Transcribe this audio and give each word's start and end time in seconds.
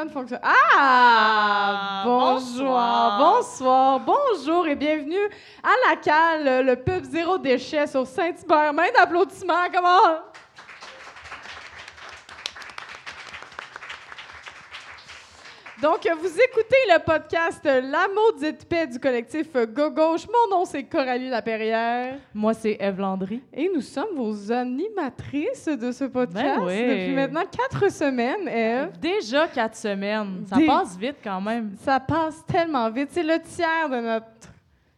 Ça 0.00 0.06
ne 0.06 0.10
fonctionne. 0.10 0.40
Ah! 0.42 0.56
Ah, 0.78 2.02
Bonjour, 2.06 2.64
bonsoir. 2.64 3.18
bonsoir, 3.18 4.00
bonjour 4.00 4.66
et 4.66 4.74
bienvenue 4.74 5.28
à 5.62 5.90
la 5.90 5.96
cale, 5.96 6.64
le 6.64 6.74
pub 6.76 7.04
zéro 7.04 7.36
déchet 7.36 7.86
sur 7.86 8.06
Saint-Hubert. 8.06 8.72
Main 8.72 8.86
d'applaudissements, 8.96 9.68
comment? 9.70 10.22
Donc, 15.82 16.06
vous 16.20 16.28
écoutez 16.28 16.76
le 16.88 17.02
podcast 17.02 17.64
La 17.64 18.06
maudite 18.14 18.66
paix 18.68 18.86
du 18.86 18.98
collectif 18.98 19.46
Go 19.54 19.90
Gauche. 19.90 20.26
Mon 20.28 20.58
nom, 20.58 20.64
c'est 20.66 20.82
Coralie 20.84 21.30
Laperrière. 21.30 22.18
Moi, 22.34 22.52
c'est 22.52 22.76
Eve 22.78 22.98
Landry. 23.00 23.42
Et 23.54 23.70
nous 23.74 23.80
sommes 23.80 24.14
vos 24.14 24.52
animatrices 24.52 25.66
de 25.68 25.90
ce 25.90 26.04
podcast 26.04 26.44
Ben 26.58 26.60
oui. 26.66 26.76
depuis 26.86 27.14
maintenant 27.14 27.44
quatre 27.50 27.90
semaines, 27.90 28.46
Eve. 28.46 28.90
Déjà 29.00 29.48
quatre 29.48 29.76
semaines. 29.76 30.44
Ça 30.50 30.56
Des- 30.56 30.66
passe 30.66 30.96
vite 30.98 31.16
quand 31.24 31.40
même. 31.40 31.74
Ça 31.82 31.98
passe 31.98 32.44
tellement 32.46 32.90
vite. 32.90 33.08
C'est 33.12 33.22
le 33.22 33.40
tiers 33.40 33.88
de 33.88 33.96
notre. 34.00 34.26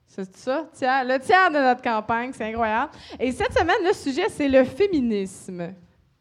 C'est 0.09 0.37
ça? 0.37 0.67
Tiers, 0.73 1.05
le 1.05 1.19
tiers 1.21 1.51
de 1.51 1.59
notre 1.59 1.81
campagne, 1.83 2.33
c'est 2.35 2.45
incroyable. 2.45 2.91
Et 3.21 3.31
cette 3.31 3.53
semaine, 3.57 3.77
le 3.87 3.93
sujet, 3.93 4.29
c'est 4.29 4.49
le 4.49 4.65
féminisme. 4.65 5.75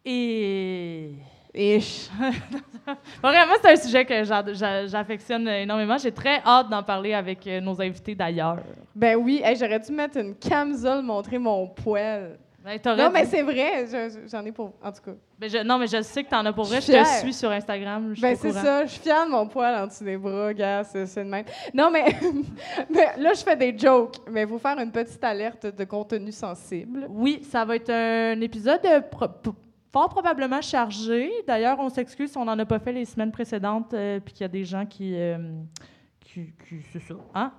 Et. 0.06 1.14
Ish. 1.54 2.10
Vraiment, 3.22 3.54
c'est 3.62 3.72
un 3.72 3.76
sujet 3.76 4.06
que 4.06 4.24
j'a- 4.24 4.54
j'a- 4.54 4.88
j'affectionne 4.88 5.48
énormément. 5.48 5.98
J'ai 5.98 6.12
très 6.12 6.42
hâte 6.46 6.70
d'en 6.70 6.82
parler 6.84 7.14
avec 7.14 7.46
euh, 7.48 7.60
nos 7.60 7.80
invités 7.82 8.16
d'ailleurs. 8.16 8.60
Ben 8.96 9.16
oui, 9.18 9.42
hey, 9.44 9.56
j'aurais 9.56 9.80
dû 9.80 9.92
mettre 9.92 10.18
une 10.18 10.36
camisole, 10.36 11.02
montrer 11.04 11.38
mon 11.38 11.68
poil. 11.68 12.38
Ben, 12.64 12.80
Non, 12.96 13.10
mais 13.12 13.26
c'est 13.26 13.42
vrai, 13.42 13.86
je- 13.88 14.28
j'en 14.32 14.46
ai 14.46 14.52
pour. 14.52 14.72
En 14.84 14.92
tout 14.92 15.02
cas. 15.04 15.12
Ben, 15.40 15.50
je- 15.50 15.64
non, 15.64 15.80
mais 15.80 15.88
je 15.88 16.02
sais 16.04 16.24
que 16.24 16.30
t'en 16.30 16.46
as 16.46 16.54
pour 16.54 16.66
vrai. 16.66 16.80
Je 16.80 16.92
te 16.92 17.20
suis 17.20 17.34
sur 17.34 17.50
Instagram. 17.50 18.14
Je 18.14 18.22
Ben 18.22 18.36
c'est 18.36 18.52
ça, 18.52 18.86
je 18.86 18.92
suis 18.92 19.02
fière 19.02 19.26
de 19.26 19.32
mon 19.32 19.48
poil 19.48 19.76
en 19.84 19.88
dessous 19.88 20.04
des 20.04 20.16
bras, 20.18 20.54
gars, 20.54 20.84
c'est 20.84 21.06
de 21.24 21.30
même. 21.30 21.46
Non, 21.74 21.90
mais, 21.92 22.06
mais 22.90 23.08
là, 23.18 23.34
je 23.34 23.42
fais 23.44 23.56
des 23.56 23.76
jokes, 23.78 24.18
mais 24.30 24.44
il 24.44 24.48
faut 24.48 24.60
faire 24.60 24.78
une 24.80 24.92
petite 24.92 25.24
alerte 25.24 25.66
de 25.76 25.84
contenu 25.86 26.32
sensible. 26.32 27.08
Oui, 27.10 27.42
ça 27.50 27.66
va 27.66 27.76
être 27.78 27.90
un 27.90 28.40
épisode 28.42 28.82
euh, 28.86 29.02
pro- 29.02 29.28
fort 29.92 30.10
probablement 30.10 30.62
chargé. 30.62 31.32
D'ailleurs, 31.48 31.80
on 31.80 31.90
s'excuse 31.90 32.32
si 32.32 32.38
on 32.38 32.46
n'en 32.46 32.58
a 32.58 32.66
pas 32.66 32.80
fait 32.80 32.94
les 32.94 33.06
semaines 33.06 33.32
précédentes, 33.32 33.94
euh, 33.94 34.20
puis 34.20 34.34
qu'il 34.34 34.42
y 34.42 34.46
a 34.46 34.50
des 34.50 34.64
gens 34.64 34.86
qui. 34.86 35.14
euh, 35.16 35.38
qui, 36.20 36.54
qui- 36.68 36.82
c'est 36.92 37.00
ça. 37.02 37.16
Hein? 37.36 37.52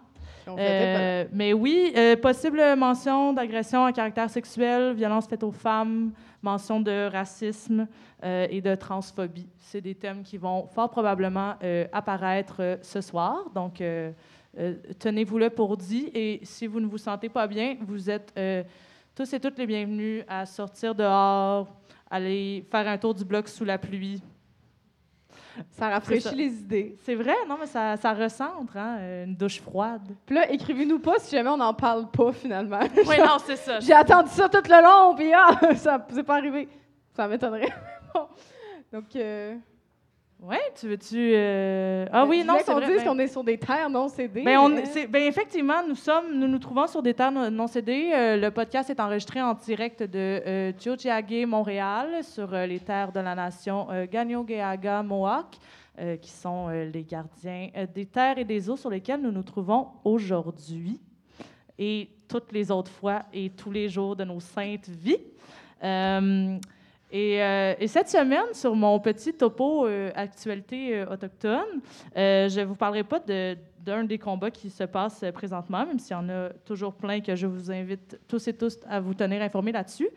Euh, 0.59 1.25
mais 1.33 1.53
oui, 1.53 1.93
euh, 1.97 2.17
possible 2.17 2.61
mention 2.77 3.33
d'agression 3.33 3.85
à 3.85 3.93
caractère 3.93 4.29
sexuel, 4.29 4.93
violence 4.93 5.29
faite 5.29 5.45
aux 5.45 5.53
femmes, 5.53 6.13
mention 6.43 6.81
de 6.81 7.09
racisme 7.13 7.87
et 8.25 8.61
de 8.61 8.75
transphobie. 8.77 9.49
C'est 9.59 9.81
des 9.81 9.95
thèmes 9.95 10.23
qui 10.23 10.39
vont 10.39 10.67
fort 10.67 10.91
probablement 10.91 11.55
apparaître 11.93 12.79
ce 12.83 13.01
soir. 13.01 13.51
Donc, 13.55 13.83
tenez-vous 14.99 15.39
là 15.39 15.51
pour 15.51 15.77
dit. 15.77 16.11
Et 16.15 16.41
si 16.43 16.67
vous 16.67 16.81
ne 16.81 16.87
vous 16.87 16.99
sentez 16.99 17.29
pas 17.29 17.47
bien, 17.47 17.77
vous 17.81 18.11
êtes 18.11 18.33
tous 19.15 19.33
et 19.33 19.41
toutes 19.41 19.59
les 19.59 19.67
bienvenus 19.67 20.25
à 20.29 20.47
sortir 20.47 20.95
dehors, 20.95 21.69
aller 22.13 22.65
faire 22.71 22.87
un 22.87 22.99
tour 22.99 23.15
du 23.15 23.25
bloc 23.25 23.49
sous 23.49 23.65
la 23.65 23.79
pluie. 23.79 24.23
Ça 25.71 25.89
rafraîchit 25.89 26.35
les 26.35 26.53
idées. 26.53 26.97
C'est 27.03 27.15
vrai, 27.15 27.35
non, 27.49 27.57
mais 27.59 27.67
ça, 27.67 27.97
ça 27.97 28.13
recentre, 28.13 28.77
hein, 28.77 29.25
une 29.25 29.35
douche 29.35 29.61
froide. 29.61 30.15
Puis 30.25 30.35
là, 30.35 30.51
écrivez-nous 30.51 30.99
pas 30.99 31.19
si 31.19 31.35
jamais 31.35 31.49
on 31.49 31.57
n'en 31.57 31.75
parle 31.75 32.11
pas 32.11 32.33
finalement. 32.33 32.81
Oui, 33.07 33.17
non, 33.19 33.39
c'est 33.45 33.57
ça. 33.57 33.81
J'ai 33.81 33.93
attendu 33.95 34.31
ça 34.31 34.49
tout 34.49 34.63
le 34.67 34.83
long, 34.83 35.15
puis 35.15 35.33
ah, 35.35 35.75
ça 35.77 36.07
c'est 36.11 36.23
pas 36.23 36.37
arrivé. 36.37 36.69
Ça 37.15 37.27
m'étonnerait. 37.27 37.73
Bon. 38.15 38.29
Donc, 38.93 39.17
euh, 39.17 39.57
Oui, 40.45 40.57
tu 40.75 40.89
veux-tu. 40.89 41.17
euh, 41.35 42.05
Ah 42.13 42.27
oui, 42.27 42.43
non, 42.45 42.55
c'est 42.59 42.73
qu'on 42.73 42.81
dise 42.81 42.97
ben- 42.97 43.05
qu'on 43.05 43.19
est 43.21 43.29
sur 43.29 43.45
des 43.45 43.57
terres 43.59 43.89
non 43.89 44.09
cédées. 44.09 44.43
ben, 44.43 44.59
on- 44.59 44.71
ben, 45.09 45.23
effectivement, 45.23 45.87
nous 45.87 45.95
sommes, 45.95 46.35
nous 46.37 46.49
nous 46.49 46.59
trouvons 46.59 46.89
sur 46.89 47.01
des 47.01 47.15
terres 47.15 47.31
non 47.31 47.49
non 47.49 47.69
cédées. 47.69 48.11
Euh, 48.13 48.37
le 48.37 48.51
podcast 48.51 48.91
est 48.91 48.99
enregistré 48.99 49.41
en 49.41 49.55
direct 49.55 50.03
de 50.03 50.43
euh, 50.45 51.47
Montréal, 51.47 52.25
sur 52.25 52.53
euh, 52.53 52.67
les 52.67 52.81
terres 52.81 53.13
de 53.13 53.21
la 53.21 53.37
nation 53.37 53.87
Gagnon-Geaga 54.11 55.03
Mohawk, 55.05 55.47
qui 56.21 56.31
sont 56.31 56.69
les 56.69 57.05
gardiens 57.05 57.69
des 57.95 58.07
terres 58.07 58.39
et 58.39 58.45
des 58.45 58.69
eaux 58.69 58.77
sur 58.77 58.91
lesquelles 58.91 59.21
nous 59.21 59.31
nous 59.31 59.43
trouvons 59.45 59.89
aujourd'hui 60.05 60.99
et 61.79 62.09
toutes 62.27 62.51
les 62.51 62.71
autres 62.71 62.91
fois 62.91 63.23
et 63.33 63.51
tous 63.51 63.71
les 63.71 63.89
jours 63.89 64.17
de 64.17 64.25
nos 64.25 64.41
saintes 64.41 64.89
vies. 64.89 65.19
Euh, 67.15 67.75
et, 67.79 67.85
et 67.85 67.89
cette 67.89 68.09
semaine, 68.09 68.53
sur 68.55 68.75
mon 68.75 68.99
petit 69.01 69.35
topo 69.35 69.87
euh, 69.87 70.11
actualité 70.15 70.97
euh, 70.99 71.07
autochtone, 71.13 71.81
je 72.17 72.61
ne 72.61 72.65
vous 72.65 72.75
parlerai 72.75 73.05
pas 73.05 73.19
de- 73.19 73.57
d'un 73.81 74.05
des 74.05 74.19
combats 74.19 74.51
qui 74.51 74.71
se 74.71 74.85
passe 74.85 75.25
présentement, 75.35 75.85
même 75.85 75.99
s'il 75.99 76.17
y 76.17 76.19
en 76.19 76.29
a 76.29 76.51
toujours 76.65 76.95
plein 76.95 77.21
que 77.21 77.35
je 77.35 77.47
vous 77.47 77.71
invite 77.71 78.19
tous 78.29 78.47
et 78.49 78.55
tous 78.55 78.79
à 78.89 79.01
vous 79.01 79.13
tenir 79.15 79.43
informés 79.43 79.73
là-dessus. 79.73 80.09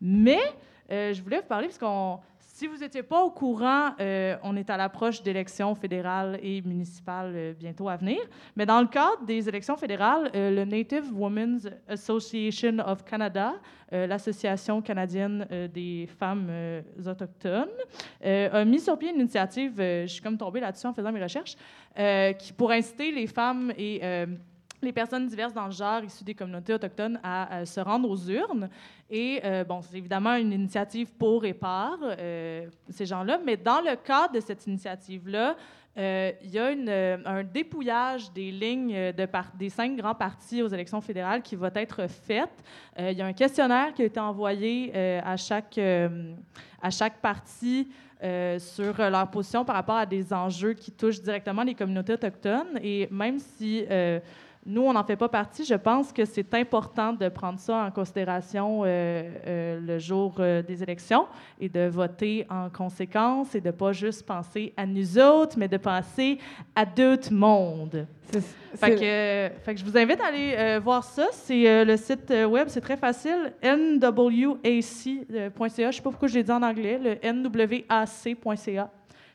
Mais 0.00 0.40
je 0.88 1.22
voulais 1.22 1.40
vous 1.40 1.46
parler 1.46 1.66
parce 1.66 1.76
qu'on, 1.78 2.18
si 2.60 2.66
vous 2.66 2.76
n'étiez 2.76 3.02
pas 3.02 3.22
au 3.22 3.30
courant, 3.30 3.92
euh, 3.98 4.36
on 4.42 4.54
est 4.54 4.68
à 4.68 4.76
l'approche 4.76 5.22
d'élections 5.22 5.74
fédérales 5.74 6.38
et 6.42 6.60
municipales 6.60 7.32
euh, 7.34 7.54
bientôt 7.54 7.88
à 7.88 7.96
venir. 7.96 8.18
Mais 8.54 8.66
dans 8.66 8.82
le 8.82 8.86
cadre 8.86 9.24
des 9.24 9.48
élections 9.48 9.78
fédérales, 9.78 10.30
euh, 10.34 10.50
le 10.50 10.66
Native 10.66 11.10
Women's 11.10 11.66
Association 11.88 12.76
of 12.86 13.02
Canada, 13.06 13.54
euh, 13.94 14.06
l'Association 14.06 14.82
canadienne 14.82 15.46
des 15.72 16.06
femmes 16.18 16.50
autochtones, 17.06 17.70
a 18.22 18.64
mis 18.66 18.78
sur 18.78 18.98
pied 18.98 19.08
une 19.08 19.20
initiative, 19.20 19.76
je 19.78 20.06
suis 20.06 20.20
comme 20.20 20.36
tombée 20.36 20.60
là-dessus 20.60 20.86
en 20.86 20.92
faisant 20.92 21.12
mes 21.12 21.22
recherches, 21.22 21.56
qui 22.38 22.52
pour 22.52 22.70
inciter 22.70 23.10
les 23.10 23.26
femmes 23.26 23.72
et 23.78 24.02
les 24.82 24.92
personnes 24.92 25.26
diverses 25.26 25.52
dans 25.52 25.66
le 25.66 25.72
genre 25.72 26.02
issues 26.02 26.24
des 26.24 26.34
communautés 26.34 26.74
autochtones 26.74 27.20
à, 27.22 27.58
à 27.58 27.66
se 27.66 27.80
rendre 27.80 28.08
aux 28.08 28.28
urnes. 28.28 28.68
Et 29.10 29.40
euh, 29.44 29.64
bon, 29.64 29.80
c'est 29.82 29.98
évidemment 29.98 30.34
une 30.36 30.52
initiative 30.52 31.12
pour 31.18 31.44
et 31.44 31.54
par 31.54 31.98
euh, 32.02 32.66
ces 32.88 33.06
gens-là, 33.06 33.40
mais 33.44 33.56
dans 33.56 33.80
le 33.80 33.96
cadre 33.96 34.34
de 34.34 34.40
cette 34.40 34.66
initiative-là, 34.66 35.56
euh, 35.98 36.30
il 36.44 36.50
y 36.50 36.58
a 36.58 36.66
euh, 36.66 37.18
un 37.26 37.42
dépouillage 37.42 38.32
des 38.32 38.52
lignes 38.52 38.94
euh, 38.94 39.12
des 39.58 39.68
cinq 39.68 39.96
grands 39.96 40.14
partis 40.14 40.62
aux 40.62 40.68
élections 40.68 41.00
fédérales 41.00 41.42
qui 41.42 41.56
va 41.56 41.68
être 41.74 42.06
fait. 42.08 42.48
Euh, 42.96 43.10
il 43.10 43.18
y 43.18 43.22
a 43.22 43.26
un 43.26 43.32
questionnaire 43.32 43.92
qui 43.92 44.02
a 44.02 44.04
été 44.04 44.20
envoyé 44.20 44.92
euh, 44.94 45.20
à, 45.24 45.36
chaque, 45.36 45.76
euh, 45.78 46.32
à 46.80 46.90
chaque 46.90 47.20
parti 47.20 47.88
euh, 48.22 48.60
sur 48.60 49.00
euh, 49.00 49.10
leur 49.10 49.28
position 49.28 49.64
par 49.64 49.74
rapport 49.74 49.96
à 49.96 50.06
des 50.06 50.32
enjeux 50.32 50.74
qui 50.74 50.92
touchent 50.92 51.20
directement 51.22 51.64
les 51.64 51.74
communautés 51.74 52.12
autochtones. 52.12 52.78
Et 52.80 53.08
même 53.10 53.40
si 53.40 53.84
euh, 53.90 54.20
nous, 54.70 54.82
on 54.82 54.92
n'en 54.92 55.02
fait 55.02 55.16
pas 55.16 55.28
partie, 55.28 55.64
je 55.64 55.74
pense 55.74 56.12
que 56.12 56.24
c'est 56.24 56.54
important 56.54 57.12
de 57.12 57.28
prendre 57.28 57.58
ça 57.58 57.84
en 57.84 57.90
considération 57.90 58.82
euh, 58.84 59.28
euh, 59.46 59.80
le 59.80 59.98
jour 59.98 60.36
euh, 60.38 60.62
des 60.62 60.80
élections 60.82 61.26
et 61.58 61.68
de 61.68 61.88
voter 61.88 62.46
en 62.48 62.70
conséquence 62.70 63.56
et 63.56 63.60
de 63.60 63.72
pas 63.72 63.92
juste 63.92 64.24
penser 64.24 64.72
à 64.76 64.86
nous 64.86 65.18
autres, 65.18 65.58
mais 65.58 65.66
de 65.66 65.76
penser 65.76 66.38
à 66.76 66.86
d'autres 66.86 67.32
mondes. 67.32 68.06
Fait 68.76 68.94
que, 68.94 69.50
fait 69.64 69.74
que 69.74 69.80
je 69.80 69.84
vous 69.84 69.98
invite 69.98 70.20
à 70.20 70.26
aller 70.26 70.78
voir 70.78 71.02
ça. 71.02 71.26
C'est 71.32 71.84
le 71.84 71.96
site 71.96 72.32
web, 72.48 72.68
c'est 72.68 72.80
très 72.80 72.96
facile, 72.96 73.52
nwac.ca. 73.60 74.60
Je 75.90 75.96
sais 75.96 76.02
pas 76.02 76.10
pourquoi 76.10 76.28
je 76.28 76.34
l'ai 76.34 76.44
dit 76.44 76.52
en 76.52 76.62
anglais, 76.62 77.00
le 77.02 77.16
nwac.ca. 77.32 78.90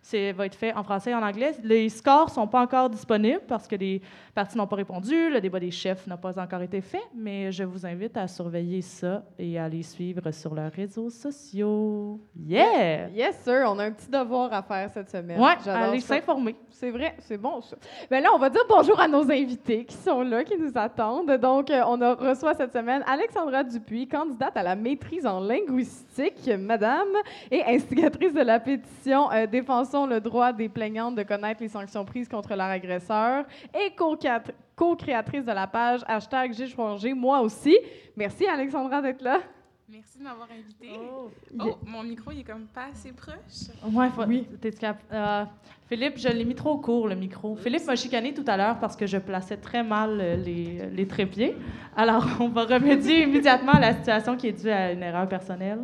C'est 0.07 0.34
va 0.34 0.46
être 0.46 0.54
fait 0.54 0.72
en 0.75 0.84
français 0.84 1.10
et 1.10 1.16
en 1.16 1.24
anglais. 1.24 1.54
Les 1.63 1.90
scores 1.90 2.30
sont 2.30 2.46
pas 2.46 2.62
encore 2.62 2.92
disponibles 2.92 3.42
parce 3.48 3.68
que 3.68 3.75
les 3.75 4.04
partis 4.36 4.56
n'ont 4.56 4.68
pas 4.68 4.75
répondu, 4.75 5.31
le 5.31 5.42
débat 5.42 5.60
des 5.60 5.72
chefs 5.72 6.06
n'a 6.06 6.16
pas 6.16 6.40
encore 6.40 6.62
été 6.62 6.80
fait, 6.80 7.02
mais 7.16 7.52
je 7.52 7.63
vous 7.63 7.88
invite 7.88 8.16
à 8.16 8.28
surveiller 8.28 8.84
ça 8.84 9.24
et 9.40 9.57
à 9.57 9.68
les 9.68 9.81
suivre 9.81 10.30
sur 10.30 10.54
leurs 10.54 10.72
réseaux 10.72 11.10
sociaux. 11.10 12.19
Yeah! 12.38 13.10
Yes, 13.16 13.40
sir, 13.44 13.66
on 13.68 13.80
a 13.80 13.86
un 13.86 13.92
petit 13.92 14.07
devoir 14.07 14.54
à 14.54 14.62
faire 14.62 14.92
cette 14.92 15.10
semaine. 15.10 15.42
Allez 15.66 16.02
ça. 16.02 16.16
s'informer. 16.18 16.56
C'est 16.69 16.92
vrai, 16.92 17.16
c'est 17.22 17.38
bon 17.38 17.62
ça. 17.62 17.75
Ben 18.12 18.22
là, 18.22 18.30
on 18.36 18.38
va 18.38 18.51
dire 18.51 18.62
bonjour 18.69 19.00
à 19.00 19.08
nos 19.08 19.24
invités 19.31 19.86
qui 19.86 19.96
sont 19.96 20.22
là, 20.22 20.44
qui 20.44 20.56
nous 20.56 20.72
attendent. 20.75 21.31
Donc, 21.38 21.72
euh, 21.72 21.81
on 21.88 22.00
a 22.01 22.13
reçoit 22.13 22.54
cette 22.54 22.74
semaine 22.74 23.04
Alexandra 23.08 23.63
Dupuis, 23.63 24.08
candidate 24.08 24.56
à 24.56 24.62
la 24.62 24.75
maîtrise 24.75 25.25
en 25.25 25.40
linguistique, 25.40 26.48
madame, 26.60 27.08
et 27.50 27.63
instigatrice 27.63 28.34
de 28.34 28.42
la 28.42 28.60
pétition 28.60 29.31
euh, 29.31 29.48
Le 30.06 30.19
droit 30.19 30.51
des 30.51 30.68
plaignantes 30.68 31.15
de 31.15 31.24
connaître 31.24 31.62
les 31.62 31.69
sanctions 31.69 32.03
prises 32.03 32.27
contre 32.27 32.50
leur 32.56 32.68
agresseur 32.68 33.45
et 33.74 33.92
co-créat- 33.95 34.51
co-créatrice 34.75 35.45
de 35.45 35.51
la 35.53 35.68
page 35.68 36.01
hashtag 36.07 36.53
J'ai 36.53 36.68
changé, 36.68 37.13
moi 37.13 37.39
aussi. 37.39 37.77
Merci 38.18 38.45
Alexandra 38.45 39.01
d'être 39.01 39.21
là. 39.21 39.39
Merci 39.88 40.18
de 40.18 40.24
m'avoir 40.24 40.47
invité. 40.51 40.89
Oh. 41.00 41.30
Oh, 41.59 41.77
mon 41.86 42.01
micro, 42.03 42.31
il 42.31 42.39
est 42.39 42.44
comme 42.44 42.65
pas 42.74 42.88
assez 42.92 43.12
proche. 43.13 43.69
Ouais, 43.94 44.09
oui. 44.27 44.47
Philippe, 45.88 46.18
je 46.18 46.27
l'ai 46.27 46.44
mis 46.44 46.56
trop 46.56 46.77
court, 46.77 47.07
le 47.07 47.15
micro. 47.15 47.56
Philippe 47.56 47.86
m'a 47.86 47.95
chicané 47.95 48.33
tout 48.33 48.44
à 48.48 48.57
l'heure 48.57 48.80
parce 48.80 48.95
que 48.95 49.06
je 49.06 49.18
plaçais 49.19 49.57
très 49.57 49.83
mal 49.83 50.18
euh, 50.19 50.36
les, 50.38 50.89
les 50.91 51.07
trépieds. 51.07 51.56
Alors, 51.95 52.25
on 52.39 52.50
va 52.50 52.63
remédier 52.65 53.21
immédiatement 53.24 53.74
à 53.74 53.80
la 53.80 53.94
situation 53.94 54.36
qui 54.36 54.48
est 54.48 54.59
due 54.59 54.71
à 54.71 54.91
une 54.91 55.03
erreur 55.03 55.27
personnelle. 55.30 55.81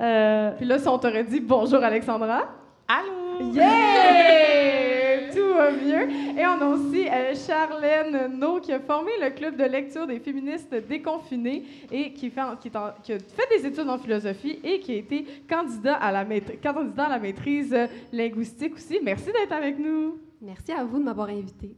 Euh, 0.00 0.52
Puis 0.56 0.64
là, 0.64 0.78
si 0.78 0.88
on 0.88 0.98
t'aurait 0.98 1.24
dit 1.24 1.40
bonjour 1.40 1.82
Alexandra, 1.84 2.48
Allô? 2.88 3.52
yeah! 3.52 5.30
Tout 5.34 5.54
va 5.54 5.70
mieux. 5.70 6.08
Et 6.38 6.46
on 6.46 6.60
a 6.62 6.66
aussi 6.66 7.06
euh, 7.08 7.34
Charlène 7.34 8.38
No 8.38 8.60
qui 8.60 8.72
a 8.72 8.80
formé 8.80 9.10
le 9.20 9.30
club 9.30 9.56
de 9.56 9.64
lecture 9.64 10.06
des 10.06 10.18
féministes 10.20 10.74
déconfinés 10.88 11.64
et 11.92 12.12
qui, 12.12 12.30
fait, 12.30 12.40
en- 12.40 12.56
qui, 12.56 12.68
est 12.68 12.76
en- 12.76 12.92
qui 13.02 13.12
a 13.12 13.18
fait 13.18 13.48
des 13.58 13.66
études 13.66 13.88
en 13.88 13.98
philosophie 13.98 14.58
et 14.64 14.80
qui 14.80 14.92
a 14.92 14.96
été 14.96 15.26
candidat 15.48 15.96
à 15.96 16.10
la, 16.12 16.24
maîtrise, 16.24 16.58
candidat 16.62 17.04
à 17.04 17.10
la 17.10 17.18
maîtrise 17.18 17.74
euh, 17.74 17.86
linguistique 18.12 18.74
aussi. 18.74 18.98
Merci 19.02 19.26
d'être 19.26 19.52
avec 19.52 19.78
nous. 19.78 20.18
Merci 20.40 20.72
à 20.72 20.84
vous 20.84 20.98
de 20.98 21.04
m'avoir 21.04 21.28
invité. 21.28 21.70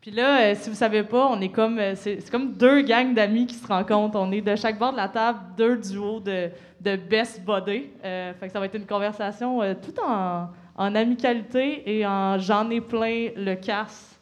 Puis 0.00 0.10
là, 0.10 0.40
euh, 0.40 0.54
si 0.56 0.70
vous 0.70 0.76
savez 0.76 1.02
pas, 1.02 1.26
on 1.26 1.40
est 1.42 1.50
comme 1.50 1.78
euh, 1.78 1.94
c'est 1.94 2.20
c'est 2.20 2.30
comme 2.30 2.52
deux 2.52 2.80
gangs 2.82 3.12
d'amis 3.12 3.46
qui 3.46 3.54
se 3.54 3.66
rencontrent. 3.66 4.18
On 4.18 4.32
est 4.32 4.40
de 4.40 4.56
chaque 4.56 4.78
bord 4.78 4.92
de 4.92 4.96
la 4.96 5.08
table 5.08 5.38
deux 5.58 5.76
duos 5.76 6.20
de, 6.20 6.48
de 6.80 6.96
best 6.96 7.42
buddies. 7.44 7.90
Euh, 8.02 8.32
fait 8.32 8.46
que 8.46 8.52
ça 8.52 8.60
va 8.60 8.66
être 8.66 8.76
une 8.76 8.86
conversation 8.86 9.60
euh, 9.60 9.74
tout 9.74 9.94
en, 10.02 10.48
en 10.74 10.94
amicalité 10.94 11.82
et 11.98 12.06
en 12.06 12.38
j'en 12.38 12.70
ai 12.70 12.80
plein 12.80 13.28
le 13.36 13.54
casse 13.56 14.18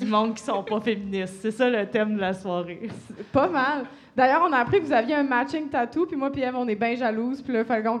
du 0.00 0.06
monde 0.06 0.34
qui 0.34 0.42
sont 0.42 0.62
pas 0.62 0.80
féministes. 0.84 1.36
C'est 1.42 1.50
ça 1.50 1.68
le 1.68 1.84
thème 1.86 2.16
de 2.16 2.20
la 2.20 2.32
soirée. 2.32 2.88
C'est 3.08 3.26
Pas 3.26 3.48
mal. 3.48 3.84
D'ailleurs, 4.16 4.42
on 4.48 4.52
a 4.52 4.58
appris 4.58 4.80
que 4.80 4.86
vous 4.86 4.92
aviez 4.92 5.14
un 5.14 5.22
matching 5.22 5.68
tattoo, 5.68 6.06
puis 6.06 6.16
moi 6.16 6.30
puis 6.30 6.42
Eve, 6.42 6.56
on 6.56 6.68
est 6.68 6.74
bien 6.74 6.94
jalouses, 6.96 7.42
puis 7.42 7.52
là, 7.52 7.64
faut 7.64 7.74
qu'on 7.74 8.00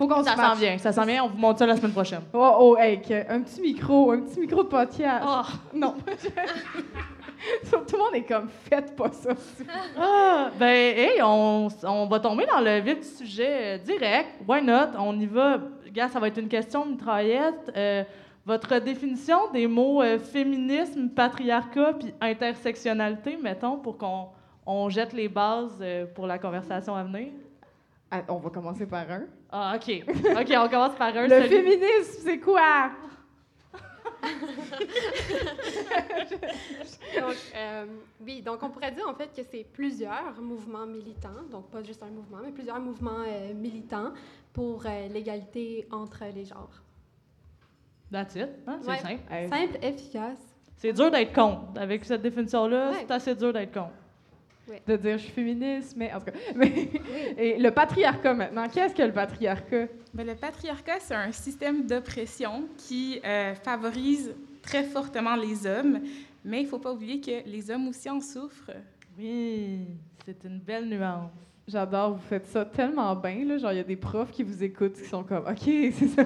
faut 0.00 0.08
qu'on 0.08 0.22
Ça 0.24 0.34
se 0.34 0.40
s'en 0.40 0.54
vient, 0.54 0.78
ça 0.78 0.92
s'en 0.92 1.04
vient. 1.04 1.24
On 1.24 1.28
vous 1.28 1.36
montre 1.36 1.58
ça 1.58 1.66
la 1.66 1.76
semaine 1.76 1.92
prochaine. 1.92 2.22
Oh, 2.32 2.56
oh, 2.58 2.76
hey, 2.78 3.02
un 3.28 3.42
petit 3.42 3.60
micro, 3.60 4.12
un 4.12 4.20
petit 4.20 4.40
micro 4.40 4.62
de 4.62 4.68
podcast. 4.68 5.26
Oh. 5.28 5.42
Non. 5.74 5.94
Tout 7.70 7.96
le 7.96 7.98
monde 7.98 8.14
est 8.14 8.22
comme, 8.22 8.48
faites 8.48 8.96
pas 8.96 9.12
ça. 9.12 9.32
Ah, 9.98 10.50
ben, 10.58 10.96
hey, 10.96 11.20
on, 11.22 11.68
on 11.82 12.06
va 12.06 12.18
tomber 12.18 12.46
dans 12.46 12.60
le 12.60 12.80
vif 12.80 13.00
du 13.00 13.26
sujet 13.26 13.76
euh, 13.76 13.78
direct. 13.78 14.40
Why 14.48 14.62
not? 14.62 14.98
On 14.98 15.20
y 15.20 15.26
va. 15.26 15.58
Gars, 15.92 16.08
ça 16.08 16.18
va 16.18 16.28
être 16.28 16.38
une 16.38 16.48
question 16.48 16.86
de 16.86 16.92
mitraillette. 16.92 17.70
Euh, 17.76 18.02
votre 18.46 18.78
définition 18.78 19.50
des 19.52 19.66
mots 19.66 20.00
euh, 20.00 20.18
féminisme, 20.18 21.10
patriarcat 21.10 21.92
puis 21.98 22.14
intersectionnalité, 22.22 23.36
mettons, 23.36 23.76
pour 23.76 23.98
qu'on 23.98 24.28
on 24.64 24.88
jette 24.88 25.12
les 25.12 25.28
bases 25.28 25.84
pour 26.14 26.26
la 26.26 26.38
conversation 26.38 26.94
à 26.94 27.04
venir? 27.04 27.32
Ah, 28.10 28.22
on 28.28 28.38
va 28.38 28.48
commencer 28.48 28.86
par 28.86 29.10
un. 29.10 29.24
Ah, 29.52 29.76
OK. 29.76 30.04
OK, 30.08 30.52
on 30.56 30.68
commence 30.68 30.94
par 30.96 31.08
un. 31.16 31.22
Le 31.26 31.28
celui- 31.28 31.48
féminisme, 31.48 32.20
c'est 32.24 32.38
quoi? 32.38 32.90
Donc, 37.18 37.36
euh, 37.56 37.86
oui, 38.20 38.42
donc 38.42 38.62
on 38.62 38.70
pourrait 38.70 38.92
dire 38.92 39.08
en 39.08 39.14
fait 39.14 39.28
que 39.34 39.42
c'est 39.50 39.64
plusieurs 39.72 40.34
mouvements 40.40 40.86
militants, 40.86 41.42
donc 41.50 41.70
pas 41.70 41.82
juste 41.82 42.02
un 42.02 42.10
mouvement, 42.10 42.38
mais 42.44 42.52
plusieurs 42.52 42.78
mouvements 42.80 43.24
euh, 43.26 43.52
militants 43.54 44.12
pour 44.52 44.84
euh, 44.86 45.08
l'égalité 45.08 45.86
entre 45.90 46.24
les 46.34 46.44
genres. 46.44 46.70
That's 48.12 48.34
it. 48.36 48.48
hein, 48.66 48.78
C'est 48.82 48.88
Ouais. 48.90 48.98
simple. 48.98 49.22
Simple, 49.48 49.78
efficace. 49.84 50.38
C'est 50.76 50.92
dur 50.92 51.10
d'être 51.10 51.32
contre. 51.32 51.78
Avec 51.80 52.04
cette 52.04 52.22
définition-là, 52.22 52.90
Ouais. 52.90 52.96
c'est 53.00 53.10
assez 53.10 53.34
dur 53.34 53.52
d'être 53.52 53.72
contre. 53.72 53.92
De 54.86 54.96
dire 54.96 55.18
je 55.18 55.24
suis 55.24 55.32
féministe, 55.32 55.94
mais 55.96 56.12
en 56.12 56.18
tout 56.18 56.26
cas. 56.26 56.32
Mais, 56.54 56.88
et 57.38 57.58
le 57.58 57.70
patriarcat 57.70 58.34
maintenant. 58.34 58.68
Qu'est-ce 58.68 58.94
que 58.94 59.02
le 59.02 59.12
patriarcat? 59.12 59.86
Ben, 60.14 60.26
le 60.26 60.34
patriarcat, 60.34 61.00
c'est 61.00 61.14
un 61.14 61.32
système 61.32 61.86
d'oppression 61.86 62.64
qui 62.76 63.20
euh, 63.24 63.54
favorise 63.54 64.34
très 64.62 64.84
fortement 64.84 65.36
les 65.36 65.66
hommes, 65.66 66.00
mais 66.44 66.60
il 66.60 66.64
ne 66.64 66.68
faut 66.68 66.78
pas 66.78 66.92
oublier 66.92 67.20
que 67.20 67.48
les 67.48 67.70
hommes 67.70 67.88
aussi 67.88 68.08
en 68.10 68.20
souffrent. 68.20 68.72
Oui, 69.18 69.86
c'est 70.24 70.44
une 70.44 70.58
belle 70.58 70.88
nuance. 70.88 71.30
J'adore, 71.68 72.14
vous 72.14 72.22
faites 72.28 72.46
ça 72.46 72.64
tellement 72.64 73.14
bien. 73.14 73.44
Là. 73.44 73.58
Genre, 73.58 73.72
il 73.72 73.76
y 73.76 73.80
a 73.80 73.84
des 73.84 73.96
profs 73.96 74.32
qui 74.32 74.42
vous 74.42 74.64
écoutent 74.64 74.94
qui 74.94 75.04
sont 75.04 75.22
comme 75.22 75.46
OK, 75.46 75.60
c'est 75.62 76.08
ça, 76.08 76.24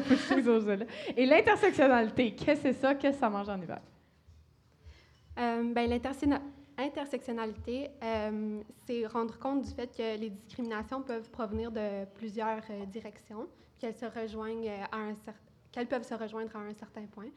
élèves. 0.73 0.87
Et 1.17 1.26
l'intersectionnalité, 1.26 2.35
qu'est-ce 2.35 2.62
que 2.62 2.73
c'est 2.73 2.81
ça? 2.81 2.94
Qu'est-ce 2.94 3.14
que 3.14 3.20
ça 3.20 3.29
mange 3.29 3.49
en 3.49 3.61
hiver? 3.61 3.81
Euh, 5.38 5.73
ben, 5.75 5.91
Intersectionnalité, 6.85 7.89
euh, 8.03 8.61
c'est 8.87 9.07
rendre 9.07 9.39
compte 9.39 9.63
du 9.63 9.71
fait 9.71 9.87
que 9.87 10.19
les 10.19 10.29
discriminations 10.29 11.01
peuvent 11.01 11.31
provenir 11.31 11.73
de 11.73 12.05
plusieurs 12.17 12.61
euh, 12.69 12.85
directions, 12.85 13.49
qu'elles 13.79 13.95
se 13.95 14.05
rejoignent 14.05 14.69
euh, 14.69 14.85
à 14.93 14.99
un 14.99 15.17
qu'elles 15.73 15.87
peuvent 15.87 16.07
se 16.07 16.13
rejoindre 16.13 16.55
à 16.55 16.59
un 16.59 16.75
certain 16.75 17.07
point. 17.07 17.31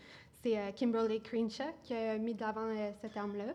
C'est 0.43 0.57
euh, 0.57 0.71
Kimberly 0.73 1.21
Crenshaw 1.21 1.63
qui 1.81 1.93
a 1.93 2.17
mis 2.17 2.33
de 2.33 2.41
l'avant 2.41 2.67
ce 3.01 3.07
terme-là. 3.07 3.53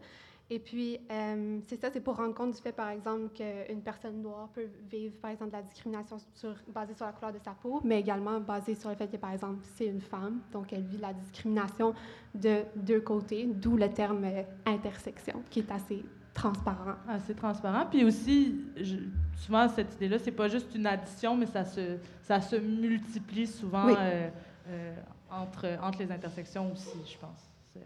Et 0.55 0.59
puis, 0.59 0.99
euh, 1.11 1.61
c'est 1.67 1.81
ça, 1.81 1.89
c'est 1.91 2.03
pour 2.03 2.17
rendre 2.17 2.35
compte 2.35 2.55
du 2.55 2.61
fait, 2.61 2.73
par 2.73 2.91
exemple, 2.91 3.31
qu'une 3.35 3.81
personne 3.81 4.21
noire 4.21 4.51
peut 4.55 4.67
vivre, 4.91 5.15
par 5.19 5.31
exemple, 5.31 5.51
de 5.51 5.57
la 5.57 5.63
discrimination 5.63 6.19
sur- 6.35 6.55
basée 6.69 6.93
sur 6.95 7.07
la 7.07 7.13
couleur 7.13 7.33
de 7.33 7.39
sa 7.43 7.53
peau, 7.53 7.81
mais 7.83 8.01
également 8.01 8.39
basée 8.39 8.75
sur 8.75 8.91
le 8.91 8.95
fait 8.97 9.09
que, 9.11 9.17
par 9.17 9.33
exemple, 9.33 9.61
c'est 9.77 9.87
une 9.87 10.03
femme, 10.03 10.41
donc 10.53 10.71
elle 10.75 10.83
vit 10.83 10.99
la 10.99 11.15
discrimination 11.15 11.95
de 12.35 12.65
deux 12.77 13.01
côtés, 13.01 13.47
d'où 13.47 13.79
le 13.79 13.89
terme 13.89 14.25
euh, 14.25 14.43
intersection, 14.67 15.43
qui 15.49 15.61
est 15.61 15.71
assez 15.73 16.05
transparent. 16.35 16.97
assez 17.09 17.35
transparent. 17.35 17.87
Puis 17.91 18.05
aussi, 18.05 18.61
je- 18.77 18.97
souvent, 19.37 19.67
cette 19.71 19.95
idée-là, 19.95 20.19
c'est 20.19 20.33
pas 20.33 20.49
juste 20.49 20.75
une 20.75 20.85
addition, 20.87 21.35
mais 21.35 21.47
ça 21.47 21.65
se, 21.65 21.97
ça 22.21 22.43
se 22.43 22.57
multiplie 22.57 23.47
souvent 23.47 23.87
Oui. 23.87 23.95
euh, 23.97 24.95
entre, 25.31 25.79
entre 25.83 26.01
les 26.01 26.13
intersections 26.13 26.71
aussi, 26.73 26.99
je 27.11 27.17
pense. 27.17 27.41
C'est 27.73 27.81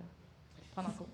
prendre 0.72 0.88
en 0.88 0.92
compte. 0.92 1.08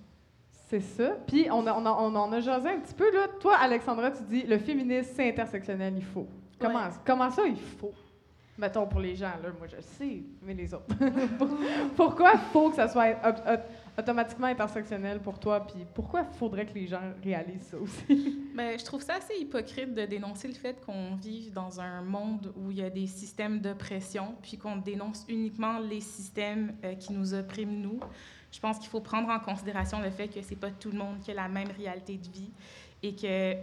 C'est 0.72 0.80
ça. 0.80 1.10
Puis, 1.26 1.48
on, 1.50 1.66
a- 1.66 1.74
on, 1.74 1.84
a- 1.84 1.90
on 2.00 2.14
en 2.16 2.32
a 2.32 2.40
jasé 2.40 2.70
un 2.70 2.78
petit 2.80 2.94
peu. 2.94 3.12
Là. 3.12 3.26
Toi, 3.40 3.56
Alexandra, 3.60 4.10
tu 4.10 4.22
dis 4.22 4.42
le 4.44 4.56
féminisme, 4.58 5.10
c'est 5.14 5.28
intersectionnel, 5.28 5.92
il 5.98 6.02
faut. 6.04 6.26
Comment, 6.58 6.78
Ouais. 6.86 6.90
comment 7.04 7.30
ça, 7.30 7.42
il 7.46 7.56
faut? 7.56 7.92
Mettons 8.56 8.86
pour 8.86 9.00
les 9.00 9.14
gens, 9.14 9.32
là, 9.42 9.48
moi 9.58 9.66
je 9.66 9.76
le 9.76 9.82
sais, 9.82 10.22
mais 10.42 10.54
les 10.54 10.72
autres. 10.72 10.84
pourquoi 11.96 12.32
il 12.34 12.40
faut 12.52 12.70
que 12.70 12.76
ça 12.76 12.88
soit 12.88 13.08
au- 13.24 13.50
au- 13.52 14.00
automatiquement 14.00 14.46
intersectionnel 14.46 15.20
pour 15.20 15.38
toi? 15.38 15.60
Puis 15.66 15.84
pourquoi 15.94 16.24
faudrait 16.24 16.64
que 16.66 16.74
les 16.74 16.86
gens 16.86 17.00
réalisent 17.22 17.68
ça 17.70 17.76
aussi? 17.78 18.38
Ben, 18.54 18.78
je 18.78 18.84
trouve 18.84 19.00
ça 19.02 19.14
assez 19.14 19.34
hypocrite 19.40 19.94
de 19.94 20.04
dénoncer 20.04 20.46
le 20.48 20.52
fait 20.54 20.78
qu'on 20.84 21.14
vive 21.16 21.52
dans 21.54 21.80
un 21.80 22.02
monde 22.02 22.52
où 22.56 22.70
il 22.70 22.78
y 22.78 22.82
a 22.82 22.90
des 22.90 23.06
systèmes 23.06 23.60
d'oppression, 23.60 24.34
puis 24.42 24.58
qu'on 24.58 24.76
dénonce 24.76 25.24
uniquement 25.28 25.78
les 25.78 26.00
systèmes 26.02 26.74
euh, 26.84 26.94
qui 26.94 27.14
nous 27.14 27.32
oppriment, 27.34 27.80
nous. 27.80 27.98
Je 28.52 28.60
pense 28.60 28.78
qu'il 28.78 28.88
faut 28.90 29.00
prendre 29.00 29.28
en 29.30 29.40
considération 29.40 30.00
le 30.00 30.10
fait 30.10 30.28
que 30.28 30.42
c'est 30.42 30.56
pas 30.56 30.70
tout 30.70 30.90
le 30.90 30.98
monde 30.98 31.18
qui 31.20 31.30
a 31.30 31.34
la 31.34 31.48
même 31.48 31.70
réalité 31.76 32.16
de 32.18 32.28
vie 32.28 32.50
et 33.02 33.14
que 33.16 33.56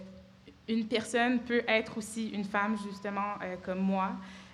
une 0.68 0.86
personne 0.88 1.40
peut 1.40 1.64
être 1.68 1.98
aussi 1.98 2.30
une 2.30 2.44
femme, 2.44 2.78
justement, 2.78 3.36
euh, 3.42 3.56
comme 3.64 3.80
moi, 3.80 4.12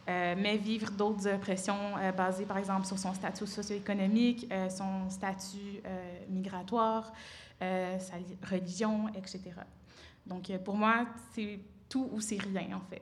euh, 0.08 0.36
mais 0.38 0.56
vivre 0.58 0.92
d'autres 0.92 1.27
oppressions 1.27 1.98
euh, 1.98 2.12
basées, 2.12 2.46
par 2.46 2.58
exemple, 2.58 2.86
sur 2.86 2.98
son 2.98 3.13
statut 3.13 3.48
socio-économique, 3.48 4.48
son 4.70 5.10
statut 5.10 5.82
migratoire, 6.30 7.12
sa 7.60 8.18
li- 8.18 8.38
religion, 8.50 9.10
etc. 9.10 9.42
Donc, 10.25 10.51
pour 10.63 10.75
moi, 10.75 11.06
c'est 11.34 11.60
tout 11.89 12.10
ou 12.12 12.22
c'est 12.22 12.42
rien, 12.42 12.77
en 12.77 12.82
fait. 12.89 13.01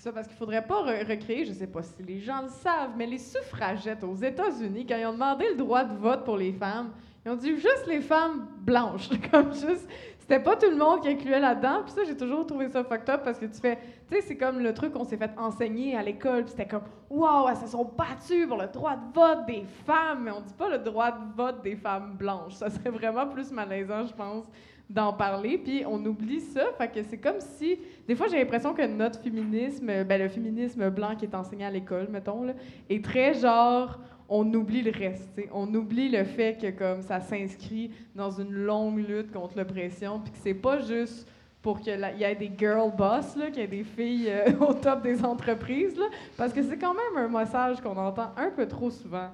Ça, 0.00 0.10
parce 0.12 0.26
qu'il 0.26 0.36
faudrait 0.38 0.64
pas 0.66 0.82
re- 0.82 1.06
recréer, 1.06 1.44
je 1.44 1.52
sais 1.52 1.66
pas 1.66 1.82
si 1.82 2.02
les 2.02 2.20
gens 2.20 2.40
le 2.40 2.48
savent, 2.48 2.92
mais 2.96 3.04
les 3.06 3.18
suffragettes 3.18 4.02
aux 4.02 4.14
États-Unis, 4.14 4.86
quand 4.86 4.96
ils 4.96 5.04
ont 5.04 5.12
demandé 5.12 5.44
le 5.50 5.56
droit 5.56 5.84
de 5.84 5.94
vote 5.94 6.24
pour 6.24 6.38
les 6.38 6.52
femmes, 6.54 6.88
ils 7.26 7.30
ont 7.30 7.36
dit 7.36 7.54
juste 7.56 7.84
les 7.86 8.00
femmes 8.00 8.46
blanches. 8.60 9.10
Comme 9.30 9.52
juste, 9.52 9.86
c'était 10.18 10.40
pas 10.40 10.56
tout 10.56 10.70
le 10.70 10.76
monde 10.76 11.02
qui 11.02 11.08
incluait 11.10 11.38
là-dedans. 11.38 11.82
Puis 11.84 11.92
ça, 11.92 12.00
j'ai 12.06 12.16
toujours 12.16 12.46
trouvé 12.46 12.70
ça 12.70 12.82
fucked 12.82 13.10
up 13.10 13.20
parce 13.24 13.38
que 13.38 13.44
tu 13.44 13.60
fais, 13.60 13.76
tu 14.08 14.14
sais, 14.16 14.22
c'est 14.22 14.36
comme 14.38 14.60
le 14.60 14.72
truc 14.72 14.94
qu'on 14.94 15.04
s'est 15.04 15.18
fait 15.18 15.32
enseigner 15.36 15.94
à 15.94 16.02
l'école. 16.02 16.44
Puis 16.44 16.52
c'était 16.52 16.66
comme, 16.68 16.84
waouh, 17.10 17.48
elles 17.50 17.56
se 17.58 17.66
sont 17.66 17.84
battues 17.84 18.46
pour 18.46 18.56
le 18.56 18.68
droit 18.68 18.96
de 18.96 19.12
vote 19.12 19.44
des 19.46 19.64
femmes. 19.84 20.22
Mais 20.22 20.30
on 20.30 20.40
dit 20.40 20.54
pas 20.54 20.70
le 20.70 20.78
droit 20.78 21.10
de 21.10 21.34
vote 21.36 21.62
des 21.62 21.76
femmes 21.76 22.14
blanches. 22.16 22.54
Ça 22.54 22.70
serait 22.70 22.88
vraiment 22.90 23.26
plus 23.26 23.50
malaisant, 23.52 24.06
je 24.06 24.14
pense, 24.14 24.46
d'en 24.90 25.12
parler. 25.12 25.56
Puis 25.56 25.84
on 25.86 26.04
oublie 26.04 26.40
ça. 26.40 26.66
Fait 26.76 26.88
que 26.88 27.02
c'est 27.02 27.18
comme 27.18 27.40
si 27.40 27.78
des 28.10 28.16
fois, 28.16 28.26
j'ai 28.28 28.38
l'impression 28.38 28.74
que 28.74 28.84
notre 28.86 29.20
féminisme, 29.20 30.04
ben, 30.04 30.20
le 30.20 30.28
féminisme 30.28 30.90
blanc 30.90 31.14
qui 31.16 31.26
est 31.26 31.34
enseigné 31.36 31.64
à 31.64 31.70
l'école, 31.70 32.08
mettons, 32.10 32.42
là, 32.42 32.54
est 32.88 33.04
très 33.04 33.34
genre, 33.34 34.00
on 34.28 34.52
oublie 34.52 34.82
le 34.82 34.90
reste. 34.90 35.30
On 35.52 35.72
oublie 35.74 36.08
le 36.08 36.24
fait 36.24 36.60
que 36.60 36.70
comme 36.70 37.02
ça 37.02 37.20
s'inscrit 37.20 37.92
dans 38.16 38.32
une 38.32 38.52
longue 38.52 38.98
lutte 38.98 39.30
contre 39.30 39.56
l'oppression, 39.56 40.18
puis 40.18 40.32
que 40.32 40.38
c'est 40.42 40.54
pas 40.54 40.80
juste 40.80 41.30
pour 41.62 41.78
qu'il 41.78 42.00
y 42.18 42.24
ait 42.24 42.34
des 42.34 42.50
girl 42.58 42.90
boss, 42.96 43.36
qu'il 43.52 43.58
y 43.58 43.60
ait 43.60 43.66
des 43.68 43.84
filles 43.84 44.28
euh, 44.28 44.52
au 44.60 44.72
top 44.72 45.02
des 45.02 45.24
entreprises, 45.24 45.96
là, 45.96 46.06
parce 46.36 46.52
que 46.52 46.62
c'est 46.62 46.78
quand 46.78 46.94
même 46.94 47.24
un 47.24 47.28
message 47.28 47.80
qu'on 47.80 47.96
entend 47.96 48.32
un 48.36 48.50
peu 48.50 48.66
trop 48.66 48.90
souvent, 48.90 49.28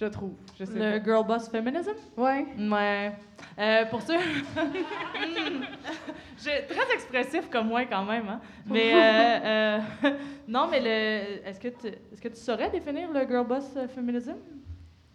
je 0.00 0.06
trouve. 0.06 0.32
Je 0.58 0.64
sais 0.64 0.78
Le 0.98 1.04
girl 1.04 1.26
boss 1.26 1.48
feminism? 1.48 1.92
pas. 2.16 2.22
Ouais. 2.22 2.46
Ouais. 2.58 3.12
Euh, 3.58 3.84
pour 3.86 4.00
ceux. 4.02 4.14
J'ai- 6.42 6.66
très 6.66 6.94
expressif 6.94 7.48
comme 7.50 7.68
moi, 7.68 7.84
quand 7.84 8.04
même. 8.04 8.28
Hein? 8.28 8.40
Mais. 8.66 8.92
euh, 8.94 9.78
euh, 10.04 10.10
non, 10.48 10.68
mais 10.70 10.80
le. 10.80 11.46
Est-ce 11.46 11.60
que, 11.60 11.68
tu, 11.68 11.86
est-ce 11.88 12.20
que 12.20 12.28
tu 12.28 12.36
saurais 12.36 12.70
définir 12.70 13.10
le 13.12 13.20
girl 13.26 13.46
boss 13.46 13.76
feminism? 13.94 14.36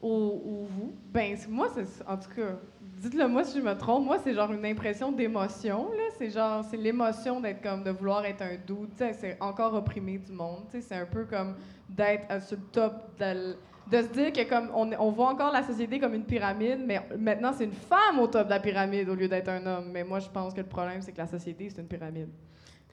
Ou, 0.02 0.08
ou 0.10 0.66
vous? 0.70 0.94
Ben, 1.12 1.36
moi, 1.50 1.68
c'est 1.74 2.06
en 2.08 2.18
tout 2.18 2.30
cas, 2.36 2.60
dites-le 2.82 3.28
moi 3.28 3.44
si 3.44 3.58
je 3.60 3.64
me 3.66 3.74
trompe, 3.76 4.06
moi 4.06 4.18
c'est 4.24 4.34
genre 4.36 4.52
une 4.52 4.66
impression 4.66 5.12
d'émotion, 5.12 5.90
là. 5.94 6.04
C'est 6.18 6.30
genre, 6.30 6.64
c'est 6.64 6.78
l'émotion 6.78 7.40
d'être 7.40 7.62
comme, 7.64 7.84
de 7.84 7.90
vouloir 7.90 8.24
être 8.26 8.44
un 8.44 8.56
doute, 8.68 8.92
c'est 8.98 9.38
encore 9.42 9.74
opprimé 9.74 10.20
du 10.20 10.32
monde, 10.32 10.66
c'est 10.70 10.96
un 10.96 11.06
peu 11.06 11.24
comme 11.26 11.56
d'être 11.90 12.40
sur 12.44 12.58
le 12.58 12.64
top, 12.72 12.94
de, 13.20 13.56
de 13.92 14.02
se 14.02 14.08
dire 14.08 14.34
que 14.34 14.50
comme, 14.50 14.70
on, 14.74 14.92
on 15.00 15.12
voit 15.12 15.30
encore 15.30 15.52
la 15.52 15.64
société 15.64 16.00
comme 16.00 16.14
une 16.14 16.26
pyramide, 16.26 16.80
mais 16.86 17.02
maintenant 17.18 17.54
c'est 17.56 17.66
une 17.66 17.72
femme 17.72 18.20
au 18.20 18.28
top 18.28 18.46
de 18.46 18.50
la 18.50 18.60
pyramide 18.60 19.10
au 19.10 19.16
lieu 19.16 19.28
d'être 19.28 19.50
un 19.50 19.66
homme. 19.66 19.92
Mais 19.92 20.04
moi 20.04 20.20
je 20.20 20.30
pense 20.30 20.54
que 20.54 20.62
le 20.62 20.68
problème 20.68 21.02
c'est 21.02 21.12
que 21.12 21.18
la 21.18 21.28
société 21.28 21.70
c'est 21.70 21.82
une 21.82 21.88
pyramide. 21.88 22.30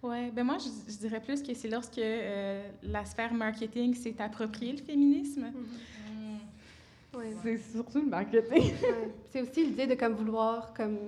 Oui, 0.03 0.33
ben 0.33 0.43
moi, 0.43 0.57
je, 0.59 0.93
je, 0.93 0.99
dirais 0.99 1.21
plus 1.21 1.41
que 1.45 1.55
c'est 1.55 1.69
lorsque 1.69 1.99
euh, 1.99 2.61
la 2.83 3.05
sphère 3.05 3.33
marketing 3.33 3.95
s'est 3.95 4.21
appropriée 4.21 4.73
le 4.73 4.83
féminisme. 4.83 5.45
Mm-hmm. 5.45 7.19
Ouais. 7.19 7.37
C'est 7.43 7.59
surtout 7.59 8.01
le 8.01 8.09
marketing. 8.09 8.73
ouais. 8.83 9.15
C'est 9.31 9.43
aussi 9.43 9.65
l'idée 9.65 9.87
de 9.87 9.95
comme 9.95 10.15
vouloir 10.15 10.75
comme 10.75 10.99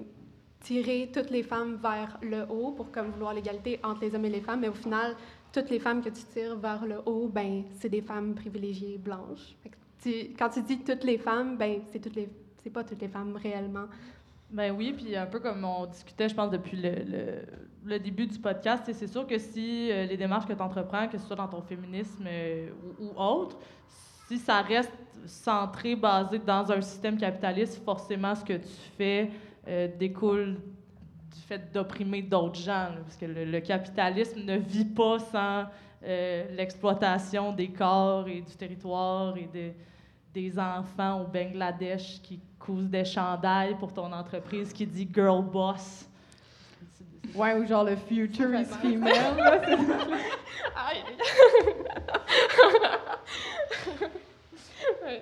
tirer 0.60 1.10
toutes 1.12 1.30
les 1.30 1.42
femmes 1.42 1.76
vers 1.76 2.18
le 2.22 2.46
haut 2.48 2.70
pour 2.72 2.90
comme 2.92 3.10
vouloir 3.10 3.34
l'égalité 3.34 3.80
entre 3.82 4.02
les 4.02 4.14
hommes 4.14 4.24
et 4.24 4.30
les 4.30 4.40
femmes, 4.40 4.60
mais 4.60 4.68
au 4.68 4.74
final, 4.74 5.16
toutes 5.54 5.70
les 5.70 5.78
femmes 5.78 6.02
que 6.02 6.08
tu 6.08 6.23
tires 6.32 6.56
vers 6.56 6.84
le 6.84 6.96
haut, 7.06 7.28
ben 7.28 7.62
c'est 7.78 7.88
des 7.88 8.02
femmes 8.02 8.34
privilégiées 8.34 8.99
blanches. 8.99 9.54
Quand 10.38 10.50
tu 10.50 10.62
dis 10.62 10.78
toutes 10.80 11.04
les 11.04 11.16
femmes, 11.16 11.56
ben 11.56 11.80
c'est 11.90 12.00
toutes 12.00 12.16
les 12.16 12.28
c'est 12.62 12.70
pas 12.70 12.82
toutes 12.82 13.00
les 13.00 13.08
femmes 13.08 13.37
réellement. 13.37 13.87
Ben 14.50 14.75
oui, 14.75 14.94
puis 14.96 15.14
un 15.16 15.26
peu 15.26 15.38
comme 15.38 15.64
on 15.64 15.87
discutait, 15.87 16.28
je 16.28 16.34
pense, 16.34 16.50
depuis 16.50 16.76
le, 16.76 17.42
le, 17.84 17.99
début 17.99 18.26
du 18.26 18.38
podcast, 18.38 18.84
c'est 18.90 19.06
sûr 19.06 19.26
que 19.26 19.37
si 19.37 19.90
euh, 19.90 20.06
les 20.06 20.16
démarches 20.16 20.46
que 20.46 20.52
tu 20.52 20.62
entreprends, 20.62 21.06
que 21.08 21.18
ce 21.18 21.26
soit 21.26 21.37
dans 21.37 21.49
ton 21.49 21.61
féminisme 21.61 22.25
euh, 22.26 22.70
ou, 22.99 23.04
ou, 23.04 23.20
autre, 23.20 23.58
si 24.28 24.38
ça 24.38 24.62
reste 24.62 24.92
centré, 25.26 25.96
basé 25.96 26.38
dans 26.38 26.70
un 26.73 26.80
système 26.80 27.18
capitaliste, 27.18 27.82
forcément, 27.84 28.34
ce 28.34 28.44
que 28.44 28.54
tu 28.54 28.75
fais 28.96 29.30
euh, 29.68 29.88
découle 29.99 30.56
du 31.34 31.40
fait 31.40 31.72
d'opprimer 31.72 32.22
d'autres 32.22 32.60
gens. 32.60 32.90
Là, 32.90 32.98
parce 33.02 33.16
que 33.16 33.26
le, 33.26 33.44
le, 33.44 33.60
capitalisme 33.60 34.40
ne 34.44 34.56
vit 34.56 34.84
pas 34.84 35.18
sans 35.18 35.66
l'exploitation 36.56 37.52
des 37.52 37.68
corps 37.68 38.28
et 38.28 38.42
du 38.42 38.54
territoire 38.56 39.36
et 39.36 39.48
de, 39.52 39.72
des 40.34 40.58
enfants 40.58 41.22
au 41.22 41.26
Bangladesh 41.26 42.20
qui 42.22 42.40
cousent 42.58 42.90
des 42.90 43.04
chandails 43.04 43.76
pour 43.78 43.92
ton 43.92 44.12
entreprise 44.12 44.72
qui 44.72 44.86
dit 44.86 45.08
Girl 45.12 45.42
Boss. 45.42 46.08
Ouais, 47.34 47.54
ou 47.54 47.66
genre 47.66 47.84
le 47.84 47.96
future 47.96 48.54
is 48.54 48.66
female. 48.66 49.62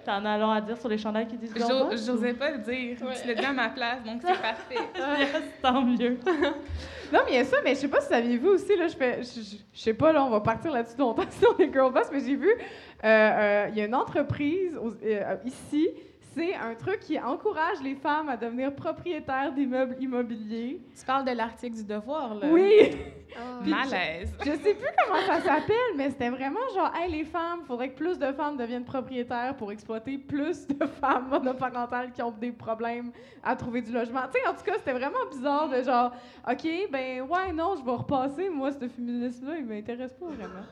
T'en 0.04 0.24
as 0.24 0.38
long 0.38 0.50
à 0.50 0.60
dire 0.60 0.76
sur 0.76 0.88
les 0.88 0.98
chandails 0.98 1.26
qui 1.26 1.36
disent 1.36 1.54
Boss? 1.54 2.04
J'osais 2.06 2.34
pas 2.34 2.50
le 2.50 2.58
dire. 2.58 2.96
Ouais. 3.02 3.14
Tu 3.20 3.28
l'as 3.28 3.34
dit 3.34 3.44
à 3.44 3.52
ma 3.52 3.68
place, 3.68 4.02
donc 4.04 4.20
c'est 4.22 4.40
parfait. 4.42 4.76
yes, 5.18 5.42
tant 5.60 5.82
mieux. 5.82 6.18
non, 7.12 7.20
mais 7.24 7.32
il 7.32 7.34
y 7.34 7.38
a 7.38 7.44
ça, 7.44 7.58
mais 7.64 7.74
je 7.74 7.80
sais 7.80 7.88
pas 7.88 8.00
si 8.00 8.08
saviez-vous 8.08 8.48
aussi, 8.48 8.76
là, 8.76 8.88
je 8.88 8.96
fais, 8.96 9.22
je, 9.22 9.56
sais 9.78 9.94
pas, 9.94 10.12
là, 10.12 10.24
on 10.24 10.30
va 10.30 10.40
partir 10.40 10.72
là-dessus 10.72 10.98
longtemps 10.98 11.30
sur 11.38 11.56
les 11.58 11.72
Girl 11.72 11.92
Boss, 11.92 12.08
mais 12.12 12.20
j'ai 12.20 12.36
vu, 12.36 12.52
il 12.58 13.06
euh, 13.06 13.08
euh, 13.08 13.68
y 13.74 13.80
a 13.80 13.84
une 13.86 13.94
entreprise 13.94 14.78
euh, 15.04 15.36
ici 15.44 15.88
c'est 16.34 16.54
un 16.54 16.74
truc 16.74 17.00
qui 17.00 17.18
encourage 17.18 17.80
les 17.82 17.94
femmes 17.94 18.28
à 18.28 18.36
devenir 18.36 18.74
propriétaires 18.74 19.52
d'immeubles 19.52 19.96
immobiliers. 20.00 20.80
Tu 20.98 21.04
parles 21.04 21.24
de 21.24 21.32
l'article 21.32 21.76
du 21.76 21.84
devoir, 21.84 22.34
là. 22.34 22.46
Oui! 22.50 22.96
Oh. 23.34 23.64
Malaise. 23.66 24.30
Je, 24.40 24.44
je 24.50 24.56
sais 24.56 24.74
plus 24.74 24.88
comment 25.02 25.18
ça 25.26 25.40
s'appelle, 25.40 25.96
mais 25.96 26.10
c'était 26.10 26.28
vraiment 26.28 26.60
genre, 26.74 26.92
hey, 26.94 27.10
les 27.10 27.24
femmes, 27.24 27.60
il 27.62 27.66
faudrait 27.66 27.88
que 27.88 27.96
plus 27.96 28.18
de 28.18 28.30
femmes 28.30 28.58
deviennent 28.58 28.84
propriétaires 28.84 29.56
pour 29.56 29.72
exploiter 29.72 30.18
plus 30.18 30.66
de 30.66 30.84
femmes 31.00 31.30
monoparentales 31.30 32.12
qui 32.12 32.20
ont 32.20 32.30
des 32.30 32.52
problèmes 32.52 33.10
à 33.42 33.56
trouver 33.56 33.80
du 33.80 33.90
logement. 33.90 34.20
Tu 34.30 34.38
sais, 34.38 34.46
en 34.46 34.52
tout 34.52 34.62
cas, 34.62 34.74
c'était 34.76 34.92
vraiment 34.92 35.24
bizarre 35.30 35.70
de 35.70 35.82
genre, 35.82 36.12
OK, 36.46 36.68
ben, 36.90 37.22
ouais, 37.22 37.52
non, 37.54 37.74
je 37.74 37.82
vais 37.82 37.92
repasser. 37.92 38.50
Moi, 38.50 38.70
ce 38.72 38.86
féminisme-là, 38.86 39.56
il 39.56 39.64
m'intéresse 39.64 40.12
pas 40.12 40.26
vraiment. 40.26 40.66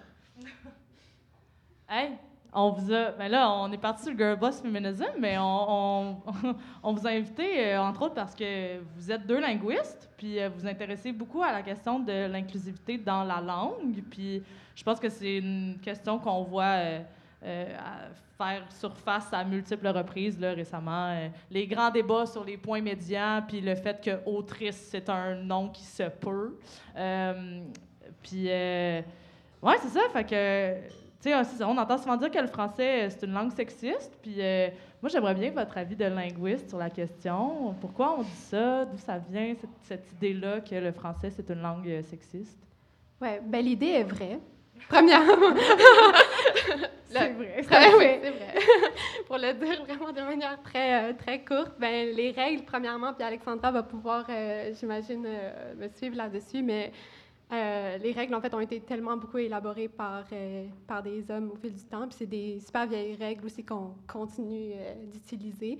hey! 1.89 2.19
On 2.53 2.71
vous 2.71 2.93
a. 2.93 3.13
Ben 3.13 3.29
là, 3.29 3.53
on 3.53 3.71
est 3.73 3.79
parti 3.79 4.05
sur 4.05 4.13
le 4.13 4.19
Girl 4.19 4.37
Boss 4.39 4.63
mais 4.65 5.39
on, 5.39 5.43
on, 5.43 6.17
on 6.83 6.93
vous 6.93 7.07
a 7.07 7.11
invité, 7.11 7.67
euh, 7.67 7.81
entre 7.81 8.03
autres, 8.03 8.15
parce 8.15 8.35
que 8.35 8.79
vous 8.97 9.11
êtes 9.11 9.27
deux 9.27 9.41
linguistes, 9.41 10.11
puis 10.17 10.41
euh, 10.41 10.49
vous 10.49 10.67
intéressez 10.67 11.13
beaucoup 11.13 11.43
à 11.43 11.53
la 11.53 11.63
question 11.63 12.01
de 12.01 12.27
l'inclusivité 12.27 12.99
dans 12.99 13.25
la 13.25 13.41
langue. 13.41 14.03
Puis 14.11 14.43
je 14.75 14.83
pense 14.83 14.99
que 14.99 15.09
c'est 15.09 15.39
une 15.39 15.79
question 15.83 16.19
qu'on 16.19 16.43
voit 16.43 17.01
euh, 17.45 17.77
faire 18.37 18.65
surface 18.71 19.33
à 19.33 19.45
multiples 19.45 19.89
reprises 19.89 20.41
là, 20.41 20.53
récemment. 20.53 21.31
les 21.51 21.67
grands 21.67 21.91
débats 21.91 22.27
sur 22.27 22.45
les 22.45 22.57
points 22.57 22.81
médians, 22.81 23.43
puis 23.47 23.61
le 23.61 23.75
fait 23.75 24.03
que 24.03 24.29
autrice, 24.29 24.89
c'est 24.91 25.09
un 25.09 25.37
nom 25.37 25.69
qui 25.69 25.85
se 25.85 26.05
peut. 26.05 26.59
puis, 28.23 28.47
ouais, 28.47 29.77
c'est 29.83 29.89
ça, 29.89 30.01
fait 30.13 30.25
que 30.25 31.00
tu 31.23 31.31
sais, 31.31 31.65
on 31.65 31.77
entend 31.77 31.99
souvent 31.99 32.17
dire 32.17 32.31
que 32.31 32.39
le 32.39 32.47
français, 32.47 33.11
c'est 33.11 33.27
une 33.27 33.33
langue 33.33 33.53
sexiste. 33.53 34.19
Puis 34.23 34.37
euh, 34.39 34.69
moi, 35.03 35.11
j'aimerais 35.11 35.35
bien 35.35 35.51
votre 35.51 35.77
avis 35.77 35.97
de 35.97 36.07
linguiste 36.07 36.69
sur 36.69 36.79
la 36.79 36.91
question. 36.91 37.75
Pourquoi 37.81 38.19
on 38.19 38.23
dit 38.23 38.31
ça? 38.31 38.85
D'où 38.87 38.99
ça 38.99 39.19
vient, 39.19 39.55
cette, 39.61 39.71
cette 39.83 40.13
idée-là 40.13 40.61
que 40.61 40.75
le 40.75 40.93
français, 40.93 41.31
c'est 41.31 41.49
une 41.51 41.61
langue 41.63 41.89
euh, 41.89 42.03
sexiste? 42.03 42.59
Oui, 43.21 43.29
ben 43.45 43.65
l'idée 43.65 43.89
est 43.89 44.05
vraie. 44.05 44.39
Premièrement. 44.89 45.55
c'est 47.11 47.33
vrai. 47.33 47.63
Très, 47.69 47.95
oui, 47.95 48.07
c'est 48.23 48.31
vrai. 48.31 48.55
Pour 49.27 49.39
le 49.39 49.53
dire 49.55 49.85
vraiment 49.85 50.13
de 50.13 50.21
manière 50.21 50.63
très, 50.63 51.11
euh, 51.11 51.13
très 51.13 51.45
courte, 51.45 51.73
ben, 51.79 52.15
les 52.15 52.31
règles, 52.31 52.65
premièrement, 52.65 53.13
puis 53.13 53.25
Alexandra 53.25 53.71
va 53.71 53.83
pouvoir, 53.83 54.25
euh, 54.29 54.73
j'imagine, 54.79 55.25
euh, 55.27 55.75
me 55.77 55.89
suivre 55.89 56.17
là-dessus, 56.17 56.63
mais 56.63 56.93
euh, 57.53 57.99
les 57.99 58.13
règles, 58.13 58.35
en 58.35 58.41
fait, 58.41 58.55
ont 58.55 58.61
été 58.61 58.81
tellement 58.81 59.17
beaucoup 59.17 59.39
élaborées 59.39 59.89
par, 59.89 60.25
euh, 60.33 60.67
par 60.87 61.03
des 61.03 61.31
hommes 61.31 61.51
au 61.51 61.57
fil 61.57 61.75
du 61.75 61.85
temps. 61.85 62.07
Puis 62.07 62.17
c'est 62.21 62.27
des 62.27 62.61
super 62.61 62.87
vieilles 62.87 63.17
règles 63.17 63.45
aussi 63.47 63.65
qu'on 63.65 63.95
continue 64.07 64.73
euh, 64.75 65.07
d'utiliser. 65.07 65.79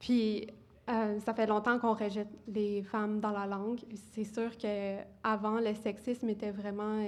Puis 0.00 0.48
ça 0.88 1.34
fait 1.34 1.48
longtemps 1.48 1.80
qu'on 1.80 1.94
rejette 1.94 2.28
les 2.46 2.80
femmes 2.84 3.18
dans 3.18 3.32
la 3.32 3.44
langue. 3.44 3.80
C'est 4.12 4.22
sûr 4.22 4.56
qu'avant, 4.56 5.58
le 5.58 5.74
sexisme 5.74 6.28
était 6.28 6.52
vraiment 6.52 7.04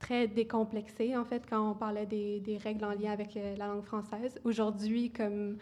très 0.00 0.26
décomplexé, 0.26 1.16
en 1.16 1.24
fait, 1.24 1.44
quand 1.48 1.70
on 1.70 1.74
parlait 1.74 2.06
des, 2.06 2.40
des 2.40 2.56
règles 2.56 2.84
en 2.84 2.90
lien 2.90 3.12
avec 3.12 3.36
la 3.36 3.68
langue 3.68 3.84
française. 3.84 4.40
Aujourd'hui, 4.42 5.12
comme 5.12 5.58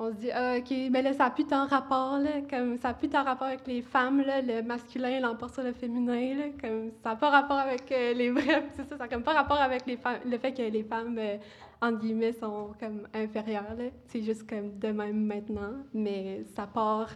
on 0.00 0.12
se 0.12 0.16
dit, 0.16 0.30
ah, 0.30 0.56
OK, 0.58 0.70
mais 0.90 1.02
là, 1.02 1.12
ça 1.12 1.24
n'a 1.24 1.30
plus 1.30 1.44
tant 1.44 1.66
rapport, 1.66 2.18
là, 2.18 2.40
comme 2.48 2.78
ça 2.78 2.88
n'a 2.88 2.94
plus 2.94 3.08
tant 3.08 3.24
rapport 3.24 3.48
avec 3.48 3.66
les 3.66 3.82
femmes, 3.82 4.20
là, 4.20 4.40
le 4.40 4.62
masculin 4.62 5.18
l'emporte 5.18 5.54
sur 5.54 5.64
le 5.64 5.72
féminin, 5.72 6.34
là, 6.36 6.44
comme 6.60 6.92
ça 7.02 7.10
n'a 7.10 7.16
pas 7.16 7.30
rapport 7.30 7.58
avec 7.58 7.90
euh, 7.90 8.14
les 8.14 8.30
vrais, 8.30 8.64
c'est 8.76 8.88
ça, 8.88 8.90
ça 8.90 8.96
n'a 8.96 9.08
comme 9.08 9.24
pas 9.24 9.32
rapport 9.32 9.60
avec 9.60 9.86
les 9.86 9.96
femmes, 9.96 10.20
le 10.24 10.38
fait 10.38 10.52
que 10.52 10.62
les 10.62 10.84
femmes, 10.84 11.18
euh, 11.18 11.36
entre 11.82 11.98
guillemets, 11.98 12.32
sont 12.32 12.74
comme 12.78 13.08
inférieures, 13.12 13.74
là, 13.76 13.86
c'est 14.06 14.22
juste 14.22 14.48
comme 14.48 14.78
de 14.78 14.88
même 14.88 15.26
maintenant, 15.26 15.74
mais 15.92 16.44
ça 16.54 16.68
part 16.68 17.10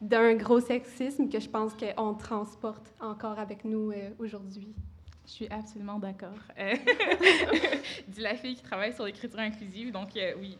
d'un 0.00 0.34
gros 0.34 0.60
sexisme 0.60 1.28
que 1.28 1.38
je 1.38 1.48
pense 1.48 1.74
qu'on 1.74 2.14
transporte 2.14 2.94
encore 3.00 3.38
avec 3.38 3.64
nous 3.64 3.92
euh, 3.92 4.10
aujourd'hui. 4.18 4.74
Je 5.24 5.32
suis 5.32 5.48
absolument 5.50 5.98
d'accord. 5.98 6.38
Dit 8.08 8.20
la 8.20 8.34
fille 8.34 8.56
qui 8.56 8.62
travaille 8.62 8.94
sur 8.94 9.04
l'écriture 9.04 9.38
inclusive, 9.38 9.92
donc 9.92 10.08
oui, 10.40 10.56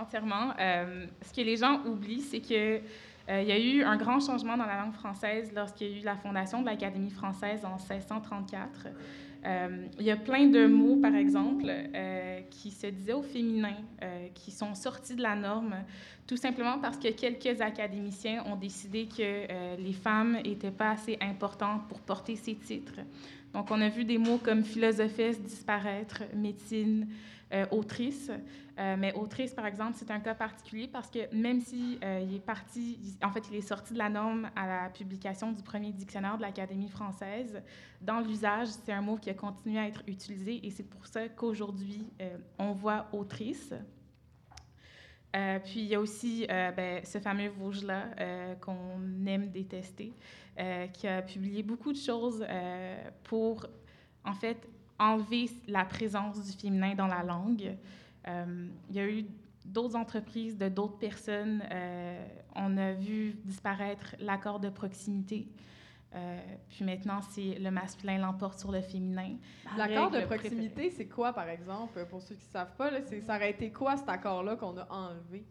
entièrement. 0.00 0.52
Euh, 0.58 1.06
ce 1.22 1.32
que 1.32 1.40
les 1.40 1.56
gens 1.56 1.80
oublient, 1.84 2.20
c'est 2.20 2.40
que 2.40 2.80
euh, 3.28 3.42
il 3.42 3.48
y 3.48 3.52
a 3.52 3.58
eu 3.58 3.82
un 3.82 3.96
grand 3.96 4.20
changement 4.20 4.56
dans 4.56 4.66
la 4.66 4.80
langue 4.80 4.94
française 4.94 5.52
lorsqu'il 5.54 5.88
y 5.88 5.94
a 5.94 6.00
eu 6.00 6.04
la 6.04 6.16
fondation 6.16 6.60
de 6.60 6.66
l'Académie 6.66 7.10
française 7.10 7.64
en 7.64 7.76
1634. 7.76 8.88
Euh, 9.42 9.86
il 9.98 10.04
y 10.04 10.10
a 10.10 10.16
plein 10.16 10.48
de 10.48 10.66
mots, 10.66 10.96
par 10.96 11.14
exemple, 11.14 11.72
qui 12.50 12.70
se 12.70 12.88
disaient 12.88 13.14
au 13.14 13.22
féminin, 13.22 13.76
qui 14.34 14.50
sont 14.50 14.74
sortis 14.74 15.14
de 15.14 15.22
la 15.22 15.34
norme, 15.34 15.76
tout 16.26 16.36
simplement 16.36 16.78
parce 16.78 16.98
que 16.98 17.08
quelques 17.08 17.60
académiciens 17.60 18.44
ont 18.46 18.56
décidé 18.56 19.06
que 19.06 19.76
les 19.80 19.92
femmes 19.94 20.38
n'étaient 20.44 20.70
pas 20.70 20.90
assez 20.90 21.16
importantes 21.22 21.88
pour 21.88 22.00
porter 22.00 22.36
ces 22.36 22.54
titres. 22.54 23.00
Donc, 23.54 23.70
on 23.70 23.80
a 23.80 23.88
vu 23.88 24.04
des 24.04 24.18
mots 24.18 24.38
comme 24.38 24.62
philosophesse 24.62 25.40
disparaître, 25.40 26.22
médecine, 26.34 27.08
euh, 27.52 27.66
autrice. 27.72 28.30
Euh, 28.78 28.96
mais 28.96 29.12
autrice, 29.14 29.52
par 29.52 29.66
exemple, 29.66 29.94
c'est 29.96 30.12
un 30.12 30.20
cas 30.20 30.36
particulier 30.36 30.86
parce 30.86 31.10
que 31.10 31.34
même 31.34 31.60
si 31.60 31.98
euh, 32.04 32.24
il 32.24 32.36
est 32.36 32.44
parti, 32.44 32.96
en 33.24 33.32
fait, 33.32 33.42
il 33.50 33.56
est 33.56 33.60
sorti 33.60 33.92
de 33.92 33.98
la 33.98 34.08
norme 34.08 34.48
à 34.54 34.68
la 34.68 34.88
publication 34.88 35.50
du 35.50 35.60
premier 35.64 35.90
dictionnaire 35.90 36.36
de 36.36 36.42
l'Académie 36.42 36.88
française, 36.88 37.60
dans 38.00 38.20
l'usage, 38.20 38.68
c'est 38.68 38.92
un 38.92 39.02
mot 39.02 39.16
qui 39.16 39.30
a 39.30 39.34
continué 39.34 39.80
à 39.80 39.88
être 39.88 40.02
utilisé 40.06 40.64
et 40.64 40.70
c'est 40.70 40.88
pour 40.88 41.06
ça 41.08 41.28
qu'aujourd'hui, 41.28 42.06
on 42.58 42.72
voit 42.72 43.08
autrice. 43.12 43.74
Puis 45.32 45.80
il 45.80 45.86
y 45.86 45.94
a 45.94 46.00
aussi 46.00 46.46
ben, 46.48 47.04
ce 47.04 47.18
fameux 47.18 47.48
Vosges-là 47.48 48.56
qu'on 48.60 49.26
aime 49.26 49.50
détester, 49.50 50.14
qui 50.92 51.08
a 51.08 51.20
publié 51.20 51.62
beaucoup 51.62 51.92
de 51.92 51.98
choses 51.98 52.46
pour, 53.24 53.66
en 54.24 54.34
fait, 54.34 54.66
enlever 55.00 55.50
la 55.66 55.84
présence 55.84 56.44
du 56.44 56.52
féminin 56.52 56.94
dans 56.94 57.08
la 57.08 57.22
langue. 57.22 57.76
il 58.26 58.94
y 58.94 59.00
a 59.00 59.08
eu 59.08 59.24
d'autres 59.64 59.96
entreprises, 59.96 60.56
de 60.56 60.68
d'autres 60.68 60.98
personnes. 60.98 61.62
on 62.54 62.76
a 62.76 62.92
vu 62.92 63.34
disparaître 63.44 64.14
l'accord 64.20 64.60
de 64.60 64.68
proximité. 64.68 65.48
puis 66.68 66.84
maintenant, 66.84 67.20
c'est 67.30 67.58
le 67.58 67.70
masculin 67.70 68.18
l'emporte 68.18 68.58
sur 68.58 68.70
le 68.70 68.82
féminin. 68.82 69.36
L'accord 69.76 70.10
de 70.10 70.20
proximité, 70.20 70.90
c'est 70.90 71.06
quoi, 71.06 71.32
par 71.32 71.48
exemple, 71.48 72.04
pour 72.06 72.20
ceux 72.20 72.34
qui 72.34 72.46
ne 72.46 72.52
savent 72.52 72.76
pas? 72.76 72.90
Là, 72.90 73.00
ça 73.26 73.36
aurait 73.36 73.50
été 73.50 73.72
quoi 73.72 73.96
cet 73.96 74.08
accord-là 74.08 74.56
qu'on 74.56 74.76
a 74.76 74.86
enlevé? 74.90 75.44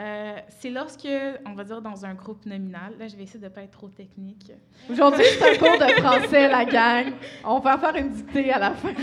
Euh, 0.00 0.38
c'est 0.48 0.70
lorsque, 0.70 1.08
on 1.44 1.52
va 1.52 1.64
dire, 1.64 1.82
dans 1.82 2.06
un 2.06 2.14
groupe 2.14 2.46
nominal, 2.46 2.94
là, 2.98 3.06
je 3.06 3.16
vais 3.16 3.24
essayer 3.24 3.38
de 3.40 3.44
ne 3.44 3.50
pas 3.50 3.62
être 3.62 3.72
trop 3.72 3.88
technique. 3.88 4.50
Aujourd'hui, 4.88 5.24
c'est 5.38 5.56
un 5.56 5.58
cours 5.58 5.78
de 5.78 5.92
français, 6.00 6.48
la 6.48 6.64
gang. 6.64 7.12
On 7.44 7.58
va 7.58 7.76
faire 7.76 7.94
une 7.96 8.08
dictée 8.08 8.52
à 8.52 8.58
la 8.58 8.70
fin. 8.72 8.94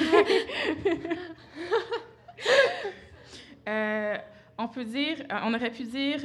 Euh, 3.68 4.16
on 4.58 4.70
peut 4.70 4.86
dire, 4.86 5.18
euh, 5.30 5.39
on 5.44 5.54
aurait 5.54 5.72
pu 5.72 5.84
dire, 5.84 6.20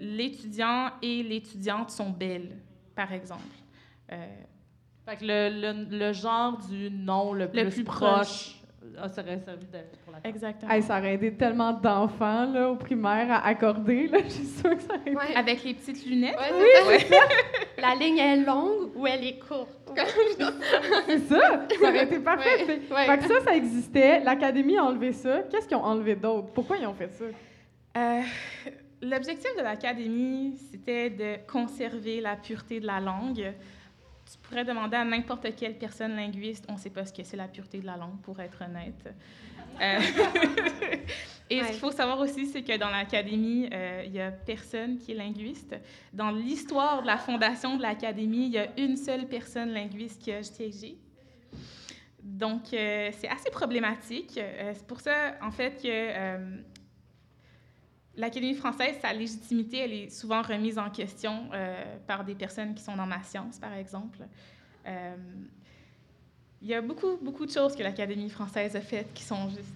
l'étudiant 0.00 0.90
et 1.02 1.22
l'étudiante 1.22 1.90
sont 1.90 2.08
belles, 2.08 2.56
par 2.94 3.12
exemple. 3.12 3.42
fait 4.08 5.16
que 5.18 5.24
le, 5.24 5.98
le, 5.98 6.12
genre 6.14 6.56
du 6.56 6.90
nom 6.90 7.34
le 7.34 7.50
plus, 7.50 7.84
proche 7.84 8.56
ah, 8.98 9.08
ça 9.08 9.22
aurait 9.22 9.40
servi 9.40 9.66
pour 10.04 10.12
la 10.12 10.28
Exactement. 10.28 10.80
ça 10.80 10.98
aurait 10.98 11.14
aidé 11.14 11.32
tellement 11.32 11.72
d'enfants 11.72 12.46
là, 12.46 12.70
au 12.70 12.76
primaire 12.76 13.30
à 13.30 13.46
accorder. 13.46 14.06
Là. 14.08 14.18
Je 14.24 14.30
suis 14.30 14.44
sûre 14.44 14.76
que 14.76 14.82
ça 14.82 14.94
aurait 14.94 15.14
ouais. 15.14 15.36
Avec 15.36 15.64
les 15.64 15.74
petites 15.74 16.06
lunettes. 16.06 16.36
oui, 16.88 17.00
ça. 17.00 17.16
la 17.78 17.94
ligne 17.94 18.18
est 18.18 18.36
longue 18.44 18.96
ou 18.96 19.06
elle 19.06 19.24
est 19.24 19.38
courte? 19.38 19.70
c'est 21.06 21.18
ça. 21.20 21.66
Ça 21.80 21.88
aurait 21.88 22.04
été 22.04 22.18
parfait. 22.20 22.64
Fait, 22.64 22.80
fait, 22.80 23.18
que 23.18 23.24
ça, 23.24 23.40
ça 23.44 23.56
existait. 23.56 24.20
L'Académie 24.20 24.78
a 24.78 24.84
enlevé 24.84 25.12
ça. 25.12 25.42
Qu'est-ce 25.50 25.66
qu'ils 25.66 25.76
ont 25.76 25.84
enlevé 25.84 26.14
d'autre? 26.16 26.48
Pourquoi 26.54 26.76
ils 26.76 26.86
ont 26.86 26.94
fait 26.94 27.10
ça? 27.12 27.24
Euh, 27.96 28.22
L'objectif 29.02 29.50
de 29.56 29.62
l'Académie, 29.62 30.56
c'était 30.70 31.10
de 31.10 31.36
conserver 31.46 32.20
la 32.20 32.34
pureté 32.34 32.80
de 32.80 32.86
la 32.86 32.98
langue 32.98 33.52
tu 34.30 34.38
pourrais 34.38 34.64
demander 34.64 34.96
à 34.96 35.04
n'importe 35.04 35.54
quelle 35.56 35.78
personne 35.78 36.16
linguiste, 36.16 36.64
on 36.68 36.74
ne 36.74 36.78
sait 36.78 36.90
pas 36.90 37.04
ce 37.06 37.12
que 37.12 37.22
c'est 37.22 37.36
la 37.36 37.48
pureté 37.48 37.78
de 37.78 37.86
la 37.86 37.96
langue, 37.96 38.20
pour 38.22 38.38
être 38.40 38.62
honnête. 38.62 39.08
Euh, 39.80 39.98
et 41.50 41.62
ce 41.62 41.68
qu'il 41.68 41.78
faut 41.78 41.92
savoir 41.92 42.18
aussi, 42.18 42.46
c'est 42.46 42.62
que 42.62 42.76
dans 42.76 42.90
l'Académie, 42.90 43.68
euh, 43.72 44.02
il 44.04 44.12
n'y 44.12 44.20
a 44.20 44.32
personne 44.32 44.98
qui 44.98 45.12
est 45.12 45.14
linguiste. 45.14 45.76
Dans 46.12 46.30
l'histoire 46.30 47.02
de 47.02 47.06
la 47.06 47.18
fondation 47.18 47.76
de 47.76 47.82
l'Académie, 47.82 48.46
il 48.46 48.52
y 48.52 48.58
a 48.58 48.68
une 48.78 48.96
seule 48.96 49.26
personne 49.26 49.70
linguiste 49.70 50.22
qui 50.22 50.32
a 50.32 50.42
siégé. 50.42 50.98
Donc, 52.22 52.72
euh, 52.72 53.10
c'est 53.12 53.28
assez 53.28 53.50
problématique. 53.50 54.32
c'est 54.74 54.86
pour 54.86 55.00
ça, 55.00 55.36
en 55.40 55.52
fait, 55.52 55.80
que 55.80 56.64
l'Académie 58.16 58.54
française, 58.54 58.96
sa 59.00 59.12
légitimité, 59.12 59.78
elle 59.78 59.92
est 59.92 60.10
souvent 60.10 60.42
remise 60.42 60.78
en 60.78 60.90
question 60.90 61.44
euh, 61.52 61.84
par 62.06 62.24
des 62.24 62.34
personnes 62.34 62.74
qui 62.74 62.82
sont 62.82 62.96
dans 62.96 63.06
ma 63.06 63.22
science, 63.22 63.58
par 63.58 63.74
exemple. 63.74 64.18
Euh, 64.86 65.16
il 66.62 66.68
y 66.68 66.74
a 66.74 66.80
beaucoup, 66.80 67.16
beaucoup 67.20 67.46
de 67.46 67.50
choses 67.50 67.76
que 67.76 67.82
l'Académie 67.82 68.30
française 68.30 68.74
a 68.74 68.80
faites 68.80 69.12
qui 69.12 69.22
sont 69.22 69.48
juste 69.50 69.74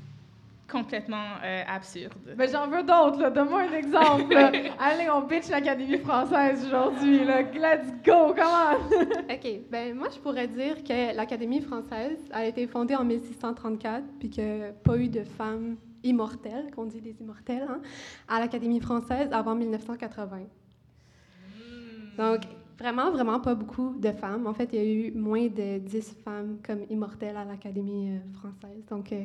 complètement 0.71 1.35
euh, 1.43 1.63
absurdes. 1.67 2.35
Mais 2.37 2.49
j'en 2.49 2.69
veux 2.69 2.83
d'autres, 2.83 3.31
Donne-moi 3.31 3.63
un 3.63 3.73
exemple. 3.73 4.35
Allez, 4.79 5.11
on 5.11 5.23
bitch 5.23 5.49
l'Académie 5.49 5.99
française 5.99 6.65
aujourd'hui. 6.65 7.25
Let's 7.25 7.93
go, 8.05 8.33
comment? 8.35 8.79
OK. 9.31 9.49
Ben 9.71 9.95
moi, 9.95 10.09
je 10.15 10.19
pourrais 10.21 10.47
dire 10.47 10.83
que 10.85 11.15
l'Académie 11.15 11.61
française 11.61 12.19
a 12.31 12.45
été 12.45 12.67
fondée 12.67 12.95
en 12.95 13.05
1634 13.05 14.05
puis 14.21 14.31
qu'il 14.31 14.45
n'y 14.45 14.65
a 14.65 14.73
pas 14.73 14.97
eu 14.97 15.09
de 15.09 15.25
femmes 15.25 15.77
immortels, 16.03 16.71
qu'on 16.75 16.87
dit 16.87 17.01
des 17.01 17.17
immortels, 17.21 17.67
hein, 17.69 17.81
à 18.29 18.41
l'Académie 18.41 18.81
française 18.81 19.29
avant 19.33 19.55
1980. 19.55 20.39
Hmm. 20.39 22.17
Donc, 22.17 22.43
vraiment, 22.81 23.11
vraiment 23.11 23.41
pas 23.41 23.55
beaucoup 23.55 23.95
de 23.99 24.11
femmes. 24.11 24.47
En 24.47 24.55
fait, 24.55 24.71
il 24.73 24.79
y 24.79 24.83
a 24.83 24.85
eu 24.85 25.13
moins 25.13 25.47
de 25.49 25.79
10 25.79 26.17
femmes 26.25 26.59
comme 26.65 26.85
immortelles 26.89 27.37
à 27.37 27.45
l'Académie 27.45 28.13
euh, 28.13 28.33
française. 28.39 28.83
Donc, 28.89 29.13
euh, 29.13 29.25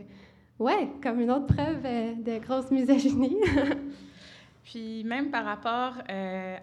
ouais, 0.60 0.90
comme 1.02 1.22
une 1.22 1.32
autre 1.32 1.48
preuve 1.48 1.80
euh, 1.86 2.14
de 2.16 2.38
grosse 2.44 2.70
misogynie. 2.70 3.38
Puis 4.66 5.04
même 5.04 5.30
par 5.30 5.46
rapport 5.46 5.94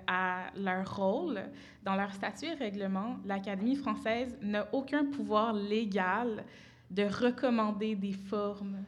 à 0.09 0.46
leur 0.57 0.96
rôle, 0.96 1.40
dans 1.85 1.94
leur 1.94 2.12
statut 2.12 2.46
et 2.46 2.55
règlement, 2.55 3.14
l'Académie 3.25 3.77
française 3.77 4.37
n'a 4.42 4.66
aucun 4.72 5.05
pouvoir 5.05 5.53
légal 5.53 6.44
de 6.90 7.05
recommander 7.05 7.94
des 7.94 8.12
formes 8.12 8.79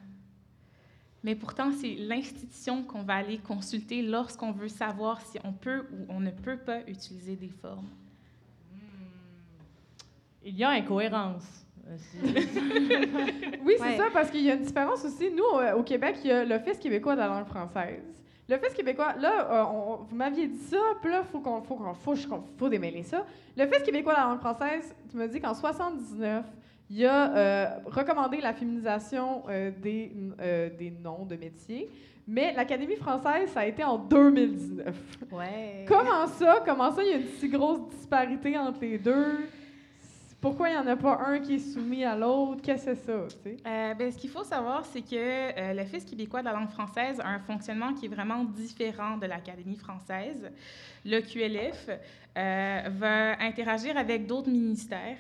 mais 1.25 1.35
pourtant, 1.35 1.73
c'est 1.73 1.95
l'institution 1.95 2.83
qu'on 2.83 3.03
va 3.03 3.15
aller 3.15 3.39
consulter 3.39 4.03
lorsqu'on 4.03 4.53
veut 4.53 4.69
savoir 4.69 5.23
si 5.23 5.39
on 5.43 5.53
peut 5.53 5.87
ou 5.91 6.05
on 6.11 6.21
ne 6.21 6.31
peut 6.31 6.59
pas 6.59 6.81
utiliser 6.87 7.35
des 7.35 7.49
formes. 7.49 7.89
Hmm. 8.71 8.77
Il 10.45 10.55
y 10.55 10.63
a 10.63 10.69
incohérence. 10.71 11.65
oui, 12.23 13.75
c'est 13.79 13.97
ça, 13.97 14.05
parce 14.13 14.31
qu'il 14.31 14.43
y 14.43 14.51
a 14.51 14.55
une 14.55 14.63
différence 14.63 15.05
aussi. 15.05 15.31
Nous, 15.31 15.43
au 15.77 15.83
Québec, 15.83 16.19
il 16.25 16.29
y 16.29 16.33
a 16.33 16.45
l'Office 16.45 16.79
québécois 16.79 17.15
de 17.15 17.21
la 17.21 17.29
langue 17.29 17.47
française. 17.47 18.03
L'Office 18.49 18.75
québécois, 18.75 19.15
là, 19.19 19.51
euh, 19.51 19.97
vous 20.07 20.15
m'aviez 20.15 20.47
dit 20.47 20.59
ça, 20.59 20.77
puis 21.01 21.11
là, 21.11 21.23
il 21.23 21.31
faut 21.31 21.41
qu'on 21.41 21.63
faut, 21.63 21.79
faut, 21.95 22.15
faut 22.59 22.69
démêler 22.69 23.03
ça. 23.03 23.25
L'Office 23.57 23.83
québécois 23.83 24.13
de 24.13 24.19
la 24.19 24.25
langue 24.25 24.41
française, 24.41 24.95
tu 25.11 25.17
me 25.17 25.27
dis 25.27 25.41
qu'en 25.41 25.55
79, 25.55 26.45
il 26.95 27.05
a 27.07 27.37
euh, 27.37 27.67
recommandé 27.87 28.41
la 28.41 28.53
féminisation 28.53 29.43
euh, 29.49 29.73
des, 29.83 30.13
euh, 30.41 30.71
des 30.71 30.93
noms 30.93 31.25
de 31.25 31.35
métiers. 31.35 31.91
Mais 32.27 32.55
l'Académie 32.55 32.95
française, 32.95 33.51
ça 33.51 33.61
a 33.61 33.67
été 33.67 33.83
en 33.83 33.99
2019. 33.99 34.97
Ouais. 35.33 35.85
Comment 35.89 36.29
ça? 36.29 36.63
Comment 36.65 36.93
ça, 36.93 37.03
il 37.03 37.11
y 37.11 37.13
a 37.13 37.17
une 37.17 37.27
si 37.27 37.49
grosse 37.49 37.89
disparité 37.89 38.57
entre 38.57 38.81
les 38.81 38.99
deux? 38.99 39.41
Pourquoi 40.41 40.69
il 40.69 40.73
n'y 40.73 40.79
en 40.79 40.87
a 40.87 40.95
pas 40.95 41.21
un 41.27 41.41
qui 41.41 41.57
est 41.57 41.59
soumis 41.59 42.05
à 42.05 42.15
l'autre? 42.15 42.63
Qu'est-ce 42.63 42.87
que 42.87 42.95
c'est 42.95 43.07
ça? 43.07 43.49
Euh, 43.67 43.95
ben, 43.95 44.13
ce 44.13 44.17
qu'il 44.17 44.31
faut 44.31 44.45
savoir, 44.45 44.85
c'est 44.87 45.03
que 45.03 45.75
l'Office 45.75 46.05
québécois 46.05 46.41
de 46.41 46.45
la 46.45 46.53
langue 46.53 46.69
française 46.69 47.19
a 47.19 47.27
un 47.29 47.41
fonctionnement 47.41 47.93
qui 47.93 48.07
est 48.07 48.09
vraiment 48.09 48.45
différent 48.45 49.17
de 49.17 49.27
l'Académie 49.27 49.77
française. 49.77 50.49
Le 51.05 51.21
QLF 51.21 51.91
va 52.37 53.43
interagir 53.43 53.97
avec 53.97 54.27
d'autres 54.27 54.51
ministères 54.51 55.19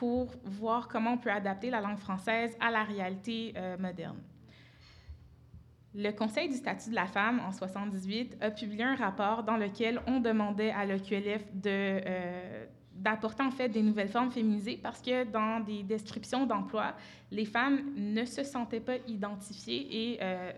pour 0.00 0.32
voir 0.44 0.88
comment 0.88 1.12
on 1.12 1.18
peut 1.18 1.30
adapter 1.30 1.68
la 1.68 1.82
langue 1.82 1.98
française 1.98 2.56
à 2.58 2.70
la 2.70 2.84
réalité 2.84 3.52
euh, 3.54 3.76
moderne. 3.76 4.16
Le 5.94 6.10
Conseil 6.12 6.48
du 6.48 6.54
statut 6.54 6.88
de 6.88 6.94
la 6.94 7.04
femme, 7.04 7.38
en 7.46 7.52
78, 7.52 8.38
a 8.40 8.50
publié 8.50 8.82
un 8.82 8.94
rapport 8.94 9.42
dans 9.42 9.58
lequel 9.58 10.00
on 10.06 10.18
demandait 10.20 10.70
à 10.70 10.86
l'EQLF 10.86 11.44
de, 11.52 11.66
euh, 11.66 12.64
d'apporter 12.94 13.42
en 13.42 13.50
fait 13.50 13.68
des 13.68 13.82
nouvelles 13.82 14.08
formes 14.08 14.30
féminisées 14.30 14.80
parce 14.82 15.02
que 15.02 15.24
dans 15.24 15.60
des 15.60 15.82
descriptions 15.82 16.46
d'emploi, 16.46 16.94
les 17.30 17.44
femmes 17.44 17.82
ne 17.94 18.24
se 18.24 18.42
sentaient 18.42 18.80
pas 18.80 18.96
identifiées 19.06 20.14
et 20.14 20.18
euh, 20.22 20.50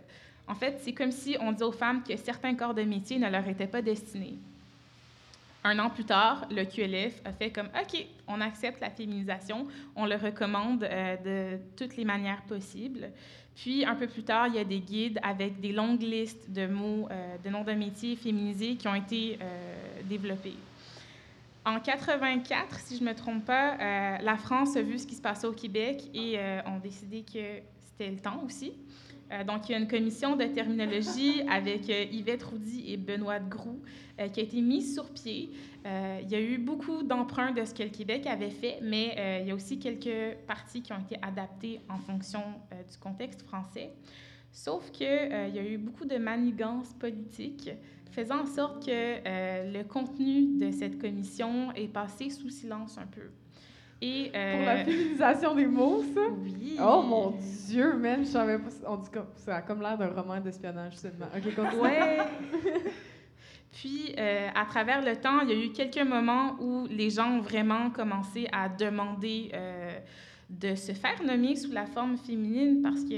en 0.46 0.54
fait, 0.54 0.78
c'est 0.82 0.92
comme 0.94 1.10
si 1.10 1.36
on 1.40 1.50
disait 1.50 1.64
aux 1.64 1.72
femmes 1.72 2.04
que 2.04 2.16
certains 2.16 2.54
corps 2.54 2.74
de 2.74 2.82
métier 2.82 3.18
ne 3.18 3.28
leur 3.28 3.48
étaient 3.48 3.66
pas 3.66 3.82
destinés. 3.82 4.38
Un 5.64 5.78
an 5.78 5.90
plus 5.90 6.04
tard, 6.04 6.46
le 6.50 6.64
QLF 6.64 7.20
a 7.24 7.32
fait 7.32 7.50
comme 7.50 7.68
OK, 7.80 8.04
on 8.26 8.40
accepte 8.40 8.80
la 8.80 8.90
féminisation, 8.90 9.68
on 9.94 10.06
le 10.06 10.16
recommande 10.16 10.82
euh, 10.82 11.16
de 11.56 11.60
toutes 11.76 11.96
les 11.96 12.04
manières 12.04 12.42
possibles. 12.42 13.10
Puis, 13.54 13.84
un 13.84 13.94
peu 13.94 14.08
plus 14.08 14.24
tard, 14.24 14.48
il 14.48 14.54
y 14.54 14.58
a 14.58 14.64
des 14.64 14.80
guides 14.80 15.20
avec 15.22 15.60
des 15.60 15.72
longues 15.72 16.02
listes 16.02 16.50
de 16.50 16.66
mots, 16.66 17.06
euh, 17.10 17.36
de 17.44 17.48
noms 17.48 17.62
de 17.62 17.72
métiers 17.72 18.16
féminisés 18.16 18.74
qui 18.74 18.88
ont 18.88 18.94
été 18.94 19.38
euh, 19.40 20.02
développés. 20.04 20.56
En 21.64 21.78
84, 21.78 22.80
si 22.80 22.96
je 22.96 23.04
ne 23.04 23.10
me 23.10 23.14
trompe 23.14 23.44
pas, 23.44 24.18
la 24.20 24.36
France 24.36 24.76
a 24.76 24.82
vu 24.82 24.98
ce 24.98 25.06
qui 25.06 25.14
se 25.14 25.22
passait 25.22 25.46
au 25.46 25.52
Québec 25.52 26.02
et 26.12 26.36
ont 26.66 26.80
décidé 26.80 27.22
que 27.22 27.62
c'était 27.84 28.10
le 28.10 28.16
temps 28.16 28.42
aussi. 28.44 28.72
Euh, 29.32 29.44
donc, 29.44 29.68
il 29.68 29.72
y 29.72 29.74
a 29.74 29.78
une 29.78 29.88
commission 29.88 30.36
de 30.36 30.44
terminologie 30.44 31.42
avec 31.48 31.88
euh, 31.88 32.04
Yvette 32.10 32.42
Roudy 32.42 32.92
et 32.92 32.96
Benoît 32.96 33.38
de 33.38 33.48
Groux 33.48 33.80
euh, 34.20 34.28
qui 34.28 34.40
a 34.40 34.42
été 34.42 34.60
mise 34.60 34.94
sur 34.94 35.10
pied. 35.10 35.50
il 35.84 36.30
y 36.30 36.34
a 36.34 36.40
eu 36.40 36.58
beaucoup 36.58 37.02
d'emprunts 37.02 37.52
de 37.52 37.64
ce 37.64 37.74
que 37.74 37.82
le 37.82 37.88
Québec 37.88 38.26
avait 38.26 38.50
fait, 38.50 38.78
mais 38.82 39.40
il 39.42 39.48
y 39.48 39.50
a 39.50 39.54
aussi 39.54 39.78
quelques 39.78 40.36
parties 40.46 40.82
qui 40.82 40.92
ont 40.92 41.00
été 41.00 41.16
adaptées 41.22 41.80
en 41.88 41.98
fonction 41.98 42.42
du 42.70 42.96
contexte 42.98 43.42
français. 43.42 43.90
Sauf 44.52 44.90
qu'il 44.92 45.06
il 45.06 45.54
y 45.54 45.58
a 45.58 45.64
eu 45.64 45.78
beaucoup 45.78 46.04
de 46.04 46.18
manigances 46.18 46.92
politiques 46.94 47.70
faisant 48.12 48.42
en 48.42 48.46
sorte 48.46 48.86
que 48.86 49.72
le 49.72 49.82
contenu 49.82 50.58
de 50.58 50.70
cette 50.70 51.00
commission 51.00 51.72
est 51.72 51.88
passé 51.88 52.30
sous 52.30 52.50
silence 52.50 52.96
un 52.96 53.06
peu. 53.06 53.30
Pour 54.02 54.66
la 54.66 54.74
euh, 54.74 54.84
féminisation 54.84 55.54
des 55.54 55.66
mots, 55.66 56.02
ça? 56.12 56.22
Oui. 56.42 56.76
Oh 56.82 57.02
mon 57.02 57.34
Dieu, 57.68 57.94
man, 57.94 58.24
je 58.24 58.30
savais 58.30 58.58
pas. 58.58 58.70
On 58.88 58.96
dit 58.96 59.10
comme, 59.10 59.28
ça 59.36 59.56
a 59.56 59.62
comme 59.62 59.80
l'air 59.80 59.96
d'un 59.96 60.08
roman 60.08 60.40
d'espionnage 60.40 60.96
seulement. 60.96 61.26
OK, 61.36 61.54
continue. 61.54 61.82
Ouais. 61.82 62.18
Puis, 63.70 64.12
euh, 64.18 64.48
à 64.54 64.64
travers 64.64 65.04
le 65.04 65.14
temps, 65.16 65.40
il 65.42 65.50
y 65.50 65.52
a 65.52 65.64
eu 65.64 65.70
quelques 65.70 66.04
moments 66.04 66.56
où 66.60 66.86
les 66.90 67.10
gens 67.10 67.30
ont 67.30 67.40
vraiment 67.40 67.90
commencé 67.90 68.48
à 68.50 68.68
demander 68.68 69.52
euh, 69.54 69.98
de 70.50 70.74
se 70.74 70.92
faire 70.92 71.22
nommer 71.22 71.54
sous 71.54 71.70
la 71.70 71.86
forme 71.86 72.18
féminine 72.18 72.82
parce 72.82 73.04
que 73.04 73.14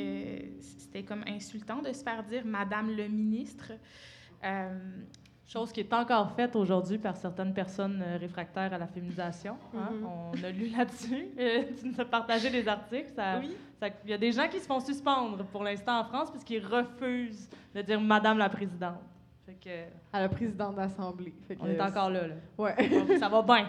c'était 0.60 1.02
comme 1.02 1.24
insultant 1.26 1.80
de 1.80 1.92
se 1.94 2.02
faire 2.04 2.22
dire 2.24 2.44
Madame 2.44 2.94
le 2.94 3.08
ministre. 3.08 3.72
Chose 5.46 5.72
qui 5.72 5.80
est 5.80 5.92
encore 5.92 6.32
faite 6.32 6.56
aujourd'hui 6.56 6.96
par 6.98 7.16
certaines 7.16 7.52
personnes 7.52 8.02
euh, 8.04 8.16
réfractaires 8.16 8.72
à 8.72 8.78
la 8.78 8.86
féminisation. 8.86 9.56
Hein. 9.76 9.90
Mm-hmm. 9.92 10.40
On 10.40 10.44
a 10.44 10.50
lu 10.50 10.68
là-dessus. 10.68 11.26
Euh, 11.38 11.64
tu 11.78 11.88
nous 11.88 12.00
as 12.00 12.04
partagé 12.04 12.48
des 12.50 12.66
articles. 12.66 13.12
oui. 13.40 13.56
Il 14.04 14.10
y 14.10 14.14
a 14.14 14.18
des 14.18 14.32
gens 14.32 14.48
qui 14.48 14.58
se 14.58 14.66
font 14.66 14.80
suspendre 14.80 15.44
pour 15.44 15.62
l'instant 15.62 16.00
en 16.00 16.04
France 16.04 16.30
puisqu'ils 16.30 16.64
refusent 16.64 17.50
de 17.74 17.82
dire 17.82 18.00
Madame 18.00 18.38
la 18.38 18.48
Présidente. 18.48 19.02
Fait 19.44 19.54
que, 19.54 20.16
à 20.16 20.20
la 20.20 20.28
présidente 20.30 20.76
d'Assemblée. 20.76 21.34
On 21.60 21.66
est 21.66 21.80
encore 21.80 22.08
là. 22.08 22.28
là. 22.28 22.34
Ouais. 22.56 22.74
ça 23.18 23.28
va 23.28 23.42
bien. 23.42 23.68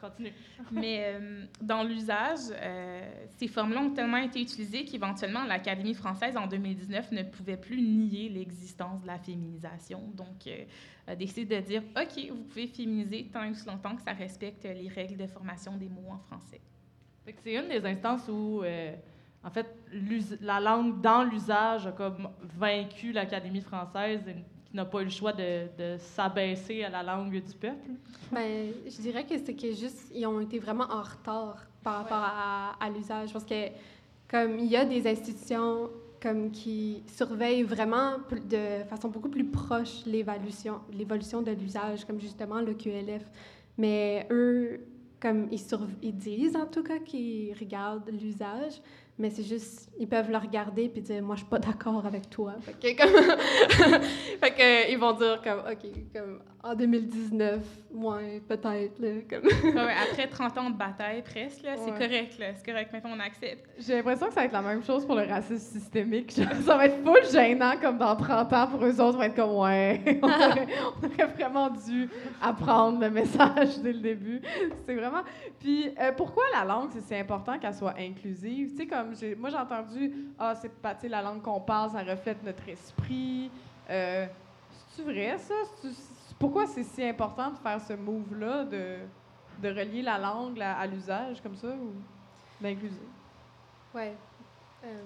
Continue. 0.00 0.32
Mais 0.72 1.04
euh, 1.04 1.44
dans 1.60 1.82
l'usage, 1.82 2.38
euh, 2.52 3.02
ces 3.36 3.48
formes-là 3.48 3.80
ont 3.80 3.90
tellement 3.90 4.16
été 4.16 4.40
utilisées 4.40 4.84
qu'éventuellement, 4.84 5.44
l'Académie 5.44 5.94
française, 5.94 6.36
en 6.36 6.46
2019, 6.46 7.12
ne 7.12 7.22
pouvait 7.24 7.56
plus 7.56 7.82
nier 7.82 8.28
l'existence 8.28 9.02
de 9.02 9.06
la 9.06 9.18
féminisation. 9.18 10.00
Donc, 10.14 10.46
euh, 10.46 10.64
a 11.06 11.16
décidé 11.16 11.60
de 11.60 11.66
dire 11.66 11.82
OK, 11.96 12.30
vous 12.30 12.44
pouvez 12.44 12.66
féminiser 12.66 13.28
tant 13.32 13.42
et 13.44 13.50
aussi 13.50 13.66
longtemps 13.66 13.96
que 13.96 14.02
ça 14.02 14.12
respecte 14.12 14.64
les 14.64 14.88
règles 14.88 15.16
de 15.16 15.26
formation 15.26 15.76
des 15.76 15.88
mots 15.88 16.10
en 16.10 16.18
français. 16.18 16.60
C'est 17.44 17.54
une 17.54 17.68
des 17.68 17.84
instances 17.86 18.28
où, 18.28 18.62
en 19.44 19.50
fait, 19.50 19.66
la 20.40 20.60
langue 20.60 21.00
dans 21.00 21.24
l'usage 21.24 21.86
a 21.86 21.92
comme 21.92 22.28
vaincu 22.42 23.12
l'Académie 23.12 23.60
française 23.60 24.24
qui 24.70 24.76
n'a 24.76 24.84
pas 24.84 25.00
eu 25.00 25.04
le 25.04 25.10
choix 25.10 25.32
de, 25.32 25.66
de 25.76 25.96
s'abaisser 25.98 26.84
à 26.84 26.90
la 26.90 27.02
langue 27.02 27.32
du 27.32 27.54
peuple? 27.54 27.90
Bien, 28.30 28.66
je 28.86 29.00
dirais 29.02 29.24
que 29.24 29.36
c'est 29.36 29.54
que 29.54 29.72
juste, 29.72 30.12
ils 30.14 30.26
ont 30.26 30.40
été 30.40 30.58
vraiment 30.58 30.84
en 30.84 31.02
retard 31.02 31.66
par 31.82 31.98
rapport 31.98 32.22
à, 32.22 32.76
à 32.80 32.90
l'usage. 32.90 33.32
Parce 33.32 33.44
que, 33.44 33.68
comme 34.28 34.58
il 34.60 34.66
y 34.66 34.76
a 34.76 34.84
des 34.84 35.06
institutions 35.08 35.90
comme 36.22 36.50
qui 36.50 37.02
surveillent 37.06 37.62
vraiment 37.62 38.18
de 38.30 38.84
façon 38.88 39.08
beaucoup 39.08 39.30
plus 39.30 39.46
proche 39.46 40.04
l'évolution, 40.04 40.80
l'évolution 40.92 41.40
de 41.40 41.50
l'usage, 41.52 42.04
comme 42.04 42.20
justement 42.20 42.60
le 42.60 42.74
QLF. 42.74 43.24
Mais 43.78 44.26
eux, 44.30 44.80
comme 45.18 45.48
ils, 45.50 45.60
ils 46.02 46.16
disent 46.16 46.56
en 46.56 46.66
tout 46.66 46.82
cas 46.82 46.98
qu'ils 46.98 47.54
regardent 47.58 48.10
l'usage, 48.10 48.82
mais 49.20 49.28
c'est 49.30 49.42
juste, 49.42 49.90
ils 49.98 50.08
peuvent 50.08 50.30
le 50.30 50.38
regarder 50.38 50.88
puis 50.88 51.02
dire, 51.02 51.22
moi, 51.22 51.36
je 51.36 51.40
suis 51.40 51.50
pas 51.50 51.58
d'accord 51.58 52.04
avec 52.06 52.30
toi. 52.30 52.54
Fait 52.62 52.72
que, 52.72 52.96
comme, 52.96 54.00
fait 54.40 54.50
que, 54.50 54.90
ils 54.90 54.98
vont 54.98 55.12
dire, 55.12 55.40
comme, 55.42 55.60
OK, 55.70 55.90
comme, 56.14 56.40
en 56.62 56.74
2019, 56.74 57.60
moi, 57.92 58.18
peut-être, 58.48 58.98
comme. 59.28 59.78
après 59.78 60.26
30 60.26 60.58
ans 60.58 60.70
de 60.70 60.76
bataille, 60.76 61.22
presque, 61.22 61.62
là, 61.62 61.72
c'est 61.76 61.90
correct, 61.90 62.38
là. 62.38 62.54
C'est 62.54 62.64
correct, 62.64 62.92
maintenant, 62.92 63.10
on 63.14 63.20
accepte. 63.20 63.68
J'ai 63.78 63.96
l'impression 63.96 64.28
que 64.28 64.32
ça 64.34 64.40
va 64.40 64.46
être 64.46 64.52
la 64.52 64.62
même 64.62 64.82
chose 64.82 65.04
pour 65.04 65.16
le 65.16 65.24
racisme 65.24 65.78
systémique. 65.78 66.32
ça 66.32 66.76
va 66.76 66.86
être 66.86 67.02
full 67.04 67.30
gênant, 67.30 67.74
comme 67.80 67.98
dans 67.98 68.16
30 68.16 68.52
ans, 68.54 68.66
pour 68.68 68.84
eux 68.84 69.00
autres, 69.00 69.18
va 69.18 69.26
être 69.26 69.36
comme, 69.36 69.56
ouais, 69.56 70.20
on 70.22 70.28
aurait, 70.28 71.26
vraiment 71.34 71.68
dû 71.68 72.08
apprendre 72.40 73.00
le 73.00 73.10
message 73.10 73.78
dès 73.82 73.92
le 73.92 74.00
début. 74.00 74.40
C'est 74.86 74.94
vraiment. 74.94 75.22
Puis, 75.58 75.90
euh, 76.00 76.12
pourquoi 76.16 76.44
la 76.52 76.64
langue, 76.64 76.88
c'est 76.92 77.02
si 77.02 77.14
important 77.14 77.58
qu'elle 77.58 77.74
soit 77.74 77.94
inclusive? 77.98 78.70
Tu 78.70 78.76
sais, 78.76 78.86
comme, 78.86 79.09
moi, 79.38 79.50
j'ai 79.50 79.56
entendu, 79.56 80.12
ah, 80.38 80.54
c'est 80.54 80.72
pas, 80.72 80.96
la 81.02 81.22
langue 81.22 81.42
qu'on 81.42 81.60
parle, 81.60 81.90
ça 81.90 82.02
reflète 82.02 82.42
notre 82.42 82.68
esprit. 82.68 83.50
Euh, 83.88 84.26
c'est 84.88 85.02
vrai, 85.02 85.36
ça? 85.38 85.54
Pourquoi 86.38 86.66
c'est 86.66 86.82
si 86.82 87.04
important 87.04 87.50
de 87.50 87.56
faire 87.58 87.80
ce 87.80 87.92
move-là, 87.92 88.64
de, 88.64 88.96
de 89.62 89.68
relier 89.68 90.02
la 90.02 90.18
langue 90.18 90.60
à, 90.60 90.86
l'usage 90.86 91.40
comme 91.42 91.56
ça, 91.56 91.68
ou 91.68 91.92
d'incluser? 92.60 92.96
Oui. 93.94 94.08
Euh, 94.84 95.02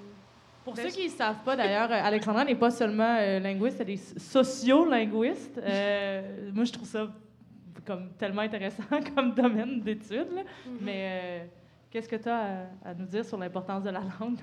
Pour 0.65 0.77
ceux 0.77 0.91
qui 0.91 1.07
ne 1.07 1.11
savent 1.11 1.43
pas, 1.45 1.57
d'ailleurs, 1.57 1.91
euh, 1.91 2.01
Alexandra 2.05 2.45
n'est 2.45 2.55
pas 2.55 2.71
seulement 2.71 3.17
linguiste, 3.41 3.81
elle 3.81 3.91
est 3.91 4.19
sociolinguiste. 4.19 5.61
moi, 6.53 6.65
je 6.65 6.73
trouve 6.73 6.87
ça 6.87 7.09
comme 7.85 8.11
tellement 8.19 8.43
intéressant 8.43 8.83
comme 9.15 9.35
domaine 9.35 9.81
d'études. 9.81 10.29
Mm-hmm. 10.33 10.79
Mais 10.81 11.49
Qu'est-ce 11.95 12.09
que 12.09 12.17
tu 12.17 12.29
as 12.29 12.67
à, 12.85 12.93
nous 12.95 13.07
dire 13.07 13.25
sur 13.25 13.39
l'importance 13.39 13.85
de 13.85 13.91
la 13.91 14.01
langue? 14.01 14.37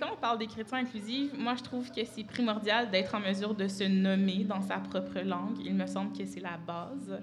Quand 0.00 0.06
on 0.10 0.16
parle 0.16 0.38
d'écriture 0.38 0.72
inclusive, 0.72 1.38
moi, 1.38 1.54
je 1.54 1.62
trouve 1.62 1.92
que 1.92 2.02
c'est 2.02 2.24
primordial 2.24 2.90
d'être 2.90 3.14
en 3.14 3.20
mesure 3.20 3.54
de 3.54 3.68
se 3.68 3.84
nommer 3.84 4.44
dans 4.44 4.62
sa 4.62 4.78
propre 4.78 5.20
langue. 5.20 5.58
Il 5.62 5.74
me 5.74 5.86
semble 5.86 6.16
que 6.16 6.24
c'est 6.24 6.40
la 6.40 6.56
base. 6.56 7.20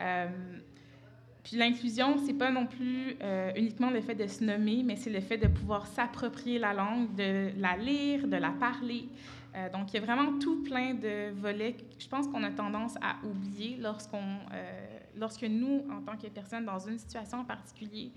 Euh, 0.00 0.26
puis 1.44 1.56
l'inclusion, 1.56 2.18
c'est 2.26 2.34
pas 2.34 2.50
non 2.50 2.66
plus 2.66 3.16
euh, 3.22 3.52
uniquement 3.54 3.90
le 3.90 4.00
fait 4.00 4.16
de 4.16 4.26
se 4.26 4.42
nommer, 4.42 4.82
mais 4.84 4.96
c'est 4.96 5.10
le 5.10 5.20
fait 5.20 5.38
de 5.38 5.46
pouvoir 5.46 5.86
s'approprier 5.86 6.58
la 6.58 6.74
langue, 6.74 7.14
de 7.14 7.52
la 7.56 7.76
lire, 7.76 8.26
de 8.26 8.36
la 8.36 8.50
parler. 8.50 9.08
Euh, 9.54 9.70
donc, 9.70 9.92
il 9.92 10.00
y 10.00 10.02
a 10.02 10.04
vraiment 10.04 10.40
tout 10.40 10.64
plein 10.64 10.94
de 10.94 11.30
volets. 11.40 11.76
Je 12.00 12.08
pense 12.08 12.26
qu'on 12.26 12.42
a 12.42 12.50
tendance 12.50 12.96
à 12.96 13.24
oublier 13.24 13.76
lorsqu'on, 13.80 14.40
lorsque 15.16 15.44
nous, 15.44 15.84
en 15.88 16.02
tant 16.02 16.16
que 16.16 16.26
personne 16.26 16.64
dans 16.64 16.80
une 16.80 16.98
situation 16.98 17.38
en 17.38 17.44
particulier, 17.44 18.10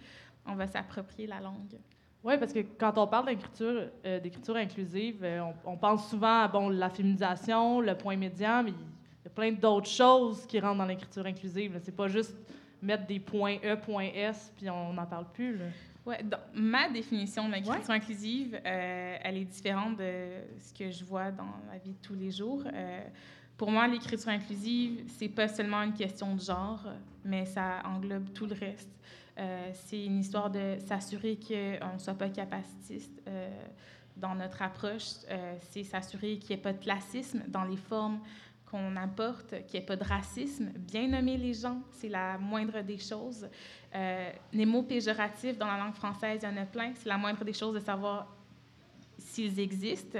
on 0.45 0.55
va 0.55 0.67
s'approprier 0.67 1.27
la 1.27 1.39
langue. 1.39 1.79
Oui, 2.23 2.37
parce 2.37 2.53
que 2.53 2.59
quand 2.77 2.97
on 2.97 3.07
parle 3.07 3.27
d'écriture, 3.27 3.89
euh, 4.05 4.19
d'écriture 4.19 4.55
inclusive, 4.55 5.23
euh, 5.23 5.41
on, 5.65 5.75
pense 5.75 6.09
souvent 6.09 6.43
à 6.43 6.47
bon, 6.47 6.69
la 6.69 6.89
féminisation, 6.89 7.81
le 7.81 7.95
point 7.95 8.15
médian, 8.15 8.63
mais 8.63 8.71
il 8.71 9.25
y 9.25 9.27
a 9.27 9.29
plein 9.29 9.51
d'autres 9.51 9.89
choses 9.89 10.45
qui 10.45 10.59
rentrent 10.59 10.77
dans 10.77 10.85
l'écriture 10.85 11.25
inclusive. 11.25 11.79
C'est 11.81 11.95
pas 11.95 12.07
juste 12.07 12.35
mettre 12.79 13.07
des 13.07 13.19
points 13.19 13.57
E, 13.63 13.75
points 13.75 14.09
S, 14.13 14.53
puis 14.55 14.69
on 14.69 14.93
n'en 14.93 15.05
parle 15.05 15.25
plus. 15.33 15.59
Oui, 16.05 16.15
ma 16.53 16.89
définition 16.89 17.47
de 17.47 17.53
l'écriture 17.53 17.91
inclusive, 17.91 18.59
euh, 18.65 19.17
elle 19.23 19.37
est 19.37 19.45
différente 19.45 19.97
de 19.97 20.13
ce 20.59 20.73
que 20.73 20.91
je 20.91 21.03
vois 21.03 21.31
dans 21.31 21.55
la 21.71 21.79
vie 21.79 21.93
de 21.93 22.01
tous 22.01 22.15
les 22.15 22.31
jours. 22.31 22.63
pour 23.57 23.71
moi, 23.71 23.87
l'écriture 23.87 24.29
inclusive, 24.29 25.03
c'est 25.07 25.29
pas 25.29 25.47
seulement 25.47 25.81
une 25.81 25.93
question 25.93 26.35
de 26.35 26.41
genre, 26.41 26.83
mais 27.25 27.45
ça 27.45 27.81
englobe 27.83 28.31
tout 28.33 28.45
le 28.45 28.55
reste. 28.55 28.89
Euh, 29.37 29.69
c'est 29.73 30.05
une 30.05 30.19
histoire 30.19 30.49
de 30.49 30.77
s'assurer 30.85 31.37
qu'on 31.37 31.93
ne 31.93 31.99
soit 31.99 32.13
pas 32.13 32.29
capacitiste 32.29 33.21
euh, 33.27 33.49
dans 34.17 34.35
notre 34.35 34.61
approche. 34.61 35.23
Euh, 35.29 35.55
c'est 35.69 35.83
s'assurer 35.83 36.37
qu'il 36.37 36.55
n'y 36.55 36.59
ait 36.59 36.63
pas 36.63 36.73
de 36.73 36.83
classisme 36.83 37.43
dans 37.47 37.63
les 37.63 37.77
formes 37.77 38.19
qu'on 38.69 38.95
apporte, 38.95 39.49
qu'il 39.65 39.79
n'y 39.79 39.83
ait 39.83 39.85
pas 39.85 39.95
de 39.95 40.03
racisme. 40.03 40.69
Bien 40.77 41.07
nommer 41.07 41.37
les 41.37 41.53
gens, 41.53 41.81
c'est 41.91 42.09
la 42.09 42.37
moindre 42.37 42.81
des 42.81 42.97
choses. 42.97 43.49
les 44.53 44.65
mots 44.65 44.83
péjoratifs 44.83 45.57
dans 45.57 45.67
la 45.67 45.77
langue 45.77 45.95
française, 45.95 46.39
il 46.41 46.49
y 46.49 46.51
en 46.51 46.61
a 46.61 46.65
plein. 46.65 46.93
C'est 46.95 47.09
la 47.09 47.17
moindre 47.17 47.43
des 47.43 47.53
choses 47.53 47.73
de 47.73 47.81
savoir 47.81 48.33
s'ils 49.17 49.59
existent 49.59 50.19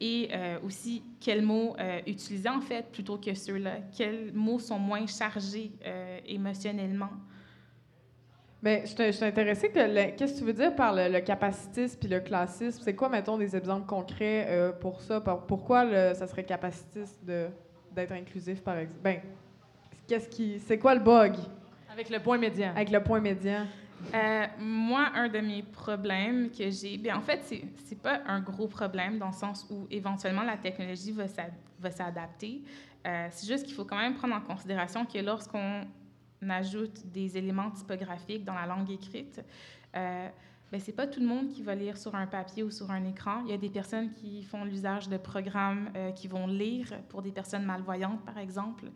et 0.00 0.30
aussi 0.64 1.04
quels 1.20 1.42
mots 1.42 1.76
utiliser 2.04 2.48
en 2.48 2.60
fait 2.60 2.90
plutôt 2.90 3.18
que 3.18 3.34
ceux-là. 3.34 3.76
Quels 3.96 4.32
mots 4.32 4.58
sont 4.58 4.80
moins 4.80 5.06
chargés 5.06 5.70
émotionnellement. 6.26 7.10
Mais 8.62 8.84
je 8.86 9.10
suis 9.10 9.24
intéressée. 9.24 9.70
Qu'est-ce 9.70 10.34
que 10.34 10.38
tu 10.38 10.44
veux 10.44 10.52
dire 10.52 10.74
par 10.74 10.94
le, 10.94 11.20
capacitisme 11.20 11.98
puis 11.98 12.08
le 12.08 12.20
classisme? 12.20 12.80
C'est 12.84 12.94
quoi, 12.94 13.08
mettons, 13.08 13.36
des 13.36 13.56
exemples 13.56 13.86
concrets 13.86 14.46
euh, 14.48 14.70
pour 14.72 15.00
ça? 15.00 15.20
Pourquoi 15.20 16.14
ça 16.14 16.26
serait 16.28 16.44
capacitiste 16.44 17.20
d'être 17.24 18.12
inclusif, 18.12 18.62
par 18.62 18.78
exemple? 18.78 19.02
Ben, 19.02 19.20
qu'est-ce 20.06 20.28
qui, 20.28 20.60
c'est 20.60 20.78
quoi 20.78 20.94
le 20.94 21.00
bug? 21.00 21.34
Avec 21.92 22.08
le 22.08 22.20
point 22.20 22.38
médian. 22.38 22.70
Avec 22.70 22.90
le 22.90 23.02
point 23.02 23.20
médian. 23.20 23.66
Euh, 24.14 24.46
moi, 24.58 25.10
un 25.14 25.28
de 25.28 25.38
mes 25.38 25.62
problèmes 25.62 26.50
que 26.50 26.70
j'ai, 26.70 26.96
bien, 26.98 27.16
en 27.16 27.20
fait, 27.20 27.40
c'est, 27.44 27.64
c'est 27.84 28.00
pas 28.00 28.20
un 28.26 28.40
gros 28.40 28.66
problème 28.66 29.18
dans 29.18 29.28
le 29.28 29.32
sens 29.32 29.66
où 29.70 29.86
éventuellement 29.90 30.42
la 30.42 30.56
technologie 30.56 31.12
va, 31.12 31.90
s'adapter. 31.90 32.62
Euh, 33.06 33.28
c'est 33.30 33.46
juste 33.46 33.66
qu'il 33.66 33.74
faut 33.74 33.84
quand 33.84 33.98
même 33.98 34.14
prendre 34.14 34.34
en 34.34 34.40
considération 34.40 35.04
que 35.04 35.18
lorsqu'on 35.18 35.82
on 36.42 36.50
ajoute 36.50 37.06
des 37.06 37.36
éléments 37.36 37.70
typographiques 37.70 38.44
dans 38.44 38.54
la 38.54 38.66
langue 38.66 38.90
écrite, 38.90 39.40
euh, 39.94 40.28
ben, 40.72 40.80
ce 40.80 40.86
n'est 40.86 40.94
pas 40.94 41.06
tout 41.06 41.20
le 41.20 41.26
monde 41.26 41.50
qui 41.50 41.62
va 41.62 41.74
lire 41.74 41.98
sur 41.98 42.14
un 42.14 42.26
papier 42.26 42.62
ou 42.62 42.70
sur 42.70 42.90
un 42.90 43.04
écran. 43.04 43.42
Il 43.44 43.50
y 43.50 43.52
a 43.54 43.58
des 43.58 43.68
personnes 43.68 44.10
qui 44.10 44.42
font 44.42 44.64
l'usage 44.64 45.06
de 45.06 45.18
programmes 45.18 45.90
euh, 45.94 46.12
qui 46.12 46.28
vont 46.28 46.46
lire 46.46 46.88
pour 47.10 47.20
des 47.20 47.30
personnes 47.30 47.66
malvoyantes, 47.66 48.24
par 48.24 48.38
exemple. 48.38 48.86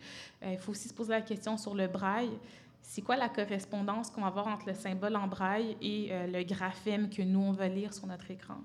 Euh, 0.43 0.53
il 0.53 0.59
faut 0.59 0.71
aussi 0.71 0.89
se 0.89 0.95
poser 0.95 1.11
la 1.11 1.21
question 1.21 1.59
sur 1.59 1.75
le 1.75 1.87
braille. 1.87 2.33
C'est 2.81 3.03
quoi 3.03 3.17
la 3.17 3.29
correspondance 3.29 4.11
qu'on 4.11 4.23
va 4.23 4.29
avoir 4.29 4.47
entre 4.47 4.67
le 4.69 4.75
symbole 4.75 5.17
en 5.17 5.27
braille 5.27 5.77
et 5.83 6.09
euh, 6.13 6.27
le 6.27 6.45
graphème 6.45 7.11
que 7.11 7.21
nous, 7.21 7.41
on 7.41 7.53
va 7.53 7.69
lire 7.69 7.93
sur 7.93 8.07
notre 8.07 8.31
écran? 8.31 8.57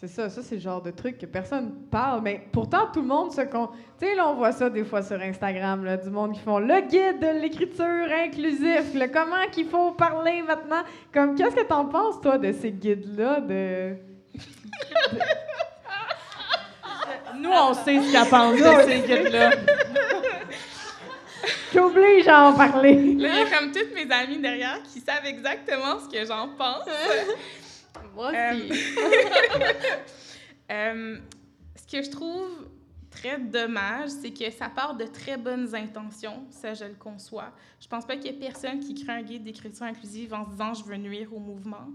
C'est 0.00 0.06
ça, 0.06 0.30
ça 0.30 0.42
c'est 0.44 0.54
le 0.54 0.60
genre 0.60 0.80
de 0.80 0.92
truc 0.92 1.18
que 1.18 1.26
personne 1.26 1.72
parle, 1.90 2.20
mais 2.22 2.46
pourtant 2.52 2.86
tout 2.92 3.00
le 3.00 3.08
monde 3.08 3.32
se 3.32 3.40
con... 3.40 3.70
Tu 3.98 4.06
sais, 4.06 4.14
là 4.14 4.28
on 4.28 4.34
voit 4.34 4.52
ça 4.52 4.70
des 4.70 4.84
fois 4.84 5.02
sur 5.02 5.20
Instagram, 5.20 5.84
là, 5.84 5.96
du 5.96 6.08
monde 6.08 6.34
qui 6.34 6.38
font 6.38 6.60
le 6.60 6.82
guide 6.82 7.18
de 7.18 7.40
l'écriture 7.40 7.84
inclusif, 7.84 8.94
le 8.94 9.08
comment 9.08 9.44
qu'il 9.50 9.66
faut 9.66 9.90
parler 9.90 10.40
maintenant. 10.46 10.84
Comme, 11.12 11.34
qu'est-ce 11.34 11.56
que 11.56 11.64
t'en 11.64 11.86
penses, 11.86 12.20
toi, 12.20 12.38
de 12.38 12.52
ces 12.52 12.70
guides-là, 12.70 13.40
de... 13.40 13.96
Nous, 17.36 17.50
on 17.50 17.74
sait 17.74 18.00
ce 18.00 18.12
qu'elle 18.12 18.28
pense 18.28 18.54
de 18.54 18.62
ces 18.88 19.00
guides-là. 19.00 19.50
t'oblige 21.72 22.28
à 22.28 22.44
en 22.44 22.52
parler. 22.52 23.14
Là, 23.14 23.30
il 23.30 23.36
y 23.36 23.40
a 23.40 23.46
comme 23.58 23.72
toutes 23.72 23.92
mes 23.96 24.08
amies 24.14 24.38
derrière 24.38 24.80
qui 24.84 25.00
savent 25.00 25.26
exactement 25.26 25.98
ce 25.98 26.08
que 26.08 26.24
j'en 26.24 26.50
pense. 26.56 26.86
Moi 28.18 28.32
Euh, 28.34 28.68
aussi. 28.68 28.72
Euh, 30.70 31.16
ce 31.76 31.86
que 31.90 32.02
je 32.02 32.10
trouve 32.10 32.68
très 33.10 33.38
dommage, 33.38 34.10
c'est 34.10 34.32
que 34.32 34.50
ça 34.50 34.68
part 34.68 34.94
de 34.94 35.04
très 35.04 35.38
bonnes 35.38 35.74
intentions, 35.74 36.44
ça 36.50 36.74
je 36.74 36.84
le 36.84 36.92
conçois. 36.94 37.54
Je 37.80 37.88
pense 37.88 38.04
pas 38.04 38.16
qu'il 38.16 38.26
y 38.26 38.34
ait 38.34 38.38
personne 38.38 38.78
qui 38.80 38.94
crée 38.94 39.14
un 39.14 39.22
guide 39.22 39.44
d'écriture 39.44 39.84
inclusive 39.86 40.34
en 40.34 40.44
se 40.44 40.50
disant 40.50 40.74
je 40.74 40.84
veux 40.84 40.98
nuire 40.98 41.32
au 41.34 41.38
mouvement, 41.38 41.88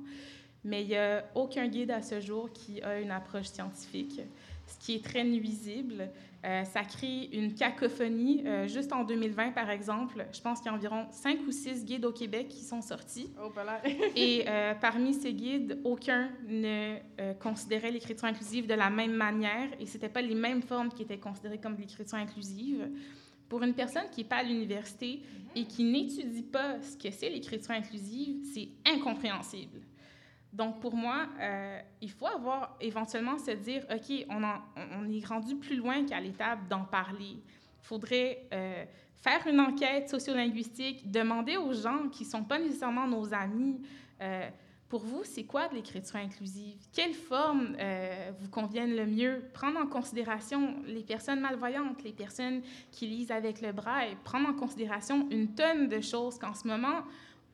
mais 0.64 0.82
il 0.82 0.88
y 0.88 0.96
a 0.96 1.24
aucun 1.36 1.68
guide 1.68 1.92
à 1.92 2.02
ce 2.02 2.20
jour 2.20 2.52
qui 2.52 2.82
a 2.82 3.00
une 3.00 3.12
approche 3.12 3.46
scientifique, 3.46 4.22
ce 4.66 4.84
qui 4.84 4.96
est 4.96 5.06
très 5.06 5.24
nuisible. 5.24 6.10
Euh, 6.46 6.66
ça 6.66 6.84
crée 6.84 7.30
une 7.32 7.56
cacophonie. 7.56 8.44
Euh, 8.46 8.68
juste 8.68 8.92
en 8.92 9.04
2020, 9.04 9.52
par 9.52 9.70
exemple, 9.70 10.26
je 10.34 10.42
pense 10.42 10.60
qu'il 10.60 10.68
y 10.68 10.70
a 10.70 10.74
environ 10.74 11.08
cinq 11.12 11.40
ou 11.48 11.52
six 11.52 11.86
guides 11.86 12.04
au 12.04 12.12
Québec 12.12 12.50
qui 12.50 12.64
sont 12.64 12.82
sortis. 12.82 13.30
Oh, 13.42 13.50
voilà. 13.54 13.82
Et 14.16 14.44
euh, 14.48 14.74
parmi 14.76 15.14
ces 15.14 15.34
guides, 15.34 15.80
aucun 15.86 16.30
ne 16.48 16.98
considérait 17.40 17.92
l'écriture 17.92 18.26
inclusive 18.26 18.68
de 18.68 18.74
la 18.74 18.90
même 18.90 19.14
manière 19.14 19.70
et 19.80 19.86
ce 19.86 19.94
n'étaient 19.94 20.10
pas 20.10 20.22
les 20.22 20.36
mêmes 20.36 20.62
formes 20.62 20.90
qui 20.90 21.04
étaient 21.04 21.18
considérées 21.18 21.58
comme 21.58 21.76
de 21.76 21.82
l'écriture 21.82 22.18
inclusive. 22.18 22.90
Pour 23.48 23.64
une 23.64 23.74
personne 23.74 24.10
qui 24.12 24.22
n'est 24.22 24.28
pas 24.28 24.38
à 24.38 24.44
l'université 24.44 25.22
et 25.56 25.66
qui 25.66 25.84
n'étudie 25.84 26.44
pas 26.44 26.82
ce 26.82 26.98
que 26.98 27.12
c'est 27.12 27.30
l'écriture 27.30 27.72
inclusive, 27.72 28.44
c'est 28.54 28.70
incompréhensible. 28.86 29.80
Donc, 30.54 30.80
pour 30.80 30.96
moi, 30.96 31.28
euh, 31.42 31.80
il 32.00 32.12
faut 32.12 32.28
avoir 32.28 32.78
éventuellement 32.80 33.39
se 33.39 33.52
dire, 33.52 33.84
OK, 33.92 34.26
on, 34.30 35.10
est 35.10 35.26
rendu 35.26 35.56
plus 35.56 35.76
loin 35.76 36.06
qu'à 36.06 36.20
l'étape 36.20 36.68
d'en 36.70 36.86
parler. 36.86 37.38
Il 37.42 37.86
faudrait 37.86 38.46
euh, 38.54 38.86
faire 39.16 39.48
une 39.48 39.60
enquête 39.60 40.10
sociolinguistique, 40.10 41.10
demander 41.10 41.58
aux 41.58 41.74
gens 41.74 42.08
qui 42.10 42.24
ne 42.24 42.30
sont 42.30 42.44
pas 42.44 42.60
nécessairement 42.60 43.08
nos 43.08 43.34
amis, 43.34 43.82
euh, 44.22 44.48
pour 44.94 45.02
vous, 45.02 45.24
c'est 45.24 45.46
quoi 45.46 45.68
de 45.70 45.74
l'écriture 45.74 46.18
inclusive? 46.18 46.78
Quelles 46.94 47.16
formes 47.16 47.76
euh, 47.80 48.32
vous 48.39 48.48
conviennent 48.48 48.96
le 48.96 49.08
mieux? 49.08 49.44
Prendre 49.52 49.80
en 49.80 49.88
considération 49.88 50.76
les 50.86 51.02
personnes 51.02 51.39
malvoyantes, 51.39 52.04
les 52.04 52.12
personnes 52.12 52.62
qui 52.92 53.08
lisent 53.08 53.32
avec 53.32 53.60
le 53.62 53.72
braille, 53.72 54.16
prendre 54.24 54.48
en 54.50 54.54
considération 54.54 55.28
une 55.32 55.56
tonne 55.56 55.88
de 55.88 56.00
choses 56.00 56.38
qu'en 56.38 56.54
ce 56.54 56.68
moment, 56.68 57.02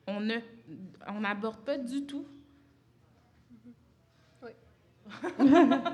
on 0.06 1.20
n'aborde 1.20 1.64
pas 1.64 1.78
du 1.78 2.04
tout. 2.04 2.26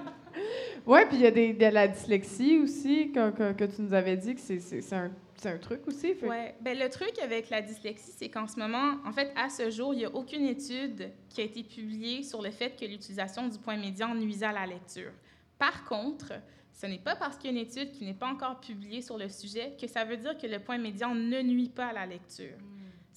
Oui, 0.86 1.00
puis 1.08 1.16
il 1.16 1.22
y 1.22 1.26
a 1.26 1.30
des, 1.30 1.52
de 1.54 1.66
la 1.66 1.88
dyslexie 1.88 2.58
aussi, 2.58 3.10
que, 3.10 3.30
que, 3.30 3.52
que 3.54 3.64
tu 3.64 3.82
nous 3.82 3.92
avais 3.94 4.16
dit 4.16 4.34
que 4.34 4.40
c'est- 4.40 4.60
c'est 4.60 4.80
c'est 4.82 4.94
un, 4.94 5.10
c'est 5.34 5.48
un 5.50 5.58
truc 5.58 5.80
aussi. 5.88 6.14
fait 6.14 6.26
Ouais. 6.28 6.54
Ben, 6.60 6.78
le 6.78 6.88
truc 6.90 7.12
avec 7.22 7.50
la 7.50 7.60
dyslexie, 7.62 8.12
c'est 8.16 8.28
qu'en 8.28 8.46
ce 8.46 8.58
moment, 8.58 8.96
en 9.04 9.12
fait, 9.12 9.32
à 9.34 9.48
ce 9.48 9.70
jour, 9.70 9.94
il 9.94 9.98
n'y 9.98 10.04
a 10.04 10.14
aucune 10.14 10.44
étude 10.46 11.10
qui 11.30 11.40
a 11.40 11.44
été 11.44 11.62
publiée 11.64 12.22
sur 12.22 12.40
le 12.42 12.50
fait 12.50 12.78
que 12.78 12.84
l'utilisation 12.84 13.48
du 13.48 13.58
point 13.58 13.76
médian 13.76 14.14
nuisait 14.14 14.46
à 14.46 14.52
la 14.52 14.66
lecture. 14.66 15.10
Par 15.58 15.84
contre, 15.84 16.34
ce 16.72 16.86
n'est 16.86 16.98
pas 16.98 17.16
parce 17.16 17.36
qu'il 17.38 17.50
y 17.50 17.56
a 17.56 17.60
une 17.60 17.66
étude 17.66 17.90
qui 17.92 18.04
n'est 18.04 18.14
pas 18.14 18.28
encore 18.28 18.60
publiée 18.60 19.00
sur 19.02 19.16
le 19.16 19.28
sujet 19.30 19.74
que 19.80 19.86
ça 19.88 20.04
veut 20.04 20.18
dire 20.18 20.36
que 20.38 20.46
le 20.46 20.58
point 20.60 20.76
médian 20.78 21.14
ne 21.14 21.40
nuit 21.42 21.70
pas 21.70 21.86
à 21.86 21.92
la 21.94 22.06
lecture. 22.06 22.56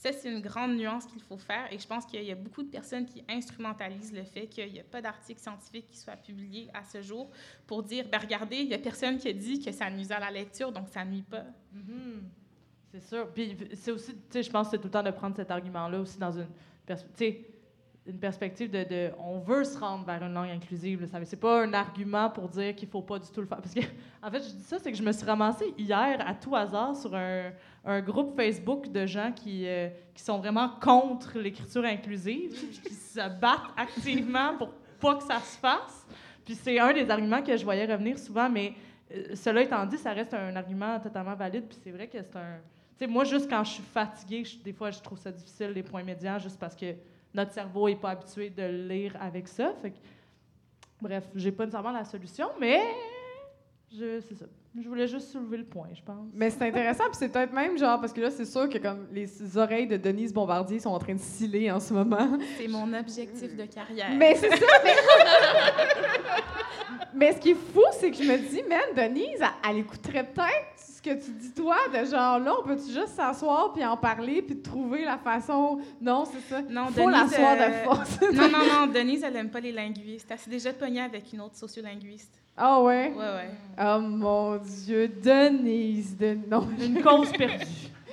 Ça, 0.02 0.14
c'est 0.14 0.32
une 0.32 0.40
grande 0.40 0.78
nuance 0.78 1.06
qu'il 1.06 1.22
faut 1.22 1.36
faire 1.38 1.68
et 1.74 1.78
je 1.78 1.86
pense 1.86 2.06
qu'il 2.06 2.24
y 2.24 2.32
a 2.32 2.36
beaucoup 2.36 2.64
de 2.64 2.70
personnes 2.70 3.06
qui 3.06 3.22
instrumentalisent 3.28 4.14
le 4.14 4.24
fait 4.24 4.48
qu'il 4.48 4.72
n'y 4.72 4.80
a 4.80 4.84
pas 4.86 5.02
d'article 5.02 5.42
scientifique 5.42 5.88
qui 5.90 5.98
soit 5.98 6.16
publié 6.16 6.70
à 6.74 6.86
ce 6.86 7.02
jour 7.02 7.30
pour 7.68 7.84
dire, 7.84 8.06
ben 8.10 8.18
regardez, 8.18 8.60
il 8.60 8.70
n'y 8.70 8.74
a 8.74 8.78
personne 8.78 9.18
qui 9.18 9.28
a 9.28 9.34
dit 9.34 9.60
que 9.60 9.74
ça 9.74 9.90
nuisait 9.90 10.14
à 10.14 10.22
la 10.22 10.32
lecture, 10.32 10.72
donc 10.72 10.88
ça 10.88 11.04
nuit 11.04 11.22
pas. 11.24 11.44
Mhm. 11.74 12.24
C'est 12.94 13.02
sûr. 13.02 13.28
Puis 13.34 13.58
c'est 13.74 13.92
aussi, 13.92 14.14
tu 14.14 14.22
sais, 14.30 14.44
je 14.44 14.50
pense 14.50 14.68
que 14.68 14.72
c'est 14.72 14.78
tout 14.78 14.88
le 14.88 14.92
temps 14.92 15.04
de 15.04 15.12
prendre 15.12 15.36
cet 15.36 15.52
argument-là 15.52 16.00
aussi 16.00 16.18
dans 16.18 16.32
une, 16.32 16.48
pers- 16.86 17.06
une 18.08 18.20
perspective 18.20 18.72
de, 18.72 19.12
on 19.20 19.40
veut 19.40 19.66
se 19.66 19.78
rendre 19.78 20.06
vers 20.06 20.24
une 20.24 20.34
langue 20.34 20.50
inclusive. 20.50 21.10
C'est 21.26 21.36
pas 21.42 21.62
un 21.62 21.74
argument 21.74 22.30
pour 22.30 22.48
dire 22.48 22.74
qu'il 22.74 22.88
faut 22.88 23.02
pas 23.02 23.20
du 23.20 23.30
tout 23.30 23.42
le 23.42 23.48
faire. 23.48 23.60
Parce 23.62 23.74
que, 23.74 23.82
en 24.24 24.32
fait, 24.32 24.40
je 24.44 24.50
dis 24.56 24.64
ça, 24.64 24.80
c'est 24.80 24.94
que 24.94 24.98
je 24.98 25.04
me 25.04 25.12
suis 25.12 25.26
ramassée 25.26 25.74
hier 25.78 26.26
à 26.26 26.34
tout 26.34 26.56
hasard 26.56 26.96
sur 26.96 27.14
un, 27.14 27.52
un 27.86 28.02
groupe 28.02 28.36
Facebook 28.36 28.92
de 28.92 29.06
gens 29.06 29.32
qui, 29.32 29.68
euh, 29.68 29.90
qui 30.14 30.22
sont 30.22 30.38
vraiment 30.38 30.70
contre 30.82 31.40
l'écriture 31.40 31.86
inclusive, 31.86 32.52
qui 32.84 32.94
se 32.94 33.40
battent 33.40 33.72
activement 33.78 34.58
pour 34.58 34.70
pas 35.00 35.16
que 35.16 35.24
ça 35.24 35.40
se 35.40 35.58
fasse. 35.58 36.06
Puis 36.46 36.56
c'est 36.56 36.80
un 36.80 36.94
des 36.94 37.10
arguments 37.10 37.42
que 37.42 37.56
je 37.56 37.64
voyais 37.64 37.86
revenir 37.86 38.18
souvent, 38.18 38.50
mais 38.50 38.74
euh, 39.12 39.36
cela 39.36 39.62
étant 39.62 39.86
dit, 39.86 39.98
ça 39.98 40.14
reste 40.14 40.34
un 40.34 40.56
argument 40.56 41.00
totalement 41.00 41.36
valide. 41.36 41.66
Puis 41.68 41.78
c'est 41.84 41.92
vrai 41.92 42.08
que 42.08 42.18
c'est 42.22 42.36
un. 42.36 42.58
Tu 42.98 43.06
sais, 43.06 43.08
moi, 43.08 43.24
juste 43.24 43.50
quand 43.50 43.64
je 43.64 43.72
suis 43.74 43.84
fatiguée, 43.84 44.44
des 44.64 44.74
fois, 44.74 44.92
je 44.92 45.00
trouve 45.00 45.18
ça 45.18 45.32
difficile, 45.32 45.70
les 45.70 45.84
points 45.84 46.04
médians, 46.04 46.38
juste 46.38 46.60
parce 46.60 46.76
que 46.76 46.96
notre 47.34 47.54
cerveau 47.54 47.88
n'est 47.88 47.96
pas 47.96 48.10
habitué 48.10 48.50
de 48.50 48.64
lire 48.64 49.16
avec 49.22 49.48
ça. 49.48 49.74
Fait 49.82 49.92
que, 49.92 49.98
bref, 51.02 51.24
j'ai 51.36 51.52
pas 51.52 51.66
nécessairement 51.66 51.92
la 51.92 52.04
solution, 52.04 52.50
mais 52.60 52.82
je, 53.92 54.22
c'est 54.22 54.36
ça. 54.36 54.46
Je 54.80 54.88
voulais 54.88 55.08
juste 55.08 55.32
soulever 55.32 55.58
le 55.58 55.66
point, 55.66 55.88
je 55.94 56.04
pense. 56.04 56.30
Mais 56.34 56.52
c'est 56.52 56.62
intéressant, 56.62 57.06
puis 57.06 57.16
c'est 57.16 57.30
peut-être 57.30 57.52
même 57.52 57.78
genre, 57.78 58.00
parce 58.00 58.14
que 58.14 58.22
là, 58.22 58.30
c'est 58.30 58.46
sûr 58.46 58.70
que 58.70 58.78
comme 58.78 59.08
les 59.12 59.58
oreilles 59.58 59.88
de 59.88 59.98
Denise 59.98 60.32
Bombardier 60.32 60.80
sont 60.80 60.92
en 60.92 61.00
train 61.00 61.16
de 61.16 61.20
sciller 61.20 61.72
en 61.72 61.80
ce 61.80 61.94
moment. 61.94 62.38
C'est 62.58 62.68
mon 62.68 62.94
objectif 62.94 63.56
de 63.56 63.66
carrière. 63.66 64.12
Mais 64.16 64.36
c'est 64.36 64.50
ça, 64.50 64.66
mais... 64.84 64.96
mais 67.16 67.34
ce 67.34 67.40
qui 67.40 67.52
est 67.52 67.58
fou, 67.74 67.82
c'est 67.94 68.12
que 68.12 68.18
je 68.18 68.24
me 68.24 68.38
dis, 68.38 68.62
man, 68.70 68.80
Denise, 68.96 69.40
elle, 69.40 69.72
elle 69.72 69.78
écouterait 69.80 70.24
peut-être 70.24 70.68
ce 70.78 71.02
que 71.02 71.16
tu 71.16 71.32
dis 71.32 71.52
toi, 71.52 71.78
de 71.92 72.06
genre, 72.06 72.38
là, 72.38 72.54
on 72.60 72.68
peut-tu 72.68 72.92
juste 72.92 73.16
s'asseoir 73.16 73.74
puis 73.74 73.84
en 73.84 73.98
parler 73.98 74.44
puis 74.44 74.62
trouver 74.62 75.04
la 75.04 75.18
façon... 75.18 75.80
Non, 76.00 76.26
c'est 76.26 76.42
ça. 76.42 76.62
Non, 76.62 76.88
Faut 76.88 77.10
Denise, 77.10 77.32
l'asseoir 77.32 77.56
de 77.56 77.62
euh, 77.62 77.84
force. 77.86 78.22
non, 78.34 78.50
non, 78.50 78.66
non, 78.72 78.88
Denise, 78.88 79.24
elle 79.24 79.36
aime 79.36 79.50
pas 79.50 79.62
les 79.62 79.72
linguistes. 79.72 80.28
Elle 80.30 80.38
s'est 80.38 80.52
déjà 80.52 80.74
pognée 80.74 81.02
avec 81.02 81.34
une 81.34 81.42
autre 81.42 81.56
sociolinguiste. 81.56 82.40
Ah 82.62 82.82
ouais? 82.82 83.14
Ouais, 83.16 83.24
ouais. 83.24 83.50
Oh 83.82 84.00
mon 84.02 84.58
Dieu, 84.58 85.08
Denise, 85.08 86.18
de... 86.18 86.38
non, 86.50 86.68
Une 86.80 87.02
cause 87.02 87.32
perdue. 87.32 87.66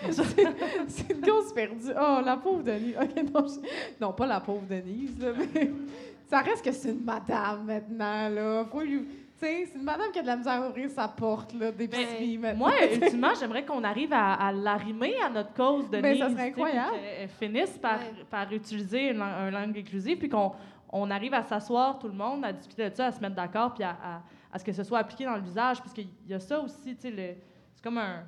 c'est 0.10 1.10
une 1.12 1.20
cause 1.20 1.52
perdue. 1.52 1.90
Oh, 2.00 2.18
la 2.24 2.36
pauvre 2.36 2.62
Denise. 2.62 2.94
Ok, 3.00 3.16
non, 3.34 3.46
je- 3.48 3.68
non, 4.00 4.12
pas 4.12 4.26
la 4.26 4.40
pauvre 4.40 4.62
Denise, 4.68 5.18
là, 5.18 5.28
mais 5.36 5.70
ça 6.30 6.38
reste 6.40 6.64
que 6.64 6.70
c'est 6.72 6.90
une 6.90 7.02
madame 7.04 7.64
maintenant, 7.66 8.28
là. 8.28 8.64
Faut 8.70 8.80
lui... 8.82 9.00
Tu 9.38 9.44
sais, 9.44 9.68
c'est 9.70 9.78
une 9.78 9.84
madame 9.84 10.10
qui 10.12 10.18
a 10.18 10.22
de 10.22 10.26
la 10.28 10.36
misère 10.36 10.62
à 10.62 10.68
ouvrir 10.70 10.88
sa 10.88 11.08
porte, 11.08 11.52
là, 11.52 11.70
d'épicerie, 11.70 12.38
maintenant. 12.38 12.58
Moi, 12.68 12.72
ultimement, 12.94 13.34
j'aimerais 13.38 13.66
qu'on 13.66 13.84
arrive 13.84 14.12
à, 14.12 14.32
à 14.34 14.50
l'arrimer 14.52 15.14
à 15.20 15.28
notre 15.28 15.52
cause 15.52 15.90
de 15.90 16.00
Ben, 16.00 16.16
ça 16.16 16.28
Nice, 16.28 16.36
serait 16.38 16.44
tu 16.44 16.46
sais, 16.46 16.52
puis 16.52 16.62
incroyable. 16.62 16.96
qu'elle 17.18 17.28
finisse 17.28 17.76
par, 17.78 17.98
Ouais. 17.98 18.24
par 18.30 18.50
utiliser 18.52 19.10
une, 19.10 19.20
une 19.20 19.50
langue 19.50 19.76
inclusive, 19.76 20.16
puis 20.18 20.28
qu'on 20.30 20.52
on 20.90 21.10
arrive 21.10 21.34
à 21.34 21.42
s'asseoir 21.42 21.98
tout 21.98 22.06
le 22.08 22.14
monde, 22.14 22.44
à 22.46 22.52
discuter 22.52 22.88
de 22.88 22.94
ça, 22.94 23.06
à 23.06 23.12
se 23.12 23.20
mettre 23.20 23.34
d'accord, 23.34 23.74
puis 23.74 23.84
à, 23.84 23.90
à- 23.90 24.22
à 24.52 24.58
ce 24.58 24.64
que 24.64 24.72
ce 24.72 24.82
soit 24.84 24.98
appliqué 24.98 25.24
dans 25.24 25.36
l'usage, 25.36 25.78
parce 25.80 25.92
qu'il 25.92 26.08
y 26.26 26.34
a 26.34 26.40
ça 26.40 26.60
aussi, 26.60 26.94
tu 26.96 27.02
sais, 27.02 27.10
le- 27.10 27.34
c'est 27.74 27.82
comme 27.82 27.98
un... 27.98 28.24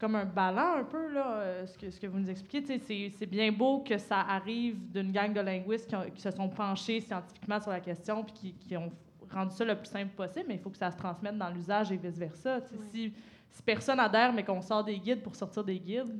Comme 0.00 0.16
un 0.16 0.24
ballon 0.24 0.78
un 0.80 0.82
peu, 0.84 1.12
là, 1.12 1.34
euh, 1.36 1.64
ce, 1.64 1.78
que, 1.78 1.88
ce 1.88 2.00
que 2.00 2.08
vous 2.08 2.18
nous 2.18 2.28
expliquez. 2.28 3.08
C'est 3.16 3.24
bien 3.26 3.52
beau 3.52 3.84
que 3.86 3.96
ça 3.98 4.18
arrive 4.22 4.76
d'une 4.90 5.12
gang 5.12 5.32
de 5.32 5.40
linguistes 5.40 5.86
qui, 5.88 5.94
ont- 5.94 6.10
qui 6.12 6.20
se 6.20 6.32
sont 6.32 6.48
penchés 6.48 7.00
scientifiquement 7.00 7.60
sur 7.60 7.70
la 7.70 7.78
question 7.78 8.24
puis 8.24 8.32
qui, 8.32 8.52
qui 8.54 8.76
ont 8.76 8.90
rendu 9.30 9.54
ça 9.54 9.64
le 9.64 9.76
plus 9.76 9.86
simple 9.86 10.12
possible, 10.16 10.46
mais 10.48 10.54
il 10.54 10.60
faut 10.60 10.70
que 10.70 10.76
ça 10.76 10.90
se 10.90 10.96
transmette 10.96 11.38
dans 11.38 11.50
l'usage 11.50 11.92
et 11.92 11.96
vice-versa. 11.96 12.58
Si, 12.92 13.12
si 13.48 13.62
personne 13.62 14.00
adhère, 14.00 14.32
mais 14.32 14.42
qu'on 14.42 14.60
sort 14.60 14.82
des 14.82 14.98
guides 14.98 15.22
pour 15.22 15.36
sortir 15.36 15.62
des 15.62 15.78
guides, 15.78 16.18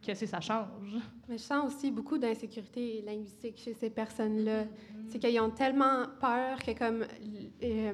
qu'est-ce 0.00 0.20
que 0.20 0.26
ça 0.26 0.40
change? 0.40 0.68
Mais 1.28 1.36
je 1.36 1.42
sens 1.42 1.66
aussi 1.74 1.90
beaucoup 1.90 2.16
d'insécurité 2.16 3.02
linguistique 3.04 3.58
chez 3.58 3.74
ces 3.74 3.90
personnes-là. 3.90 4.66
C'est 5.08 5.18
qu'ils 5.18 5.40
ont 5.40 5.50
tellement 5.50 6.04
peur 6.20 6.58
que 6.62 6.78
comme 6.78 7.04
euh, 7.64 7.92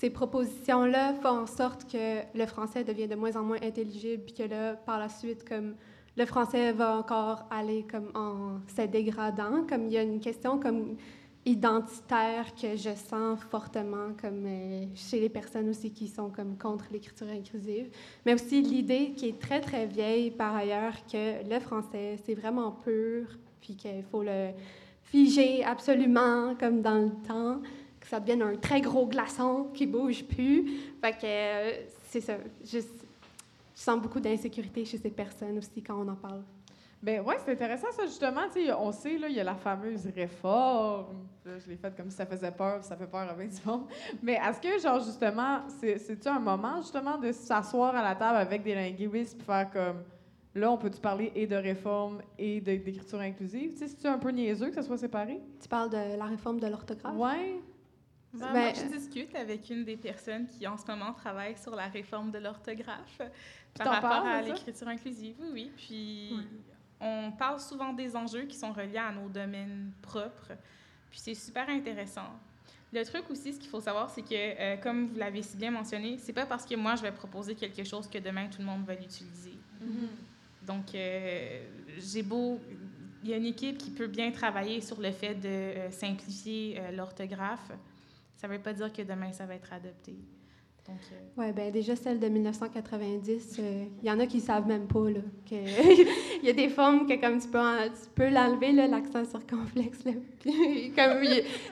ces 0.00 0.08
propositions-là 0.08 1.12
font 1.12 1.42
en 1.42 1.46
sorte 1.46 1.84
que 1.90 2.20
le 2.34 2.46
français 2.46 2.84
devient 2.84 3.06
de 3.06 3.16
moins 3.16 3.36
en 3.36 3.42
moins 3.42 3.58
intelligible, 3.62 4.22
puis 4.24 4.32
que 4.32 4.44
là, 4.44 4.72
par 4.74 4.98
la 4.98 5.10
suite, 5.10 5.46
comme 5.46 5.74
le 6.16 6.24
français 6.24 6.72
va 6.72 6.96
encore 6.96 7.44
aller 7.50 7.84
comme 7.90 8.10
en 8.14 8.60
se 8.66 8.86
dégradant, 8.86 9.66
comme 9.68 9.88
il 9.88 9.92
y 9.92 9.98
a 9.98 10.02
une 10.02 10.18
question 10.18 10.58
comme 10.58 10.96
identitaire 11.44 12.54
que 12.54 12.76
je 12.76 12.94
sens 12.94 13.40
fortement 13.50 14.12
comme 14.20 14.44
euh, 14.46 14.86
chez 14.94 15.20
les 15.20 15.28
personnes 15.28 15.68
aussi 15.68 15.90
qui 15.90 16.08
sont 16.08 16.30
comme 16.30 16.56
contre 16.56 16.86
l'écriture 16.90 17.28
inclusive, 17.28 17.90
mais 18.24 18.34
aussi 18.34 18.62
l'idée 18.62 19.12
qui 19.16 19.28
est 19.28 19.38
très 19.38 19.60
très 19.60 19.86
vieille 19.86 20.30
par 20.30 20.54
ailleurs 20.54 20.94
que 21.10 21.48
le 21.48 21.60
français 21.60 22.18
c'est 22.24 22.34
vraiment 22.34 22.72
pur 22.72 23.26
puis 23.62 23.74
qu'il 23.74 24.02
faut 24.10 24.22
le 24.22 24.50
figer 25.02 25.64
absolument 25.64 26.54
comme 26.56 26.82
dans 26.82 26.98
le 26.98 27.10
temps 27.26 27.62
que 28.10 28.16
ça 28.16 28.20
devienne 28.20 28.42
un 28.42 28.56
très 28.56 28.80
gros 28.80 29.06
glaçon 29.06 29.68
qui 29.72 29.86
bouge 29.86 30.24
plus. 30.24 30.80
Fait 31.00 31.12
que 31.12 31.24
euh, 31.24 31.70
c'est 32.08 32.20
ça. 32.20 32.34
Juste, 32.64 33.04
je 33.74 33.80
sens 33.80 34.00
beaucoup 34.00 34.20
d'insécurité 34.20 34.84
chez 34.84 34.98
ces 34.98 35.10
personnes 35.10 35.58
aussi 35.58 35.82
quand 35.82 35.96
on 36.04 36.08
en 36.08 36.16
parle. 36.16 36.42
Ben 37.02 37.22
ouais, 37.24 37.36
c'est 37.42 37.52
intéressant 37.52 37.86
ça 37.92 38.04
justement. 38.04 38.42
Tu 38.52 38.66
sais, 38.66 38.72
on 38.74 38.92
sait 38.92 39.16
là, 39.16 39.28
il 39.28 39.34
y 39.36 39.40
a 39.40 39.44
la 39.44 39.54
fameuse 39.54 40.06
réforme. 40.14 41.24
Là, 41.46 41.52
je 41.58 41.70
l'ai 41.70 41.76
faite 41.76 41.96
comme 41.96 42.10
si 42.10 42.16
ça 42.16 42.26
faisait 42.26 42.50
peur, 42.50 42.80
puis 42.80 42.88
ça 42.88 42.96
fait 42.96 43.06
peur 43.06 43.20
à 43.20 43.32
20 43.32 43.46
du 43.46 43.56
monde. 43.64 43.86
Mais 44.22 44.34
est-ce 44.34 44.60
que 44.60 44.78
genre 44.82 45.00
justement, 45.02 45.60
c'est 45.80 45.96
c'est-tu 45.98 46.28
un 46.28 46.38
moment 46.38 46.76
justement 46.82 47.16
de 47.16 47.32
s'asseoir 47.32 47.94
à 47.96 48.02
la 48.02 48.14
table 48.14 48.36
avec 48.36 48.62
des 48.62 48.74
linguistes 48.74 49.36
puis 49.38 49.46
faire 49.46 49.70
comme 49.70 50.02
Là, 50.52 50.72
on 50.72 50.76
peut-tu 50.76 51.00
parler 51.00 51.30
et 51.36 51.46
de 51.46 51.54
réforme 51.54 52.20
et 52.36 52.60
de- 52.60 52.74
d'écriture 52.76 53.20
inclusive? 53.20 53.70
Tu 53.74 53.78
sais, 53.78 53.86
c'est-tu 53.86 54.08
un 54.08 54.18
peu 54.18 54.30
niaiseux 54.30 54.68
que 54.68 54.74
ça 54.74 54.82
soit 54.82 54.98
séparé? 54.98 55.40
Tu 55.62 55.68
parles 55.68 55.90
de 55.90 56.18
la 56.18 56.24
réforme 56.24 56.58
de 56.58 56.66
l'orthographe? 56.66 57.14
Ouais. 57.16 57.60
Ben, 58.32 58.52
Ben, 58.52 58.52
moi, 58.52 58.72
je 58.74 58.96
discute 58.96 59.34
avec 59.34 59.70
une 59.70 59.84
des 59.84 59.96
personnes 59.96 60.46
qui, 60.46 60.66
en 60.66 60.76
ce 60.76 60.86
moment, 60.86 61.12
travaille 61.12 61.56
sur 61.56 61.74
la 61.74 61.88
réforme 61.88 62.30
de 62.30 62.38
l'orthographe 62.38 63.20
par 63.74 63.88
rapport 63.88 64.10
parles 64.10 64.28
à 64.28 64.42
l'écriture 64.42 64.88
inclusive. 64.88 65.36
Oui, 65.40 65.48
oui. 65.52 65.72
Puis, 65.76 66.36
on 67.00 67.32
parle 67.32 67.60
souvent 67.60 67.92
des 67.92 68.14
enjeux 68.14 68.42
qui 68.42 68.56
sont 68.56 68.72
reliés 68.72 68.98
à 68.98 69.12
nos 69.12 69.28
domaines 69.28 69.92
propres. 70.02 70.52
Puis, 71.10 71.20
c'est 71.20 71.34
super 71.34 71.68
intéressant. 71.68 72.28
Le 72.92 73.04
truc 73.04 73.30
aussi, 73.30 73.52
ce 73.52 73.58
qu'il 73.58 73.70
faut 73.70 73.80
savoir, 73.80 74.10
c'est 74.10 74.22
que, 74.22 74.34
euh, 74.34 74.76
comme 74.76 75.08
vous 75.08 75.16
l'avez 75.16 75.42
si 75.42 75.56
bien 75.56 75.70
mentionné, 75.70 76.18
c'est 76.18 76.32
pas 76.32 76.46
parce 76.46 76.66
que 76.66 76.74
moi, 76.74 76.96
je 76.96 77.02
vais 77.02 77.12
proposer 77.12 77.54
quelque 77.54 77.84
chose 77.84 78.08
que 78.08 78.18
demain, 78.18 78.48
tout 78.48 78.60
le 78.60 78.66
monde 78.66 78.84
va 78.84 78.94
l'utiliser. 78.94 79.54
Donc, 80.62 80.94
euh, 80.94 81.62
j'ai 81.98 82.22
beau. 82.22 82.60
Il 83.22 83.30
y 83.30 83.34
a 83.34 83.36
une 83.36 83.46
équipe 83.46 83.78
qui 83.78 83.90
peut 83.90 84.06
bien 84.06 84.30
travailler 84.30 84.80
sur 84.80 85.00
le 85.00 85.10
fait 85.10 85.34
de 85.34 85.48
euh, 85.48 85.90
simplifier 85.90 86.78
euh, 86.78 86.90
l'orthographe. 86.90 87.70
Ça 88.40 88.48
ne 88.48 88.54
veut 88.54 88.58
pas 88.60 88.72
dire 88.72 88.90
que 88.92 89.02
demain, 89.02 89.32
ça 89.32 89.44
va 89.46 89.54
être 89.54 89.70
adopté. 89.72 90.14
Euh, 90.88 90.92
Oui, 91.36 91.52
ben 91.52 91.70
déjà 91.70 91.94
celle 91.94 92.18
de 92.18 92.26
1990, 92.26 93.56
euh, 93.60 93.84
il 94.02 94.08
y 94.08 94.10
en 94.10 94.18
a 94.18 94.26
qui 94.26 94.40
savent 94.40 94.66
même 94.66 94.86
pas 94.88 95.08
là, 95.10 95.20
il 95.50 96.42
y 96.42 96.48
a 96.48 96.52
des 96.52 96.68
formes 96.68 97.06
que 97.06 97.20
comme 97.20 97.38
tu 97.38 97.46
peux 97.48 97.60
en- 97.60 97.84
tu 97.88 98.08
peux 98.14 98.28
l'enlever 98.28 98.72
l'accent 98.72 99.24
circonflexe 99.24 100.04
là. 100.04 100.12
Comme 100.44 101.22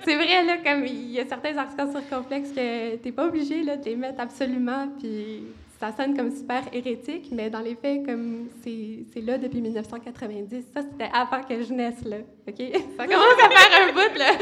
c'est 0.05 0.15
vrai 0.15 0.45
là 0.45 0.59
comme 0.59 0.85
il 0.87 1.11
y 1.11 1.19
a 1.21 1.27
certains 1.27 1.57
accents 1.57 1.91
circonflexes 1.91 2.53
que 2.53 2.97
t'es 2.97 3.11
pas 3.11 3.27
obligé 3.27 3.65
là 3.65 3.77
de 3.77 3.85
les 3.87 3.97
mettre 3.97 4.21
absolument 4.21 4.89
puis 5.01 5.43
ça 5.81 5.93
sonne 5.97 6.17
comme 6.17 6.33
super 6.35 6.63
hérétique, 6.73 7.29
mais 7.31 7.51
dans 7.51 7.61
les 7.61 7.77
faits, 7.77 8.05
comme 8.05 8.49
c'est 8.65 9.05
c'est 9.13 9.21
là 9.21 9.39
depuis 9.39 9.61
1990, 9.63 10.65
ça 10.75 10.83
c'était 10.83 11.09
avant 11.15 11.41
que 11.45 11.63
je 11.63 11.73
naisse, 11.73 12.05
là. 12.05 12.17
OK? 12.49 12.57
Ça 12.97 13.07
commence 13.07 13.39
à 13.45 13.49
faire 13.49 13.89
un 13.89 13.93
bout, 13.93 14.19
là. 14.19 14.33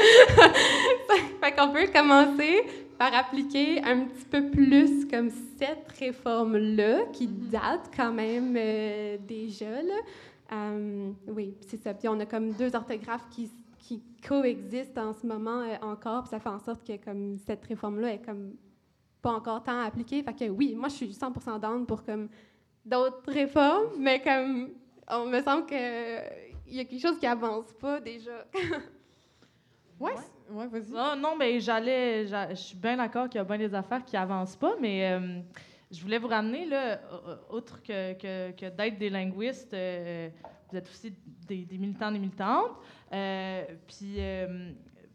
Fait 1.47 1.55
qu'on 1.55 1.69
peut 1.69 1.87
commencer 1.93 2.61
par 2.97 3.13
appliquer 3.13 3.81
un 3.83 4.05
petit 4.05 4.25
peu 4.25 4.49
plus 4.49 5.05
comme 5.07 5.29
cette 5.29 5.91
réforme-là, 5.99 7.05
qui 7.13 7.27
date 7.27 7.89
quand 7.95 8.11
même 8.11 8.55
euh, 8.57 9.17
déjà, 9.25 9.81
là. 9.81 9.93
Euh, 10.51 11.11
oui, 11.27 11.55
c'est 11.61 11.77
ça. 11.77 11.93
Puis 11.93 12.07
on 12.07 12.19
a 12.19 12.25
comme 12.25 12.51
deux 12.53 12.75
orthographes 12.75 13.27
qui, 13.29 13.51
qui 13.79 14.01
coexistent 14.27 14.97
en 14.97 15.13
ce 15.13 15.25
moment 15.27 15.61
euh, 15.61 15.75
encore, 15.81 16.23
puis 16.23 16.31
ça 16.31 16.39
fait 16.39 16.49
en 16.49 16.59
sorte 16.59 16.85
que 16.85 16.97
comme 16.97 17.37
cette 17.45 17.63
réforme-là 17.65 18.13
est 18.13 18.25
comme 18.25 18.53
pas 19.21 19.31
encore 19.31 19.63
tant 19.63 19.79
appliquée. 19.79 20.23
Fait 20.23 20.33
que 20.33 20.49
oui, 20.49 20.75
moi 20.75 20.89
je 20.89 20.95
suis 20.95 21.07
100% 21.11 21.59
down 21.59 21.85
pour 21.85 22.03
comme 22.03 22.27
d'autres 22.85 23.31
réformes, 23.31 23.91
mais 23.99 24.21
comme 24.21 24.69
on 25.09 25.25
me 25.27 25.41
semble 25.41 25.65
que 25.65 26.19
il 26.69 26.75
y 26.75 26.79
a 26.81 26.85
quelque 26.85 27.01
chose 27.01 27.17
qui 27.19 27.27
avance 27.27 27.71
pas 27.79 27.99
déjà. 28.01 28.45
Ouais, 29.99 30.11
c'est- 30.15 30.36
vas-y. 30.49 30.91
Non, 31.19 31.35
mais 31.37 31.59
j'allais. 31.59 32.27
j'a- 32.27 32.49
Je 32.49 32.55
suis 32.55 32.77
bien 32.77 32.97
d'accord 32.97 33.27
qu'il 33.29 33.37
y 33.39 33.41
a 33.41 33.43
bien 33.43 33.57
des 33.57 33.73
affaires 33.73 34.03
qui 34.03 34.15
avancent 34.17 34.55
pas, 34.55 34.75
mais 34.79 35.11
euh, 35.11 35.39
je 35.91 36.01
voulais 36.01 36.17
vous 36.17 36.27
ramener, 36.27 36.65
là, 36.65 36.99
au- 37.51 37.57
outre 37.57 37.81
que, 37.81 38.13
que, 38.51 38.69
d'être 38.69 38.97
des 38.97 39.09
linguistes, 39.09 39.73
euh, 39.73 40.29
vous 40.71 40.77
êtes 40.77 40.87
aussi 40.89 41.13
des, 41.47 41.65
des 41.65 41.77
militants, 41.77 42.11
des 42.11 42.19
militantes. 42.19 42.71
Euh, 43.13 43.63
puis, 43.87 44.17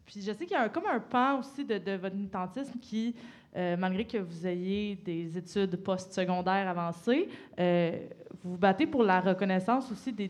puis 0.05 0.21
je 0.21 0.31
sais 0.31 0.45
qu'il 0.45 0.51
y 0.51 0.55
a 0.55 0.63
un- 0.63 0.69
comme 0.69 0.85
un 0.87 0.99
pan 0.99 1.39
aussi 1.39 1.63
de, 1.65 1.95
votre 1.95 2.15
militantisme 2.15 2.79
qui, 2.79 3.15
malgré 3.55 4.05
que 4.05 4.17
vous 4.17 4.47
ayez 4.47 4.95
des 4.95 5.37
études 5.37 5.75
postsecondaires 5.77 6.67
avancées, 6.67 7.29
vous 8.43 8.51
vous 8.53 8.57
battez 8.57 8.85
pour 8.87 9.03
la 9.03 9.21
reconnaissance 9.21 9.91
aussi 9.91 10.11
des, 10.11 10.27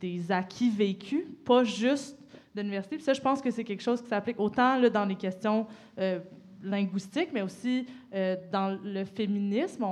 des 0.00 0.30
acquis 0.30 0.70
vécus, 0.70 1.24
pas 1.44 1.64
juste 1.64 2.16
de 2.58 2.64
l'université. 2.64 2.96
Puis 2.96 3.04
ça, 3.04 3.12
je 3.12 3.20
pense 3.20 3.40
que 3.40 3.50
c'est 3.50 3.64
quelque 3.64 3.82
chose 3.82 4.00
qui 4.02 4.08
s'applique 4.08 4.38
autant 4.38 4.80
dans 4.90 5.04
les 5.04 5.14
questions 5.14 5.66
euh, 5.98 6.20
linguistiques, 6.62 7.30
mais 7.32 7.42
aussi 7.42 7.86
euh, 8.14 8.36
dans 8.52 8.78
le 8.82 9.04
féminisme. 9.04 9.84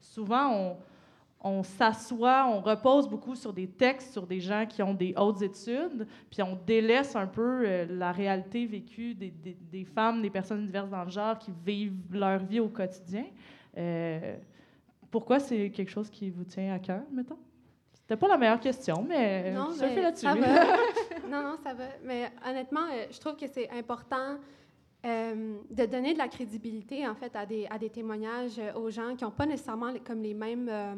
Souvent, 0.00 0.76
on, 1.40 1.62
s'assoit, 1.62 2.46
on 2.48 2.60
repose 2.60 3.08
beaucoup 3.08 3.34
sur 3.34 3.52
des 3.52 3.66
textes, 3.68 4.12
sur 4.12 4.26
des 4.26 4.40
gens 4.40 4.66
qui 4.66 4.82
ont 4.82 4.94
des 4.94 5.14
hautes 5.16 5.42
études, 5.42 6.06
puis 6.30 6.42
on 6.42 6.58
délaisse 6.66 7.14
un 7.16 7.26
peu 7.26 7.62
euh, 7.64 7.86
la 7.88 8.12
réalité 8.12 8.66
vécue 8.66 9.14
des, 9.14 9.32
des- 9.32 9.84
femmes, 9.84 10.22
des 10.22 10.30
personnes 10.30 10.64
diverses 10.66 10.90
dans 10.90 11.04
le 11.04 11.10
genre 11.10 11.38
qui 11.38 11.52
vivent 11.64 11.94
leur 12.12 12.38
vie 12.38 12.60
au 12.60 12.68
quotidien. 12.68 13.24
Pourquoi 15.10 15.38
c'est 15.38 15.70
quelque 15.70 15.90
chose 15.90 16.10
qui 16.10 16.28
vous 16.28 16.44
tient 16.44 16.74
à 16.74 16.78
cœur, 16.78 17.02
mettons? 17.12 17.38
C'était 18.08 18.20
pas 18.20 18.28
la 18.28 18.38
meilleure 18.38 18.58
question, 18.60 19.04
mais 19.06 19.50
Non, 19.52 19.70
ça 19.70 19.86
mais 19.86 19.94
fait 19.96 20.00
là-dessus. 20.00 20.24
ça 20.24 20.34
va. 20.34 20.46
non, 21.28 21.42
non, 21.42 21.56
ça 21.62 21.74
va. 21.74 21.84
Mais 22.04 22.32
honnêtement, 22.48 22.86
euh, 22.90 23.04
je 23.10 23.20
trouve 23.20 23.36
que 23.36 23.46
c'est 23.46 23.68
important 23.68 24.38
euh, 25.04 25.58
de 25.70 25.84
donner 25.84 26.14
de 26.14 26.18
la 26.18 26.28
crédibilité, 26.28 27.06
en 27.06 27.14
fait, 27.14 27.36
à 27.36 27.44
des, 27.44 27.66
à 27.68 27.76
des 27.76 27.90
témoignages 27.90 28.58
euh, 28.58 28.72
aux 28.80 28.88
gens 28.90 29.14
qui 29.14 29.24
n'ont 29.24 29.30
pas 29.30 29.44
nécessairement 29.44 29.90
les- 29.90 30.00
comme 30.00 30.22
les 30.22 30.32
mêmes 30.32 30.70
euh, 30.70 30.94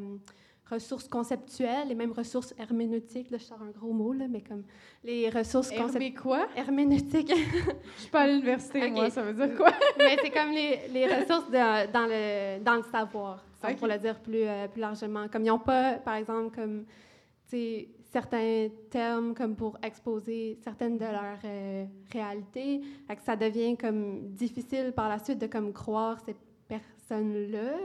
ressources 0.71 1.09
conceptuelles, 1.09 1.89
les 1.89 1.95
mêmes 1.95 2.13
ressources 2.13 2.55
herméneutiques. 2.59 3.31
Là, 3.31 3.39
je 3.39 3.45
sors 3.45 3.61
un 3.63 3.71
gros 3.71 3.93
mot, 3.93 4.13
là, 4.13 4.27
mais 4.29 4.41
comme 4.43 4.63
les 5.05 5.29
ressources 5.31 5.71
conceptuelles. 5.71 6.15
Quoi? 6.15 6.49
Herméneutique. 6.57 7.33
Je 7.97 8.01
suis 8.03 8.11
pas 8.11 8.21
à 8.23 8.27
l'université, 8.27 8.85
Ok. 8.87 8.93
moi, 8.93 9.11
ça 9.11 9.23
veut 9.23 9.35
dire 9.47 9.57
quoi? 9.57 9.71
mais 9.99 10.17
c'est 10.23 10.31
comme 10.31 10.51
les, 10.53 10.89
les 10.93 11.07
ressources 11.07 11.51
de- 11.51 11.93
dans, 11.93 12.07
le, 12.07 12.63
dans 12.63 12.77
le 12.77 12.83
savoir, 12.85 13.45
pour 13.79 13.87
le 13.89 13.99
dire 13.99 14.19
plus, 14.21 14.43
euh, 14.45 14.69
plus 14.69 14.81
largement. 14.81 15.29
Comme 15.29 15.43
ils 15.45 15.49
n'ont 15.49 15.59
pas, 15.59 15.95
par 15.95 16.15
exemple, 16.15 16.55
comme 16.55 16.85
certains 18.13 18.69
termes 18.91 19.35
comme 19.35 19.57
pour 19.57 19.77
exposer 19.83 20.59
certaines 20.63 20.97
de 20.99 21.05
leurs 21.05 21.39
euh, 21.45 21.85
réalités, 22.13 22.81
que 23.09 23.23
ça 23.23 23.37
devient 23.37 23.77
comme 23.77 24.29
difficile 24.31 24.93
par 24.95 25.09
la 25.09 25.19
suite 25.19 25.39
de 25.39 25.47
comme 25.47 25.73
croire 25.73 26.19
ces 26.25 26.35
personnes-là 26.69 27.79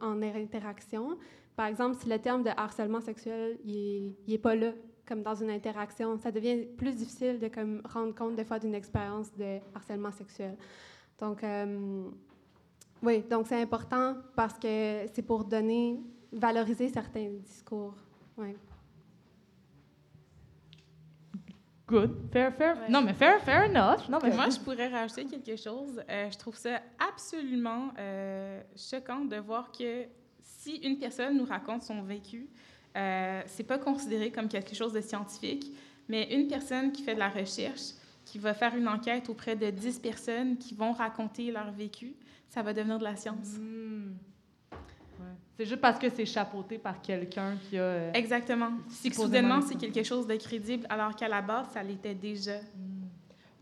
en 0.00 0.22
interaction. 0.22 1.18
Par 1.56 1.66
exemple, 1.66 1.96
si 2.00 2.08
le 2.08 2.18
terme 2.18 2.42
de 2.42 2.50
harcèlement 2.56 3.00
sexuel 3.00 3.58
il 3.64 4.14
est, 4.28 4.38
pas 4.38 4.54
là 4.54 4.72
comme 5.06 5.22
dans 5.22 5.34
une 5.34 5.50
interaction, 5.50 6.16
ça 6.16 6.30
devient 6.30 6.64
plus 6.76 6.94
difficile 6.94 7.38
de 7.38 7.48
comme 7.48 7.82
rendre 7.84 8.14
compte 8.14 8.36
des 8.36 8.44
fois 8.44 8.58
d'une 8.58 8.74
expérience 8.74 9.34
de 9.34 9.58
harcèlement 9.74 10.12
sexuel. 10.12 10.56
Donc 11.18 11.44
euh, 11.44 12.04
oui, 13.02 13.22
donc 13.28 13.46
c'est 13.48 13.60
important 13.60 14.16
parce 14.36 14.58
que 14.58 15.06
c'est 15.12 15.22
pour 15.22 15.44
donner, 15.44 16.00
valoriser 16.32 16.88
certains 16.88 17.30
discours. 17.30 17.94
Ouais. 18.36 18.56
Good. 21.86 22.30
Fair, 22.32 22.54
fair. 22.54 22.76
Ouais. 22.78 22.88
Non, 22.88 23.02
mais 23.02 23.12
fair, 23.12 23.40
fair 23.42 23.64
enough. 23.68 24.08
Non, 24.08 24.18
mais 24.22 24.30
Moi, 24.34 24.48
je 24.48 24.58
pourrais 24.60 24.88
rajouter 24.88 25.26
quelque 25.26 25.56
chose. 25.56 26.02
Euh, 26.08 26.30
je 26.30 26.38
trouve 26.38 26.56
ça 26.56 26.80
absolument 26.98 27.90
euh, 27.98 28.62
choquant 28.76 29.24
de 29.24 29.36
voir 29.36 29.70
que 29.72 30.06
si 30.42 30.76
une 30.76 30.98
personne 30.98 31.36
nous 31.36 31.44
raconte 31.44 31.82
son 31.82 32.02
vécu, 32.02 32.48
euh, 32.96 33.42
c'est 33.46 33.64
pas 33.64 33.78
considéré 33.78 34.30
comme 34.30 34.48
quelque 34.48 34.74
chose 34.74 34.92
de 34.92 35.00
scientifique, 35.00 35.72
mais 36.08 36.34
une 36.34 36.46
personne 36.48 36.92
qui 36.92 37.02
fait 37.02 37.14
de 37.14 37.18
la 37.20 37.28
recherche, 37.28 37.92
qui 38.24 38.38
va 38.38 38.54
faire 38.54 38.76
une 38.76 38.88
enquête 38.88 39.28
auprès 39.28 39.56
de 39.56 39.70
10 39.70 39.98
personnes 39.98 40.56
qui 40.58 40.74
vont 40.74 40.92
raconter 40.92 41.50
leur 41.50 41.72
vécu, 41.72 42.14
ça 42.48 42.62
va 42.62 42.72
devenir 42.72 42.98
de 42.98 43.04
la 43.04 43.16
science. 43.16 43.56
Hmm. 43.58 44.12
Ouais. 45.18 45.26
C'est 45.56 45.64
juste 45.66 45.80
parce 45.80 45.98
que 45.98 46.08
c'est 46.10 46.26
chapeauté 46.26 46.78
par 46.78 47.00
quelqu'un 47.00 47.56
qui 47.68 47.78
a. 47.78 47.82
euh, 47.82 48.12
Exactement. 48.12 48.70
Supposément 48.90 49.24
soudainement, 49.24 49.60
c'est 49.62 49.76
quelque 49.76 50.02
chose 50.02 50.26
de 50.26 50.36
crédible, 50.36 50.86
alors 50.88 51.14
qu'à 51.16 51.28
la 51.28 51.40
base, 51.42 51.66
ça 51.72 51.82
l'était 51.82 52.14
déjà. 52.14 52.56
hmm. 52.58 53.01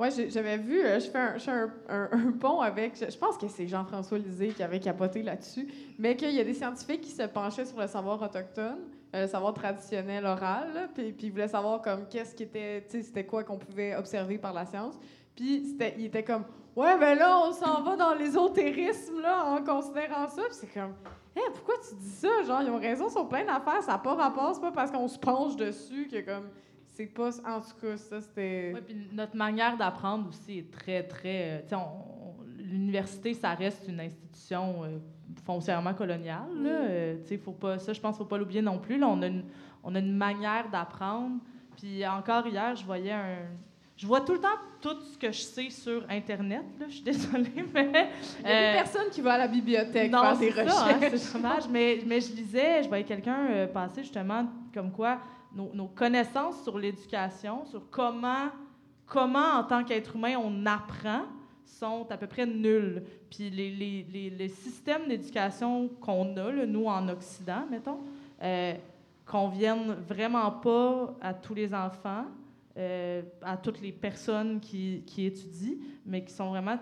J'ai- 0.09 0.31
j'avais 0.31 0.57
vu, 0.57 0.81
euh, 0.81 0.99
je 0.99 1.11
fais, 1.11 1.19
un, 1.19 1.71
un, 1.89 2.09
un- 2.13 2.33
pont 2.33 2.61
avec, 2.61 2.95
je, 2.97 3.19
pense 3.19 3.37
que 3.37 3.49
c'est 3.49 3.67
Jean-François 3.67 4.19
Lisée 4.19 4.49
qui 4.49 4.63
avait 4.63 4.81
capoté 4.81 5.23
là-dessus, 5.23 5.69
mais 5.99 6.17
qu'il 6.17 6.31
y 6.31 6.41
a 6.41 6.45
des 6.45 6.55
scientifiques 6.55 7.03
qui 7.03 7.11
se 7.11 7.25
penchaient 7.25 7.67
sur 7.67 7.79
le 7.79 7.87
savoir 7.87 8.23
autochtone, 8.23 8.79
euh, 9.15 9.23
le 9.23 9.29
savoir 9.29 9.53
traditionnel 9.53 10.25
oral, 10.25 10.89
puis, 10.95 11.13
puis 11.13 11.27
ils 11.27 11.31
voulaient 11.31 11.49
savoir 11.49 11.83
comme 11.83 12.07
qu'est-ce 12.09 12.35
qui 12.35 12.45
était, 12.45 12.83
tu 12.89 12.93
sais, 12.99 13.03
c'était 13.03 13.27
quoi 13.27 13.45
qu'on 13.45 13.59
pouvait 13.59 13.95
observer 13.97 14.39
par 14.39 14.55
la 14.55 14.65
science. 14.65 14.95
Puis 15.37 15.67
c'était, 15.67 15.95
il 15.99 16.11
comme, 16.25 16.45
ouais, 16.77 16.97
ben 16.99 17.19
là, 17.19 17.39
on 17.47 17.53
s'en 17.53 17.83
va 17.83 17.97
dans 17.97 18.15
l'ésotérisme, 18.15 19.21
là, 19.21 19.45
en 19.45 19.63
considérant 19.63 20.29
ça. 20.29 20.43
Puis 20.43 20.55
c'est 20.61 20.73
comme, 20.73 20.95
hé, 21.37 21.41
pourquoi 21.55 21.75
tu 21.89 21.95
dis 21.97 22.11
ça? 22.11 22.29
Genre, 22.47 22.63
ils 22.63 22.71
ont 22.71 22.79
raison 22.79 23.09
sur 23.09 23.29
plein 23.29 23.45
d'affaires, 23.45 23.83
ça 23.83 23.93
n'a 23.93 23.99
pas 23.99 24.15
rapport, 24.15 24.55
c'est 24.55 24.61
pas 24.61 24.73
parce 24.73 24.91
qu'on 24.91 25.09
se 25.09 25.19
penche 25.19 25.57
dessus 25.57 26.09
que 26.11 26.21
comme, 26.21 26.49
c'est 26.93 27.07
pas, 27.07 27.31
en 27.47 27.61
tout 27.61 27.77
cas, 27.81 27.97
ça, 27.97 28.21
c'était... 28.21 28.73
Ouais, 28.75 28.83
puis 28.83 28.97
notre 29.13 29.37
manière 29.37 29.77
d'apprendre 29.77 30.29
aussi 30.29 30.59
est 30.59 30.71
très, 30.71 31.03
très. 31.03 31.63
euh, 31.73 31.77
L'université, 32.59 33.35
ça 33.35 33.55
reste 33.55 33.87
une 33.89 34.01
institution 34.01 34.85
euh, 34.85 34.99
foncièrement 35.45 35.95
coloniale. 35.95 36.49
Là. 36.63 36.71
Euh, 36.71 37.17
tu 37.23 37.29
sais, 37.29 37.39
faut 37.39 37.53
pas, 37.53 37.79
ça, 37.79 37.93
je 37.93 38.01
pense 38.01 38.17
qu'il 38.17 38.23
ne 38.23 38.27
faut 38.27 38.31
pas 38.31 38.39
l'oublier 38.39 38.63
non 38.63 38.79
plus. 38.79 38.99
Là, 38.99 39.09
on, 39.09 39.23
a 39.23 39.27
une, 39.27 39.45
on 39.83 39.95
a 39.95 39.99
une 39.99 40.17
manière 40.17 40.69
d'apprendre. 40.71 41.37
Puis 41.77 42.07
encore 42.07 42.47
hier, 42.47 42.77
je 42.77 42.85
voyais 42.85 43.13
un. 43.13 43.39
je 43.97 44.07
vois 44.07 44.21
tout 44.21 44.33
le 44.35 44.41
temps 44.41 44.49
tout 44.81 44.97
ce 45.13 45.19
que 45.19 45.31
je 45.31 45.41
sais 45.41 45.71
sur 45.71 46.05
Internet. 46.09 46.65
Là. 46.79 46.87
Je 46.89 46.95
suis 46.95 47.03
désolée, 47.03 47.65
mais... 47.75 48.11
Il 48.41 48.49
y 48.49 48.53
a 48.53 48.55
euh, 48.55 48.73
personne 48.75 49.11
qui 49.11 49.21
va 49.21 49.35
à 49.35 49.39
la 49.39 49.49
bibliothèque 49.49 50.11
non, 50.11 50.23
faire 50.23 50.39
des 50.39 50.51
hein, 50.51 50.65
recherches. 50.65 51.17
c'est 51.17 51.33
dommage. 51.35 51.69
Mais, 51.71 52.01
mais 52.07 52.21
je 52.21 52.33
lisais, 52.33 52.83
je 52.83 52.89
voyais 52.89 53.05
quelqu'un 53.05 53.47
euh, 53.51 53.67
passer 53.67 54.03
justement 54.03 54.47
comme 54.73 54.91
quoi 54.91 55.19
nos, 55.55 55.89
connaissances 55.89 56.63
sur 56.63 56.79
l'éducation, 56.79 57.65
sur 57.67 57.89
comment, 57.91 58.49
comment 59.07 59.59
en 59.59 59.65
tant 59.65 59.85
qu'être 59.85 60.17
humain 60.17 60.37
on 60.39 60.65
apprend, 60.67 61.23
sont 61.65 62.07
à 62.11 62.17
peu 62.17 62.27
près 62.27 62.47
nulles. 62.47 63.03
Puis 63.31 63.49
les, 63.51 63.71
les, 63.71 64.07
les, 64.13 64.31
les 64.31 64.49
systèmes 64.49 65.07
d'éducation 65.09 65.89
qu'on 66.01 66.37
a, 66.37 66.51
là, 66.53 66.67
nous 66.67 66.87
en 66.87 67.09
Occident, 67.09 67.65
mettons, 67.71 68.01
euh, 68.43 68.75
conviennent 69.25 69.93
vraiment 70.09 70.51
pas 70.51 71.15
à 71.21 71.33
tous 71.35 71.55
les 71.55 71.73
enfants. 71.75 72.25
euh, 72.77 73.23
à 73.43 73.57
toutes 73.57 73.81
les 73.81 73.93
personnes 73.93 74.61
qui, 74.61 75.03
qui 75.05 75.27
étudient, 75.27 75.77
mais 76.07 76.25
qui 76.25 76.33
sont 76.33 76.49
vraiment, 76.51 76.77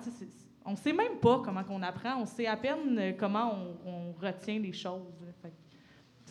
on 0.65 0.73
ne 0.73 0.77
sait 0.77 0.93
même 0.93 1.17
pas 1.21 1.41
comment 1.45 1.63
on 1.71 1.83
apprend, 1.83 2.21
on 2.21 2.27
sait 2.27 2.47
à 2.47 2.57
peine 2.57 3.15
comment 3.19 3.55
on, 3.85 3.91
on 3.91 4.13
retient 4.13 4.59
les 4.59 4.73
choses. 4.73 5.15
là. 5.23 5.33
Fait 5.43 5.49
que 5.49 5.55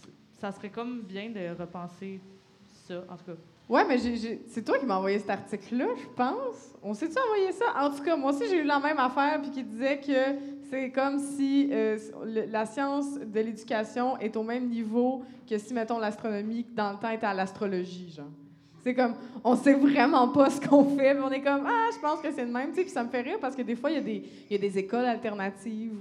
c- 0.02 0.12
ça 0.38 0.52
serait 0.52 0.70
comme 0.70 1.02
bien 1.02 1.30
de 1.30 1.60
repenser 1.60 2.20
ça, 2.88 3.04
en 3.10 3.18
tout 3.18 3.26
cas. 3.26 3.38
Ouais, 3.70 3.84
mais 3.86 3.98
c'est 3.98 4.64
toi 4.64 4.80
qui 4.80 4.86
m'as 4.86 4.96
envoyé 4.96 5.20
cet 5.20 5.30
article-là, 5.30 5.88
je 5.98 6.08
pense. 6.16 6.74
On 6.82 6.94
s'est-tu 6.94 7.20
envoyé 7.20 7.52
ça? 7.52 7.66
En 7.78 7.90
tout 7.90 8.02
cas, 8.02 8.16
moi 8.16 8.32
aussi, 8.32 8.48
j'ai 8.48 8.62
eu 8.62 8.64
la 8.64 8.80
même 8.80 8.98
affaire, 8.98 9.42
puis 9.42 9.52
qui 9.52 9.64
disait 9.64 10.00
que 10.00 10.40
c'est 10.70 10.90
comme 10.92 11.20
si 11.20 11.70
euh, 11.72 11.98
la 12.24 12.66
science 12.66 13.20
de 13.20 13.40
l'éducation 13.42 14.18
est 14.20 14.38
au 14.38 14.44
même 14.44 14.70
niveau 14.70 15.24
que 15.50 15.58
si, 15.58 15.74
mettons, 15.74 16.00
l'astronomie, 16.00 16.66
dans 16.74 16.94
le 16.94 16.98
temps, 16.98 17.10
était 17.10 17.26
à 17.26 17.34
l'astrologie, 17.34 18.10
genre. 18.16 18.28
C'est 18.88 18.94
comme, 18.96 19.16
on 19.44 19.54
sait 19.58 19.74
vraiment 19.74 20.30
pas 20.30 20.50
ce 20.50 20.66
qu'on 20.66 20.86
fait, 20.96 21.14
mais 21.14 21.20
on 21.20 21.30
est 21.30 21.42
comme, 21.42 21.66
ah, 21.68 21.90
je 21.94 22.00
pense 22.00 22.22
que 22.22 22.32
c'est 22.32 22.46
le 22.46 22.52
même, 22.54 22.72
tu 22.72 22.84
puis 22.84 22.90
ça 22.90 23.04
me 23.04 23.10
fait 23.10 23.20
rire 23.20 23.38
parce 23.42 23.54
que 23.54 23.62
des 23.62 23.76
fois, 23.76 23.92
il 23.92 23.96
y, 23.96 24.00
a 24.00 24.02
des- 24.02 24.24
il 24.50 24.54
y 24.54 24.56
a 24.56 24.58
des 24.60 24.78
écoles 24.78 25.04
alternatives, 25.04 25.92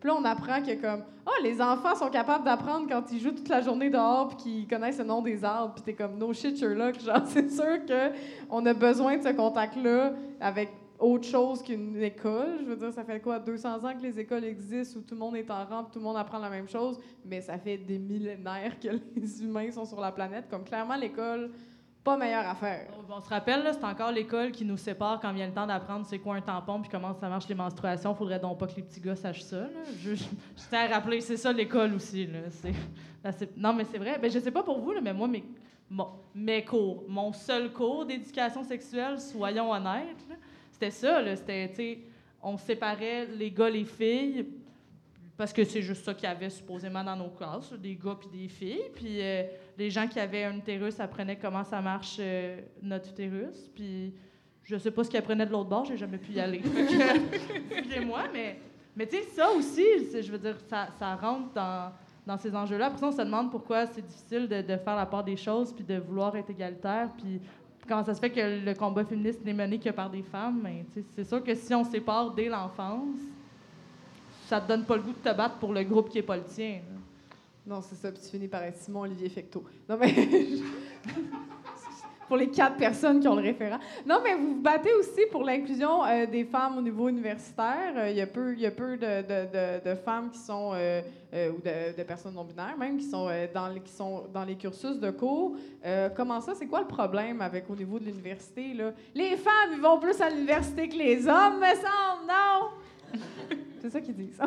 puis 0.00 0.08
là, 0.10 0.16
on 0.18 0.24
apprend 0.24 0.60
que 0.60 0.74
comme, 0.74 1.04
ah, 1.24 1.30
les 1.44 1.62
enfants 1.62 1.94
sont 1.94 2.08
capables 2.10 2.44
d'apprendre 2.44 2.88
quand 2.88 3.04
ils 3.12 3.20
jouent 3.20 3.30
toute 3.30 3.48
la 3.48 3.60
journée 3.60 3.90
dehors, 3.90 4.26
puis 4.26 4.36
qu'ils 4.38 4.66
connaissent 4.66 4.98
le 4.98 5.04
nom 5.04 5.22
des 5.22 5.44
arbres, 5.44 5.74
puis 5.74 5.84
t'es 5.84 5.92
comme, 5.92 6.18
no 6.18 6.32
shit, 6.32 6.58
Sherlock, 6.58 6.98
genre, 7.04 7.22
c'est 7.26 7.48
sûr 7.48 7.86
que 7.86 8.10
on 8.50 8.66
a 8.66 8.74
besoin 8.74 9.18
de 9.18 9.22
ce 9.22 9.28
contact-là 9.32 10.12
avec 10.40 10.70
autre 10.98 11.28
chose 11.28 11.62
qu'une 11.62 12.00
école. 12.02 12.58
Je 12.60 12.64
veux 12.64 12.76
dire, 12.76 12.92
ça 12.92 13.04
fait 13.04 13.20
quoi, 13.20 13.38
200 13.38 13.84
ans 13.84 13.92
que 13.96 14.02
les 14.02 14.18
écoles 14.18 14.44
existent, 14.44 14.98
où 14.98 15.02
tout 15.02 15.14
le 15.14 15.20
monde 15.20 15.36
est 15.36 15.48
en 15.48 15.64
puis 15.64 15.92
tout 15.92 15.98
le 16.00 16.04
monde 16.04 16.16
apprend 16.16 16.38
la 16.40 16.50
même 16.50 16.68
chose, 16.68 16.98
mais 17.24 17.40
ça 17.40 17.56
fait 17.56 17.76
des 17.76 17.98
millénaires 18.00 18.80
que 18.80 18.88
les 19.16 19.42
humains 19.44 19.70
sont 19.70 19.84
sur 19.84 20.00
la 20.00 20.10
planète, 20.10 20.46
comme 20.50 20.64
clairement, 20.64 20.96
l'école, 20.96 21.50
pas 22.04 22.16
meilleure 22.16 22.46
affaire. 22.48 22.88
On, 23.08 23.20
se 23.20 23.28
rappelle, 23.28 23.68
c'est 23.72 23.84
encore 23.84 24.10
l'école 24.10 24.50
qui 24.50 24.64
nous 24.64 24.76
sépare 24.76 25.20
quand 25.20 25.32
vient 25.32 25.46
le 25.46 25.52
temps 25.52 25.66
d'apprendre 25.66 26.04
c'est 26.04 26.18
quoi 26.18 26.36
un 26.36 26.40
tampon 26.40 26.80
puis 26.80 26.90
comment 26.90 27.14
ça 27.14 27.28
marche 27.28 27.48
les 27.48 27.54
menstruations. 27.54 28.14
Faudrait 28.14 28.40
donc 28.40 28.58
pas 28.58 28.66
que 28.66 28.76
les 28.76 28.82
petits 28.82 29.00
gars 29.00 29.14
sachent 29.14 29.44
ça. 29.44 29.60
Là. 29.60 29.68
Je, 30.02 30.14
je, 30.14 30.24
c'est 31.20 31.36
ça 31.36 31.52
l'école 31.52 31.94
aussi. 31.94 32.26
Là. 32.26 33.30
Non, 33.56 33.72
mais 33.72 33.84
c'est 33.84 33.98
vrai. 33.98 34.18
Ben, 34.20 34.30
je 34.30 34.38
sais 34.40 34.50
pas 34.50 34.64
pour 34.64 34.80
vous, 34.80 34.92
là, 34.92 35.00
mais 35.00 35.12
moi, 35.12 35.28
mes, 35.28 35.44
mes 36.34 36.64
cours, 36.64 37.04
mon 37.08 37.32
seul 37.32 37.72
cours 37.72 38.04
d'éducation 38.04 38.64
sexuelle, 38.64 39.20
soyons 39.20 39.70
honnêtes, 39.70 40.26
c'était 40.72 40.90
ça. 40.90 41.22
C'était, 41.36 42.00
on 42.42 42.56
séparait 42.56 43.26
les 43.26 43.50
gars, 43.52 43.70
les 43.70 43.84
filles, 43.84 44.46
parce 45.36 45.52
que 45.52 45.64
c'est 45.64 45.82
juste 45.82 46.04
ça 46.04 46.14
qu'il 46.14 46.24
y 46.24 46.32
avait 46.32 46.50
supposément 46.50 47.02
dans 47.02 47.16
nos 47.16 47.30
classes, 47.30 47.72
des 47.72 47.94
gars 47.96 48.16
puis 48.18 48.28
des 48.28 48.48
filles. 48.48 48.90
Puis 48.94 49.20
euh, 49.20 49.44
les 49.78 49.90
gens 49.90 50.06
qui 50.06 50.20
avaient 50.20 50.44
un 50.44 50.56
utérus 50.56 51.00
apprenaient 51.00 51.38
comment 51.38 51.64
ça 51.64 51.80
marche 51.80 52.16
euh, 52.20 52.60
notre 52.82 53.10
utérus. 53.10 53.70
Puis 53.74 54.14
je 54.62 54.76
sais 54.76 54.90
pas 54.90 55.04
ce 55.04 55.10
qu'ils 55.10 55.18
apprenaient 55.18 55.46
de 55.46 55.52
l'autre 55.52 55.70
bord, 55.70 55.84
j'ai 55.84 55.96
jamais 55.96 56.18
pu 56.18 56.32
y 56.32 56.40
aller. 56.40 56.62
Excusez-moi, 57.70 58.24
mais, 58.32 58.58
mais 58.94 59.06
tu 59.06 59.16
sais, 59.16 59.22
ça 59.34 59.50
aussi, 59.50 59.82
je 60.12 60.30
veux 60.30 60.38
dire, 60.38 60.56
ça, 60.68 61.16
rentre 61.16 61.52
dans, 61.54 61.92
dans 62.26 62.36
ces 62.36 62.54
enjeux-là. 62.54 62.86
Après 62.86 62.98
ça, 62.98 63.08
on 63.08 63.12
se 63.12 63.22
demande 63.22 63.50
pourquoi 63.50 63.86
c'est 63.86 64.06
difficile 64.06 64.48
de, 64.48 64.76
faire 64.76 64.96
la 64.96 65.06
part 65.06 65.24
des 65.24 65.36
choses 65.36 65.72
puis 65.72 65.84
de 65.84 65.98
vouloir 65.98 66.36
être 66.36 66.50
égalitaire. 66.50 67.08
Puis 67.16 67.40
comment 67.88 68.04
ça 68.04 68.14
se 68.14 68.20
fait 68.20 68.30
que 68.30 68.64
le 68.64 68.74
combat 68.74 69.04
féministe 69.04 69.42
n'est 69.44 69.54
mené 69.54 69.78
que 69.78 69.90
par 69.90 70.10
des 70.10 70.22
femmes? 70.22 70.68
Sais, 70.94 71.04
c'est 71.10 71.24
sûr 71.24 71.42
que 71.42 71.54
si 71.54 71.74
on 71.74 71.84
sépare 71.84 72.32
dès 72.32 72.48
l'enfance, 72.48 73.18
ça 74.52 74.60
te 74.60 74.68
donne 74.68 74.84
pas 74.84 74.96
le 74.96 75.02
goût 75.02 75.12
de 75.12 75.30
te 75.30 75.34
battre 75.34 75.56
pour 75.56 75.72
le 75.72 75.82
groupe 75.82 76.10
qui 76.10 76.18
est 76.18 76.22
pas 76.22 76.36
le 76.36 76.42
tien. 76.44 76.80
là. 76.86 77.74
Non, 77.74 77.80
c'est 77.80 77.94
ça, 77.94 78.12
puis 78.12 78.20
tu 78.22 78.28
finis 78.28 78.48
par 78.48 78.62
être 78.64 78.76
Simon-Olivier 78.76 79.30
Fecteau. 79.30 79.64
Non, 79.88 79.96
mais... 79.98 80.14
pour 82.28 82.36
les 82.36 82.50
quatre 82.50 82.76
personnes 82.76 83.18
qui 83.20 83.28
ont 83.28 83.34
le 83.34 83.40
référent. 83.42 83.78
Non, 84.06 84.18
mais 84.22 84.34
vous 84.34 84.54
vous 84.56 84.60
battez 84.60 84.92
aussi 84.94 85.22
pour 85.30 85.42
l'inclusion 85.42 86.04
euh, 86.04 86.26
des 86.26 86.44
femmes 86.44 86.76
au 86.76 86.82
niveau 86.82 87.08
universitaire. 87.08 87.94
Euh, 87.96 88.10
Il 88.10 88.16
y 88.16 88.20
a 88.20 88.26
peu, 88.26 88.54
y 88.54 88.66
a 88.66 88.70
peu 88.70 88.96
de, 88.98 89.22
de- 89.22 89.46
de- 89.52 89.90
de 89.90 89.94
femmes 89.96 90.30
qui 90.30 90.38
sont, 90.38 90.72
euh, 90.74 91.00
ou 91.32 91.62
de, 91.96 92.02
personnes 92.02 92.34
non-binaires 92.34 92.76
même, 92.78 92.98
qui 92.98 93.06
sont, 93.06 93.30
dans 93.54 93.68
les, 93.68 93.80
qui 93.80 93.92
sont 93.92 94.24
dans 94.34 94.44
les 94.44 94.56
cursus 94.56 95.00
de 95.00 95.10
cours. 95.10 95.56
Comment 96.14 96.42
ça? 96.42 96.54
C'est 96.54 96.66
quoi 96.66 96.80
le 96.80 96.86
problème 96.88 97.40
avec 97.40 97.70
au 97.70 97.74
niveau 97.74 97.98
de 97.98 98.04
l'université? 98.04 98.74
Les 99.14 99.36
femmes, 99.38 99.70
ils 99.72 99.80
vont 99.80 99.98
plus 99.98 100.20
à 100.20 100.28
l'université 100.28 100.90
que 100.90 100.96
les 100.96 101.26
hommes, 101.26 101.58
me 101.58 101.74
semble, 101.74 102.26
non? 102.28 102.68
c'est 103.82 103.90
ça 103.90 104.00
qu'ils 104.00 104.14
disent. 104.16 104.38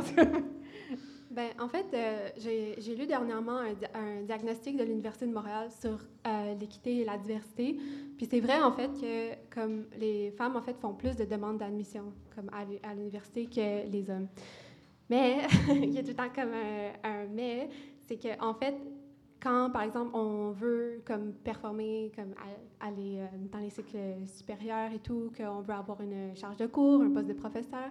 Ben, 1.31 1.49
en 1.59 1.67
fait, 1.67 1.85
euh, 1.93 2.29
j'ai 2.37 2.95
lu 2.95 3.07
dernièrement 3.07 3.57
un, 3.57 3.73
di- 3.73 3.85
un 3.93 4.21
diagnostic 4.23 4.77
de 4.77 4.83
l'Université 4.83 5.25
de 5.25 5.33
Montréal 5.33 5.69
sur 5.71 5.97
euh, 6.27 6.53
l'équité 6.59 6.99
et 7.01 7.03
la 7.03 7.17
diversité. 7.17 7.77
Puis 8.15 8.27
c'est 8.29 8.39
vrai, 8.39 8.61
en 8.61 8.71
fait, 8.71 8.89
que 8.93 9.33
comme 9.53 9.85
les 9.99 10.31
femmes, 10.31 10.55
en 10.55 10.61
fait, 10.61 10.77
font 10.77 10.93
plus 10.93 11.15
de 11.17 11.25
demandes 11.25 11.57
d'admission 11.57 12.13
à, 12.53 12.63
l'u- 12.63 12.79
à 12.83 12.93
l'université 12.93 13.47
que 13.47 13.89
les 13.91 14.09
hommes. 14.09 14.27
Mais, 15.09 15.39
il 15.69 15.91
y 15.93 15.97
a 15.97 16.01
tout 16.03 16.09
le 16.09 16.13
temps 16.15 16.29
comme 16.33 16.53
un, 16.53 17.25
mais, 17.33 17.69
c'est 18.07 18.17
que 18.17 18.39
en 18.41 18.53
fait, 18.53 18.75
quand, 19.41 19.71
par 19.71 19.81
exemple, 19.81 20.11
on 20.15 20.51
veut 20.51 21.01
comme 21.05 21.33
performer, 21.33 22.11
comme 22.15 22.33
aller 22.79 23.17
euh, 23.19 23.25
dans 23.51 23.59
les 23.59 23.69
cycles 23.71 23.97
supérieurs 24.25 24.91
et 24.93 24.99
tout, 24.99 25.31
qu'on 25.37 25.59
veut 25.61 25.73
avoir 25.73 25.99
une 26.01 26.35
charge 26.35 26.57
de 26.57 26.67
cours, 26.67 27.01
un 27.01 27.09
poste 27.11 27.27
de 27.27 27.33
professeur, 27.33 27.89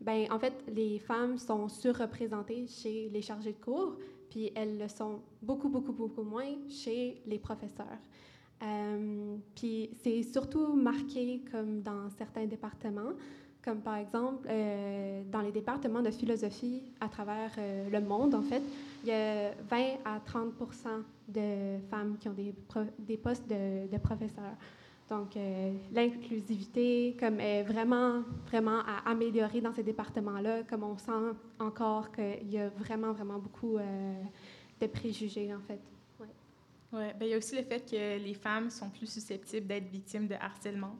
ben, 0.00 0.26
en 0.30 0.38
fait, 0.38 0.54
les 0.68 0.98
femmes 0.98 1.38
sont 1.38 1.68
surreprésentées 1.68 2.66
chez 2.66 3.10
les 3.12 3.22
chargés 3.22 3.52
de 3.52 3.64
cours, 3.64 3.96
puis 4.30 4.50
elles 4.54 4.78
le 4.78 4.88
sont 4.88 5.20
beaucoup, 5.42 5.68
beaucoup, 5.68 5.92
beaucoup 5.92 6.22
moins 6.22 6.52
chez 6.68 7.22
les 7.26 7.38
professeurs. 7.38 7.98
Euh, 8.62 9.36
puis 9.54 9.90
c'est 10.02 10.22
surtout 10.22 10.74
marqué 10.74 11.42
comme 11.50 11.82
dans 11.82 12.08
certains 12.16 12.46
départements, 12.46 13.12
comme 13.62 13.80
par 13.80 13.96
exemple 13.96 14.46
euh, 14.48 15.22
dans 15.30 15.40
les 15.40 15.52
départements 15.52 16.02
de 16.02 16.10
philosophie 16.10 16.82
à 17.00 17.08
travers 17.08 17.50
euh, 17.58 17.90
le 17.90 18.00
monde, 18.00 18.34
en 18.34 18.42
fait, 18.42 18.62
il 19.02 19.08
y 19.08 19.12
a 19.12 19.52
20 19.70 19.76
à 20.04 20.18
30% 20.18 21.02
de 21.28 21.78
femmes 21.90 22.16
qui 22.18 22.28
ont 22.28 22.32
des, 22.32 22.54
des 22.98 23.16
postes 23.16 23.48
de 23.48 23.98
professeurs. 23.98 24.56
Donc, 25.10 25.36
euh, 25.36 25.72
l'inclusivité, 25.92 27.14
comme 27.20 27.38
est 27.38 27.62
vraiment, 27.62 28.22
vraiment 28.46 28.80
à 28.80 29.10
améliorer 29.10 29.60
dans 29.60 29.72
ces 29.72 29.82
départements-là, 29.82 30.62
comme 30.62 30.82
on 30.82 30.96
sent 30.96 31.36
encore 31.58 32.10
qu'il 32.10 32.50
y 32.50 32.58
a 32.58 32.70
vraiment, 32.70 33.12
vraiment 33.12 33.38
beaucoup 33.38 33.76
euh, 33.76 34.22
de 34.80 34.86
préjugés, 34.86 35.54
en 35.54 35.60
fait. 35.60 35.80
Ouais, 36.94 37.12
ben, 37.18 37.26
il 37.26 37.30
y 37.30 37.34
a 37.34 37.38
aussi 37.38 37.56
le 37.56 37.64
fait 37.64 37.84
que 37.90 38.24
les 38.24 38.34
femmes 38.34 38.70
sont 38.70 38.88
plus 38.88 39.10
susceptibles 39.10 39.66
d'être 39.66 39.88
victimes 39.88 40.28
de 40.28 40.34
harcèlement 40.34 40.96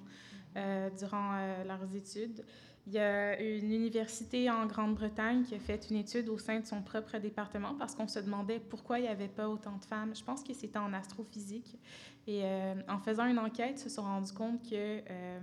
euh, 0.56 0.90
durant 0.98 1.34
euh, 1.34 1.62
leurs 1.64 1.94
études. 1.94 2.44
Il 2.86 2.92
y 2.92 2.98
a 2.98 3.40
une 3.40 3.72
université 3.72 4.50
en 4.50 4.66
Grande-Bretagne 4.66 5.44
qui 5.44 5.54
a 5.54 5.58
fait 5.58 5.88
une 5.90 5.96
étude 5.96 6.28
au 6.28 6.36
sein 6.36 6.60
de 6.60 6.66
son 6.66 6.82
propre 6.82 7.16
département 7.16 7.74
parce 7.78 7.94
qu'on 7.94 8.08
se 8.08 8.18
demandait 8.18 8.60
pourquoi 8.60 8.98
il 8.98 9.02
n'y 9.02 9.08
avait 9.08 9.28
pas 9.28 9.48
autant 9.48 9.78
de 9.78 9.84
femmes. 9.84 10.14
Je 10.14 10.22
pense 10.22 10.44
que 10.44 10.52
c'était 10.52 10.78
en 10.78 10.92
astrophysique. 10.92 11.78
Et 12.26 12.42
euh, 12.44 12.74
en 12.88 12.98
faisant 12.98 13.24
une 13.24 13.38
enquête, 13.38 13.76
ils 13.80 13.84
se 13.84 13.88
sont 13.88 14.02
rendus 14.02 14.32
compte 14.32 14.62
que 14.62 15.00
euh, 15.10 15.40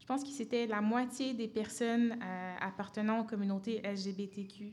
je 0.00 0.06
pense 0.06 0.24
que 0.24 0.30
c'était 0.30 0.66
la 0.66 0.80
moitié 0.80 1.32
des 1.32 1.46
personnes 1.46 2.18
euh, 2.20 2.54
appartenant 2.60 3.20
aux 3.20 3.24
communautés 3.24 3.80
LGBTQ 3.84 4.72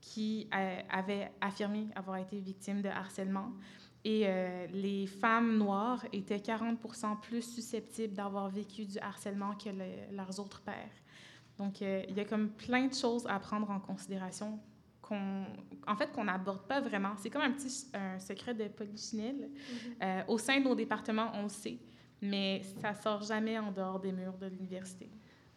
qui 0.00 0.48
avaient 0.52 1.32
affirmé 1.40 1.88
avoir 1.96 2.18
été 2.18 2.38
victimes 2.38 2.80
de 2.80 2.88
harcèlement. 2.88 3.50
Et 4.04 4.22
euh, 4.26 4.66
les 4.72 5.06
femmes 5.06 5.56
noires 5.58 6.04
étaient 6.12 6.36
40% 6.38 7.20
plus 7.20 7.42
susceptibles 7.42 8.14
d'avoir 8.14 8.48
vécu 8.48 8.84
du 8.84 8.98
harcèlement 8.98 9.54
que 9.56 9.70
le- 9.70 10.14
leurs 10.16 10.38
autres 10.38 10.60
pairs. 10.62 10.90
Donc, 11.58 11.82
euh, 11.82 12.02
il 12.08 12.14
y 12.16 12.20
a 12.20 12.24
comme 12.24 12.50
plein 12.50 12.86
de 12.86 12.94
choses 12.94 13.26
à 13.26 13.40
prendre 13.40 13.68
en 13.70 13.80
considération 13.80 14.60
qu'on, 15.02 15.44
en 15.86 15.96
fait, 15.96 16.12
qu'on 16.12 16.24
n'aborde 16.24 16.66
pas 16.68 16.80
vraiment. 16.80 17.14
C'est 17.16 17.30
comme 17.30 17.42
un 17.42 17.50
petit 17.52 17.86
un 17.94 18.18
secret 18.20 18.54
de 18.54 18.68
polichinelle. 18.68 19.48
Euh, 20.02 20.22
au 20.28 20.38
sein 20.38 20.58
de 20.60 20.64
nos 20.64 20.74
départements, 20.74 21.30
on 21.34 21.44
le 21.44 21.48
sait, 21.48 21.78
mais 22.20 22.62
ça 22.80 22.94
sort 22.94 23.22
jamais 23.22 23.58
en 23.58 23.72
dehors 23.72 23.98
des 23.98 24.12
murs 24.12 24.36
de 24.36 24.46
l'université. 24.46 25.08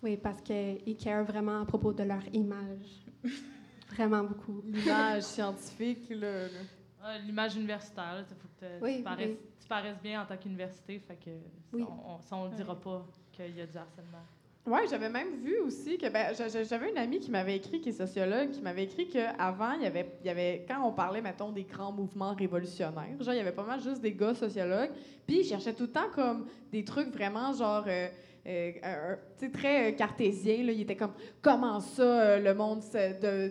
Oui, 0.02 0.18
parce 0.18 0.42
qu'ils 0.42 0.96
carent 0.98 1.26
vraiment 1.26 1.62
à 1.62 1.66
propos 1.66 1.92
de 1.94 2.04
leur 2.04 2.24
image. 2.34 3.06
vraiment 3.92 4.24
beaucoup. 4.24 4.62
L'image 4.66 5.24
scientifique, 5.24 6.10
là. 6.10 6.44
là. 6.44 6.60
Ah, 7.02 7.18
L'image 7.18 7.56
universitaire, 7.56 8.16
là, 8.16 8.24
faut 8.26 8.48
que 8.60 8.66
te- 8.66 8.84
Oui, 8.84 8.98
tu, 8.98 9.04
paraisses, 9.04 9.30
oui. 9.30 9.38
tu 9.62 9.68
paraissent 9.68 10.02
bien 10.02 10.22
en 10.22 10.26
tant 10.26 10.36
qu'université, 10.38 11.00
fait 11.00 11.16
que 11.16 11.30
Oui. 11.74 11.86
ça, 12.22 12.36
on 12.36 12.50
ne 12.50 12.56
dira 12.56 12.80
pas 12.80 13.06
qu'il 13.32 13.56
y 13.58 13.62
a 13.62 13.66
du 13.66 13.78
harcèlement. 13.78 14.24
Oui, 14.66 14.80
j'avais 14.90 15.10
même 15.10 15.38
vu 15.38 15.58
aussi 15.60 15.98
que 15.98 16.10
ben, 16.10 16.36
j'a- 16.36 16.50
j'a- 16.50 16.64
j'avais 16.64 16.92
une 16.92 16.98
amie 16.98 17.20
qui 17.20 17.32
m'avait 17.32 17.56
écrit, 17.56 17.80
qui 17.80 17.90
est 17.90 17.94
sociologue, 17.94 18.52
qui 18.52 18.62
m'avait 18.62 18.84
écrit 18.84 19.08
qu'avant, 19.08 19.72
il 19.72 19.84
y 19.84 19.86
avait, 19.86 20.12
il 20.22 20.28
y 20.28 20.30
avait, 20.30 20.66
quand 20.68 20.84
on 20.86 20.92
parlait, 20.92 21.22
mettons, 21.22 21.52
des 21.52 21.64
grands 21.64 21.94
mouvements 21.94 22.34
révolutionnaires, 22.34 23.16
genre, 23.22 23.34
il 23.34 23.38
y 23.38 23.40
avait 23.40 23.54
pas 23.54 23.64
mal 23.64 23.82
juste 23.82 24.02
des 24.02 24.14
gars 24.14 24.36
sociologues, 24.36 24.92
puis 25.26 25.40
ils 25.40 25.46
cherchaient 25.46 25.74
tout 25.74 25.84
le 25.84 25.92
temps 25.92 26.10
comme 26.14 26.48
des 26.72 26.84
trucs 26.84 27.08
vraiment, 27.08 27.54
genre, 27.54 27.86
euh, 27.88 28.10
euh, 28.48 29.16
très 29.54 29.92
euh, 29.92 29.96
cartésiens, 29.96 30.64
là. 30.64 30.72
Ils 30.72 30.82
étaient 30.82 30.96
comme, 30.96 31.14
comment 31.42 31.80
ça, 31.80 32.02
euh, 32.02 32.40
le 32.40 32.54
monde 32.54 32.82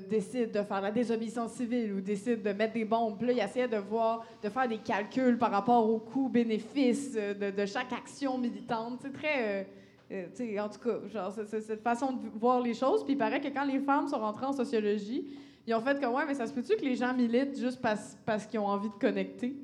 décide 0.08 0.50
de 0.50 0.62
faire 0.62 0.80
la 0.80 0.90
désobéissance 0.90 1.52
civile 1.52 1.92
ou 1.92 2.00
décide 2.00 2.42
de 2.42 2.52
mettre 2.52 2.74
des 2.74 2.84
bombes? 2.84 3.20
Là, 3.22 3.32
ils 3.32 3.40
essayaient 3.40 3.68
de 3.68 3.76
voir, 3.76 4.24
de 4.42 4.48
faire 4.48 4.68
des 4.68 4.78
calculs 4.78 5.38
par 5.38 5.50
rapport 5.50 5.88
aux 5.88 5.98
coûts-bénéfices 5.98 7.14
euh, 7.16 7.50
de, 7.50 7.66
chaque 7.66 7.92
action 7.92 8.38
militante. 8.38 9.00
C'est 9.02 9.12
très... 9.12 9.66
euh, 10.10 10.58
en 10.58 10.68
tout 10.68 10.80
cas, 10.80 11.08
genre, 11.12 11.32
cette 11.46 11.82
façon 11.82 12.12
de 12.12 12.28
voir 12.38 12.60
les 12.60 12.74
choses. 12.74 13.04
Puis 13.04 13.12
il 13.12 13.18
paraît 13.18 13.40
que 13.40 13.48
quand 13.48 13.64
les 13.64 13.80
femmes 13.80 14.08
sont 14.08 14.18
rentrées 14.18 14.46
en 14.46 14.52
sociologie, 14.52 15.26
ils 15.66 15.74
ont 15.74 15.80
fait 15.82 16.00
comme, 16.00 16.14
ouais, 16.14 16.24
mais 16.26 16.34
ça 16.34 16.46
se 16.46 16.52
peut-tu 16.52 16.76
que 16.76 16.84
les 16.84 16.96
gens 16.96 17.12
militent 17.12 17.58
juste 17.58 17.80
parce 17.80 18.46
qu'ils 18.46 18.58
ont 18.58 18.66
envie 18.66 18.88
de 18.88 18.94
connecter? 18.94 19.54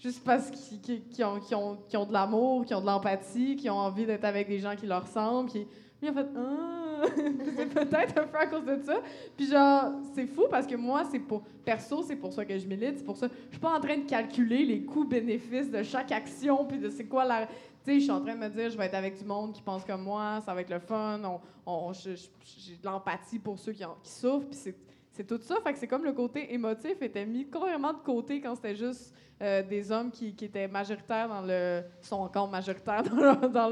Juste 0.00 0.24
parce 0.24 0.50
qu'ils 0.50 1.24
ont, 1.24 1.34
de 1.36 2.12
l'amour, 2.12 2.64
qu'ils 2.64 2.74
ont 2.74 2.80
de 2.80 2.86
l'empathie, 2.86 3.56
qu'ils 3.56 3.70
ont 3.70 3.78
envie 3.78 4.06
d'être 4.06 4.24
avec 4.24 4.48
des 4.48 4.58
gens 4.58 4.74
qui 4.74 4.86
leur 4.86 5.02
ressemblent. 5.02 5.50
Puis 5.50 5.66
lui, 6.00 6.08
en 6.08 6.14
fait, 6.14 6.26
ah, 6.34 7.02
c'est 7.56 7.68
peut-être 7.68 8.18
un 8.18 8.26
peu 8.26 8.38
à 8.38 8.46
cause 8.46 8.64
de 8.64 8.82
ça. 8.82 9.02
Puis 9.36 9.46
genre, 9.46 9.92
c'est 10.14 10.26
fou 10.26 10.46
parce 10.50 10.66
que 10.66 10.74
moi, 10.74 11.02
c'est 11.10 11.18
pour, 11.18 11.42
perso, 11.66 12.02
c'est 12.02 12.16
pour 12.16 12.32
ça 12.32 12.46
que 12.46 12.56
je 12.56 12.66
milite. 12.66 12.96
C'est 12.96 13.04
pour 13.04 13.18
ça, 13.18 13.28
je 13.28 13.50
suis 13.50 13.60
pas 13.60 13.76
en 13.76 13.80
train 13.80 13.98
de 13.98 14.08
calculer 14.08 14.64
les 14.64 14.84
coûts-bénéfices 14.84 15.70
de 15.70 15.82
chaque 15.82 16.12
action, 16.12 16.64
puis 16.64 16.78
de 16.78 16.88
c'est 16.88 17.04
quoi 17.04 17.26
la, 17.26 17.46
tu 17.46 17.52
sais, 17.84 17.94
je 17.96 18.00
suis 18.00 18.10
en 18.10 18.22
train 18.22 18.34
de 18.34 18.40
me 18.40 18.48
dire, 18.48 18.70
je 18.70 18.78
vais 18.78 18.86
être 18.86 18.94
avec 18.94 19.18
du 19.18 19.24
monde 19.24 19.52
qui 19.52 19.60
pense 19.60 19.84
comme 19.84 20.02
moi, 20.02 20.40
ça 20.46 20.54
va 20.54 20.62
être 20.62 20.70
le 20.70 20.78
fun, 20.78 21.20
on, 21.66 21.92
j'ai 21.92 22.14
de 22.14 22.84
l'empathie 22.84 23.38
pour 23.38 23.58
ceux 23.58 23.72
qui, 23.72 23.84
qui 24.02 24.10
souffrent, 24.10 24.46
puis 24.46 24.58
c'est, 24.58 24.74
c'est 25.20 25.26
tout 25.26 25.42
ça. 25.42 25.56
Fait 25.62 25.76
c'est 25.76 25.86
comme 25.86 26.04
le 26.04 26.12
côté 26.12 26.52
émotif 26.54 27.02
était 27.02 27.26
mis 27.26 27.48
complètement 27.48 27.92
de 27.92 27.98
côté 27.98 28.40
quand 28.40 28.54
c'était 28.54 28.74
juste 28.74 29.14
euh, 29.42 29.62
des 29.62 29.92
hommes 29.92 30.10
qui, 30.10 30.28
étaient 30.28 30.66
majoritaires 30.66 31.28
dans 31.28 31.42
le... 31.42 31.82
sont 32.00 32.16
encore 32.16 32.48
majoritaires 32.48 33.02
dans, 33.50 33.68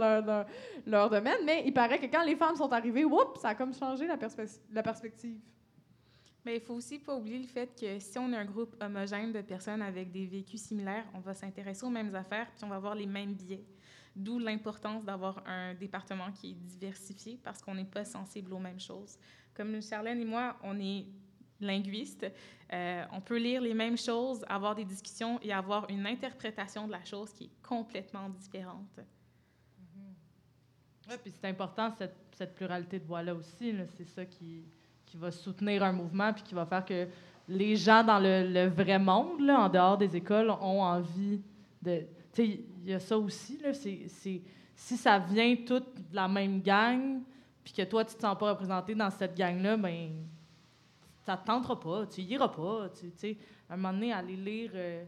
leur, 0.86 1.09
domaine. 1.09 1.38
Mais 1.46 1.62
il 1.64 1.72
paraît 1.72 1.99
que 1.99 2.07
quand 2.07 2.22
les 2.22 2.36
femmes 2.36 2.57
sont 2.57 2.70
arrivées, 2.70 3.05
whoop, 3.05 3.38
ça 3.38 3.49
a 3.51 3.55
comme 3.55 3.72
changé 3.72 4.07
la, 4.07 4.18
perspe- 4.18 4.61
la 4.70 4.82
perspective. 4.82 5.38
Mais 6.44 6.57
il 6.57 6.61
faut 6.61 6.74
aussi 6.74 6.99
pas 6.99 7.16
oublier 7.16 7.38
le 7.38 7.46
fait 7.46 7.74
que 7.78 7.99
si 7.99 8.18
on 8.18 8.30
est 8.32 8.36
un 8.36 8.44
groupe 8.44 8.76
homogène 8.82 9.32
de 9.32 9.40
personnes 9.40 9.80
avec 9.80 10.12
des 10.12 10.26
vécus 10.26 10.61
similaires, 10.61 11.07
on 11.14 11.20
va 11.20 11.32
s'intéresser 11.32 11.86
aux 11.86 11.90
mêmes 11.90 12.14
affaires 12.14 12.51
puis 12.55 12.64
on 12.64 12.68
va 12.68 12.76
avoir 12.76 12.94
les 12.94 13.07
mêmes 13.07 13.32
biais. 13.32 13.64
D'où 14.14 14.38
l'importance 14.38 15.03
d'avoir 15.03 15.42
un 15.46 15.72
département 15.74 16.30
qui 16.30 16.51
est 16.51 16.55
diversifié 16.55 17.38
parce 17.42 17.62
qu'on 17.62 17.74
n'est 17.74 17.84
pas 17.84 18.05
sensible 18.05 18.53
aux 18.53 18.59
mêmes 18.59 18.80
choses. 18.80 19.18
Comme 19.55 19.80
Charlène 19.82 20.20
et 20.20 20.24
moi, 20.24 20.57
on 20.62 20.78
est 20.78 21.07
linguistes. 21.61 22.27
Euh, 22.73 23.05
on 23.13 23.21
peut 23.21 23.39
lire 23.39 23.61
les 23.61 23.75
mêmes 23.75 23.97
choses, 23.97 24.45
avoir 24.49 24.75
des 24.75 24.85
discussions 24.85 25.39
et 25.43 25.53
avoir 25.53 25.89
une 25.91 26.07
interprétation 26.07 26.87
de 26.87 26.93
la 26.93 27.05
chose 27.05 27.33
qui 27.33 27.45
est 27.45 27.67
complètement 27.67 28.29
différente. 28.29 29.01
Oui, 31.09 31.15
puis 31.23 31.33
c'est 31.33 31.49
important, 31.49 31.91
cette, 32.33 32.55
pluralité 32.55 32.99
de 32.99 33.05
voix-là 33.05 33.35
aussi. 33.35 33.75
C'est 33.97 34.05
ça 34.05 34.25
qui, 34.27 34.65
qui 35.07 35.17
va 35.17 35.31
soutenir 35.31 35.83
un 35.83 35.93
mouvement 35.93 36.33
puis 36.33 36.43
qui 36.43 36.55
va 36.55 36.67
faire 36.67 36.85
que 36.85 37.09
les 37.49 37.77
gens 37.77 38.05
dans 38.05 38.19
le, 38.19 38.69
vrai 38.69 38.99
monde, 38.99 39.41
là, 39.41 39.61
en 39.61 39.69
dehors 39.71 39.97
des 39.97 40.15
écoles, 40.15 40.51
ont 40.51 40.83
envie 40.83 41.41
de... 41.81 42.01
Tu 42.33 42.45
sais, 42.45 42.61
il 42.83 42.91
y 42.91 42.93
a 42.93 43.01
ça 43.01 43.19
aussi, 43.19 43.59
là. 43.59 43.73
Si 43.73 44.97
ça 44.97 45.19
vient 45.19 45.57
tout 45.67 45.81
de 45.81 46.15
la 46.15 46.29
même 46.29 46.61
gang 46.61 47.23
puis 47.65 47.73
que 47.73 47.83
toi, 47.83 48.05
tu 48.05 48.15
te 48.15 48.21
sens 48.21 48.39
pas 48.39 48.51
représenté 48.51 48.95
dans 48.95 49.11
cette 49.11 49.37
gang-là, 49.37 49.77
ben 49.77 50.25
ça 51.29 51.37
te 51.37 51.47
tentera 51.47 51.79
pas, 51.79 52.07
tu 52.07 52.22
iras 52.22 52.49
pas. 52.49 52.89
Tu 52.99 53.12
sais, 53.14 53.37
un 53.68 53.76
moment 53.76 53.93
donné, 53.93 54.14
aller 54.14 54.35
lire... 54.35 54.70
euh, 54.74 55.05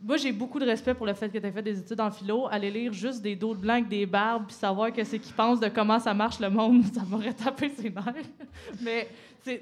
moi, 0.00 0.16
j'ai 0.16 0.32
beaucoup 0.32 0.58
de 0.58 0.64
respect 0.64 0.94
pour 0.94 1.04
le 1.04 1.12
fait 1.12 1.28
que 1.28 1.36
tu 1.36 1.46
aies 1.46 1.52
fait 1.52 1.62
des 1.62 1.78
études 1.78 2.00
en 2.00 2.10
philo. 2.10 2.46
Aller 2.50 2.70
lire 2.70 2.94
juste 2.94 3.20
des 3.20 3.36
dos 3.36 3.54
de 3.54 3.60
blanc 3.60 3.82
des 3.82 4.06
barbes 4.06 4.46
puis 4.46 4.54
savoir 4.54 4.90
que 4.90 5.04
c'est 5.04 5.18
qu'ils 5.18 5.34
pensent 5.34 5.60
de 5.60 5.68
comment 5.68 5.98
ça 5.98 6.14
marche 6.14 6.40
le 6.40 6.48
monde, 6.48 6.84
ça 6.94 7.02
m'aurait 7.04 7.34
tapé 7.34 7.68
ses 7.68 7.90
nerfs. 7.90 8.30
mais 8.82 9.06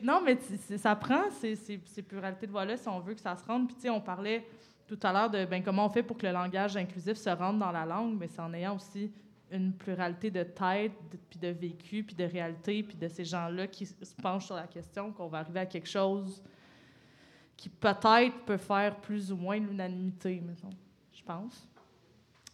non, 0.04 0.20
mais 0.24 0.38
ça 0.78 0.94
prend 0.94 1.30
ces, 1.40 1.56
ces, 1.56 1.80
ces 1.84 2.02
pluralités 2.02 2.46
de 2.46 2.52
voix-là 2.52 2.76
si 2.76 2.86
on 2.88 3.00
veut 3.00 3.14
que 3.14 3.20
ça 3.20 3.34
se 3.34 3.44
rende. 3.44 3.66
Puis, 3.66 3.74
tu 3.74 3.82
sais, 3.82 3.90
on 3.90 4.00
parlait 4.00 4.46
tout 4.86 4.98
à 5.02 5.12
l'heure 5.12 5.30
de 5.30 5.44
ben, 5.46 5.64
comment 5.64 5.86
on 5.86 5.90
fait 5.90 6.04
pour 6.04 6.16
que 6.16 6.26
le 6.26 6.32
langage 6.32 6.76
inclusif 6.76 7.16
se 7.16 7.30
rende 7.30 7.58
dans 7.58 7.72
la 7.72 7.84
langue, 7.84 8.16
mais 8.20 8.28
c'est 8.28 8.40
en 8.40 8.54
ayant 8.54 8.76
aussi 8.76 9.10
une 9.50 9.72
pluralité 9.72 10.30
de 10.30 10.42
têtes, 10.42 10.92
puis 11.28 11.38
de 11.38 11.48
vécu, 11.48 12.04
puis 12.04 12.14
de 12.14 12.24
réalité, 12.24 12.82
puis 12.82 12.96
de 12.96 13.08
ces 13.08 13.24
gens-là 13.24 13.66
qui 13.66 13.86
se 13.86 13.94
penchent 14.22 14.46
sur 14.46 14.56
la 14.56 14.66
question 14.66 15.12
qu'on 15.12 15.28
va 15.28 15.38
arriver 15.38 15.60
à 15.60 15.66
quelque 15.66 15.88
chose 15.88 16.42
qui 17.56 17.68
peut-être 17.68 18.44
peut 18.46 18.56
faire 18.56 18.96
plus 19.00 19.30
ou 19.30 19.36
moins 19.36 19.58
l'unanimité, 19.58 20.40
mettons, 20.40 20.70
je 21.12 21.22
pense. 21.22 21.68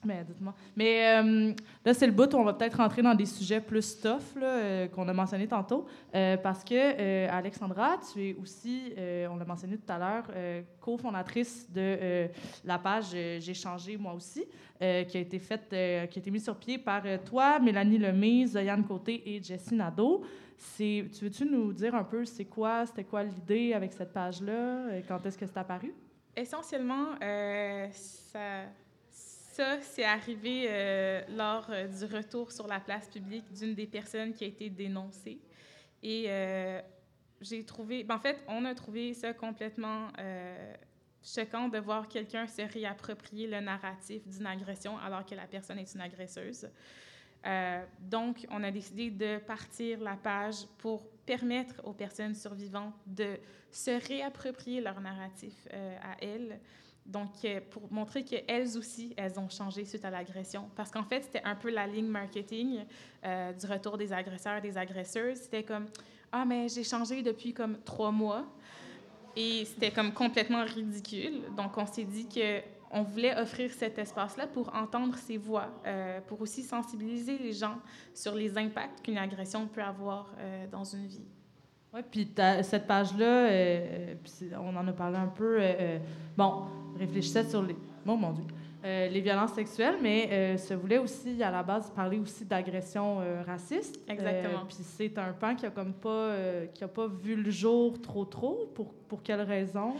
Mais 0.06 0.22
dites-moi. 0.22 0.54
Mais 0.76 1.20
euh, 1.20 1.52
là, 1.84 1.92
c'est 1.92 2.06
le 2.06 2.12
bout 2.12 2.32
où 2.32 2.36
on 2.36 2.44
va 2.44 2.52
peut-être 2.54 2.76
rentrer 2.76 3.02
dans 3.02 3.14
des 3.14 3.26
sujets 3.26 3.60
plus 3.60 4.00
tough 4.00 4.20
euh, 4.40 4.86
qu'on 4.86 5.08
a 5.08 5.12
mentionné 5.12 5.48
tantôt, 5.48 5.86
euh, 6.14 6.36
parce 6.36 6.62
que 6.62 7.28
Alexandra, 7.28 7.98
tu 8.12 8.28
es 8.28 8.36
aussi, 8.40 8.92
on 9.28 9.36
l'a 9.36 9.44
mentionné 9.44 9.76
tout 9.76 9.92
à 9.92 9.98
l'heure, 9.98 10.30
cofondatrice 10.80 11.68
de 11.72 12.28
la 12.64 12.78
page 12.78 13.10
J'ai 13.10 13.54
changé 13.54 13.96
moi 13.96 14.12
aussi, 14.14 14.44
qui 14.78 14.84
a 15.16 15.20
été 15.20 15.40
faite, 15.40 15.68
qui 15.70 15.74
a 15.76 16.04
été 16.04 16.30
mise 16.30 16.44
sur 16.44 16.56
pied 16.56 16.78
par 16.78 17.02
toi, 17.24 17.58
Mélanie 17.58 17.98
Lemay, 17.98 18.46
Zoyane 18.46 18.84
Côté 18.84 19.34
et 19.34 19.42
Jessie 19.42 19.74
Nadeau. 19.74 20.22
Tu 20.76 21.08
veux-tu 21.20 21.44
nous 21.46 21.72
dire 21.72 21.94
un 21.94 22.04
peu 22.04 22.24
c'est 22.24 22.44
quoi, 22.44 22.86
c'était 22.86 23.04
quoi 23.04 23.24
l'idée 23.24 23.72
avec 23.72 23.92
cette 23.92 24.12
page-là, 24.12 25.00
quand 25.08 25.24
est-ce 25.26 25.36
que 25.36 25.46
c'est 25.46 25.58
apparu? 25.58 25.92
Essentiellement, 26.36 27.14
ça, 27.90 28.66
ça 29.56 29.80
c'est 29.80 30.04
arrivé 30.04 30.66
euh, 30.68 31.22
lors 31.30 31.66
euh, 31.70 31.86
du 31.86 32.14
retour 32.14 32.52
sur 32.52 32.66
la 32.66 32.78
place 32.78 33.08
publique 33.08 33.50
d'une 33.54 33.74
des 33.74 33.86
personnes 33.86 34.34
qui 34.34 34.44
a 34.44 34.46
été 34.46 34.68
dénoncée. 34.68 35.40
Et 36.02 36.26
euh, 36.28 36.82
j'ai 37.40 37.64
trouvé, 37.64 38.04
ben, 38.04 38.16
en 38.16 38.18
fait, 38.18 38.38
on 38.48 38.66
a 38.66 38.74
trouvé 38.74 39.14
ça 39.14 39.32
complètement 39.32 40.08
choquant 41.22 41.68
de 41.68 41.78
voir 41.78 42.06
quelqu'un 42.06 42.46
se 42.46 42.62
réapproprier 42.62 43.46
le 43.46 43.60
narratif 43.60 44.28
d'une 44.28 44.46
agression 44.46 44.98
alors 44.98 45.24
que 45.24 45.34
la 45.34 45.46
personne 45.46 45.78
est 45.78 45.94
une 45.94 46.02
agresseuse. 46.02 46.68
Donc, 48.00 48.46
on 48.50 48.62
a 48.62 48.70
décidé 48.70 49.10
de 49.10 49.38
partir 49.38 50.00
la 50.00 50.16
page 50.16 50.66
pour 50.78 51.08
permettre 51.24 51.74
aux 51.84 51.92
personnes 51.92 52.34
survivantes 52.34 52.94
de 53.06 53.38
se 53.70 53.90
réapproprier 54.08 54.80
leur 54.80 55.00
narratif 55.00 55.54
à 55.72 56.16
elles. 56.20 56.60
Donc, 57.06 57.30
euh, 57.44 57.60
pour 57.70 57.90
montrer 57.92 58.24
qu'elles 58.24 58.76
aussi, 58.76 59.14
elles 59.16 59.38
ont 59.38 59.48
changé 59.48 59.84
suite 59.84 60.04
à 60.04 60.10
l'agression. 60.10 60.68
Parce 60.74 60.90
qu'en 60.90 61.04
fait, 61.04 61.22
c'était 61.22 61.42
un 61.44 61.54
peu 61.54 61.70
la 61.70 61.86
ligne 61.86 62.08
marketing 62.08 62.84
euh, 63.24 63.52
du 63.52 63.66
retour 63.66 63.96
des 63.96 64.12
agresseurs, 64.12 64.60
des 64.60 64.76
agresseuses. 64.76 65.38
C'était 65.38 65.62
comme, 65.62 65.86
ah, 66.32 66.44
mais 66.44 66.68
j'ai 66.68 66.82
changé 66.82 67.22
depuis 67.22 67.52
comme 67.52 67.78
trois 67.84 68.10
mois. 68.10 68.44
Et 69.36 69.64
c'était 69.66 69.90
comme 69.90 70.12
complètement 70.12 70.64
ridicule. 70.64 71.42
Donc, 71.56 71.76
on 71.78 71.86
s'est 71.86 72.04
dit 72.04 72.28
que 72.28 72.60
on 72.90 73.02
voulait 73.02 73.36
offrir 73.38 73.70
cet 73.72 73.98
espace-là 73.98 74.46
pour 74.46 74.74
entendre 74.74 75.16
ces 75.18 75.36
voix, 75.36 75.68
euh, 75.86 76.20
pour 76.22 76.40
aussi 76.40 76.62
sensibiliser 76.62 77.36
les 77.36 77.52
gens 77.52 77.78
sur 78.14 78.34
les 78.34 78.56
impacts 78.56 79.02
qu'une 79.02 79.18
agression 79.18 79.66
peut 79.66 79.82
avoir 79.82 80.32
dans 80.70 80.84
une 80.84 81.06
vie. 81.06 81.26
Oui, 81.96 82.02
puis 82.10 82.30
cette 82.62 82.86
page-là, 82.86 83.24
euh, 83.24 84.14
euh, 84.42 84.56
on 84.60 84.76
en 84.76 84.86
a 84.86 84.92
parlé 84.92 85.16
un 85.16 85.28
peu. 85.28 85.56
euh, 85.58 85.72
euh, 85.80 85.98
bon, 86.36 86.64
réfléchissait 86.98 87.44
sur 87.44 87.62
les. 87.62 87.74
Oh 88.06 88.16
mon 88.16 88.32
Dieu. 88.32 88.44
Euh, 88.84 89.08
les 89.08 89.22
violences 89.22 89.54
sexuelles, 89.54 89.96
mais 90.02 90.58
se 90.58 90.74
voulait 90.74 90.98
aussi, 90.98 91.42
à 91.42 91.50
la 91.50 91.62
base, 91.62 91.90
parler 91.90 92.18
aussi 92.18 92.44
d'agression 92.44 93.20
raciste. 93.46 93.98
Exactement. 94.06 94.66
Puis 94.66 94.76
c'est 94.80 95.16
un 95.18 95.32
pan 95.32 95.56
qui 95.56 95.64
a 95.64 95.70
comme 95.70 95.94
pas, 95.94 96.34
qui 96.74 96.84
a 96.84 96.88
pas 96.88 97.08
vu 97.08 97.34
le 97.34 97.50
jour 97.50 97.98
trop 98.00 98.26
trop. 98.26 98.70
Pour, 98.74 98.92
pour 99.08 99.22
quelle 99.22 99.40
raison? 99.40 99.94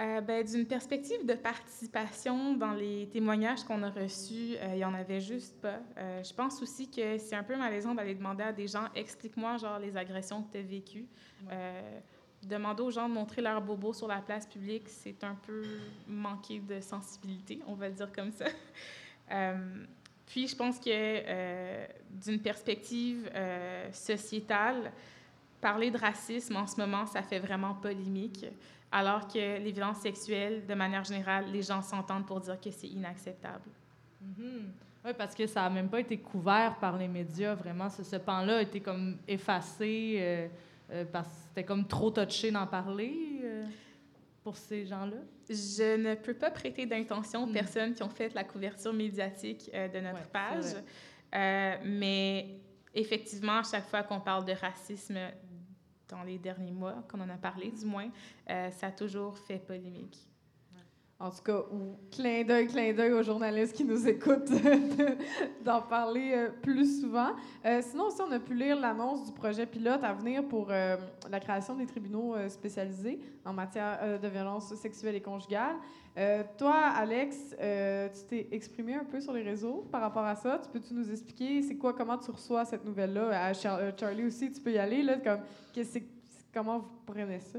Euh? 0.00 0.20
Ben, 0.20 0.44
D'une 0.44 0.66
perspective 0.66 1.24
de 1.24 1.34
participation 1.34 2.54
dans 2.54 2.72
les 2.72 3.08
témoignages 3.08 3.64
qu'on 3.64 3.82
a 3.82 3.90
reçus, 3.90 4.56
euh, 4.56 4.70
il 4.72 4.76
n'y 4.76 4.84
en 4.84 4.94
avait 4.94 5.20
juste 5.20 5.60
pas. 5.60 5.80
Euh, 5.96 6.22
je 6.22 6.32
pense 6.34 6.60
aussi 6.62 6.90
que 6.90 7.18
c'est 7.18 7.36
un 7.36 7.42
peu 7.42 7.56
malaisant 7.56 7.94
d'aller 7.94 8.14
demander 8.14 8.42
à 8.42 8.52
des 8.52 8.66
gens 8.66 8.88
explique-moi 8.94 9.56
genre 9.56 9.78
les 9.78 9.96
agressions 9.96 10.42
que 10.42 10.52
tu 10.52 10.58
as 10.58 10.62
vécues. 10.62 11.06
Demander 12.42 12.82
aux 12.82 12.90
gens 12.90 13.08
de 13.08 13.14
montrer 13.14 13.40
leur 13.40 13.62
bobo 13.62 13.94
sur 13.94 14.06
la 14.06 14.20
place 14.20 14.46
publique, 14.46 14.86
c'est 14.88 15.24
un 15.24 15.34
peu 15.34 15.62
manquer 16.06 16.58
de 16.58 16.78
sensibilité, 16.78 17.60
on 17.66 17.72
va 17.72 17.88
le 17.88 17.94
dire 17.94 18.12
comme 18.12 18.32
ça. 18.32 18.44
Puis 20.26 20.48
je 20.48 20.54
pense 20.54 20.78
que 20.78 21.86
d'une 22.10 22.42
perspective 22.42 23.30
sociétale, 23.92 24.92
parler 25.64 25.90
de 25.90 25.96
racisme 25.96 26.56
en 26.56 26.66
ce 26.66 26.76
moment, 26.78 27.06
ça 27.06 27.22
fait 27.22 27.38
vraiment 27.38 27.72
polémique, 27.74 28.44
alors 28.92 29.26
que 29.26 29.38
les 29.64 29.72
violences 29.72 30.00
sexuelles, 30.00 30.66
de 30.66 30.74
manière 30.74 31.04
générale, 31.04 31.46
les 31.50 31.62
gens 31.62 31.80
s'entendent 31.80 32.26
pour 32.26 32.38
dire 32.40 32.60
que 32.60 32.70
c'est 32.70 32.86
inacceptable. 32.88 33.70
Mhm. 34.20 34.72
Oui, 35.06 35.12
parce 35.16 35.34
que 35.34 35.46
ça 35.46 35.62
n'a 35.62 35.70
même 35.70 35.88
pas 35.88 36.00
été 36.00 36.18
couvert 36.18 36.76
par 36.78 36.98
les 36.98 37.08
médias, 37.08 37.54
vraiment. 37.54 37.88
Ce, 37.88 38.02
ce 38.04 38.16
pan-là 38.16 38.58
a 38.58 38.62
été 38.62 38.80
comme 38.80 39.16
effacé 39.26 40.16
euh, 40.18 40.48
euh, 40.90 41.04
parce 41.10 41.28
que 41.28 41.34
c'était 41.48 41.64
comme 41.64 41.86
trop 41.86 42.10
touché 42.10 42.50
d'en 42.50 42.66
parler 42.66 43.14
euh, 43.42 43.64
pour 44.42 44.56
ces 44.58 44.84
gens-là. 44.84 45.16
Je 45.48 45.96
ne 45.96 46.14
peux 46.14 46.34
pas 46.34 46.50
prêter 46.50 46.84
d'intention 46.84 47.44
aux 47.44 47.46
Mm. 47.46 47.52
personnes 47.52 47.94
qui 47.94 48.02
ont 48.02 48.10
fait 48.10 48.34
la 48.34 48.44
couverture 48.44 48.92
médiatique 48.92 49.70
de 49.72 50.00
notre 50.00 50.18
Ouais, 50.18 50.30
page, 50.30 50.74
mais 51.84 52.58
effectivement, 52.94 53.58
à 53.58 53.62
chaque 53.62 53.88
fois 53.88 54.02
qu'on 54.04 54.20
parle 54.20 54.44
de 54.44 54.52
racisme 54.52 55.18
dans 56.14 56.22
les 56.22 56.38
derniers 56.38 56.72
mois, 56.72 57.02
qu'on 57.08 57.20
en 57.20 57.28
a 57.28 57.36
parlé 57.36 57.70
du 57.70 57.84
moins, 57.84 58.08
euh, 58.50 58.70
ça 58.70 58.86
a 58.88 58.90
toujours 58.92 59.36
fait 59.38 59.58
polémique. 59.58 60.28
En 61.20 61.30
tout 61.30 61.42
cas, 61.44 61.60
ou 61.72 61.96
clin 62.10 62.42
d'œil, 62.42 62.66
clin 62.66 62.92
d'œil 62.92 63.12
aux 63.12 63.22
journalistes 63.22 63.74
qui 63.76 63.84
nous 63.84 64.06
écoutent 64.08 64.50
de- 64.50 65.16
d'en 65.64 65.80
parler 65.80 66.32
euh, 66.34 66.48
plus 66.60 67.00
souvent. 67.00 67.30
Euh, 67.64 67.80
sinon 67.82 68.06
aussi, 68.08 68.20
on 68.20 68.32
a 68.32 68.40
pu 68.40 68.52
lire 68.52 68.78
l'annonce 68.78 69.24
du 69.24 69.32
projet 69.32 69.64
pilote 69.64 70.02
à 70.02 70.12
venir 70.12 70.44
pour 70.46 70.66
euh, 70.70 70.96
la 71.30 71.38
création 71.40 71.76
des 71.76 71.86
tribunaux 71.86 72.34
spécialisés 72.48 73.20
en 73.44 73.52
matière 73.52 74.20
de 74.20 74.28
violence 74.28 74.74
sexuelle 74.74 75.14
et 75.14 75.20
conjugale. 75.22 75.76
Toi, 76.58 76.74
Alex, 76.74 77.36
tu 77.50 78.24
t'es 78.28 78.48
exprimé 78.50 78.94
un 78.94 79.04
peu 79.04 79.20
sur 79.20 79.32
les 79.32 79.42
réseaux 79.42 79.86
par 79.90 80.00
rapport 80.00 80.24
à 80.24 80.34
ça. 80.34 80.60
Tu 80.62 80.68
peux-tu 80.68 80.94
nous 80.94 81.10
expliquer 81.10 81.62
c'est 81.62 81.76
quoi, 81.76 81.92
comment 81.94 82.18
tu 82.18 82.30
reçois 82.32 82.64
cette 82.64 82.84
nouvelle-là? 82.84 83.52
Char- 83.54 83.80
Charlie 83.98 84.24
aussi, 84.26 84.50
tu 84.52 84.60
peux 84.60 84.72
y 84.72 84.78
aller. 84.78 85.02
Là, 85.02 85.16
comme, 85.18 85.40
comment 86.52 86.78
vous 86.80 86.88
prenez 87.06 87.40
ça? 87.40 87.58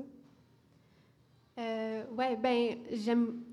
Euh, 1.57 2.03
ouais, 2.17 2.35
ben. 2.35 2.77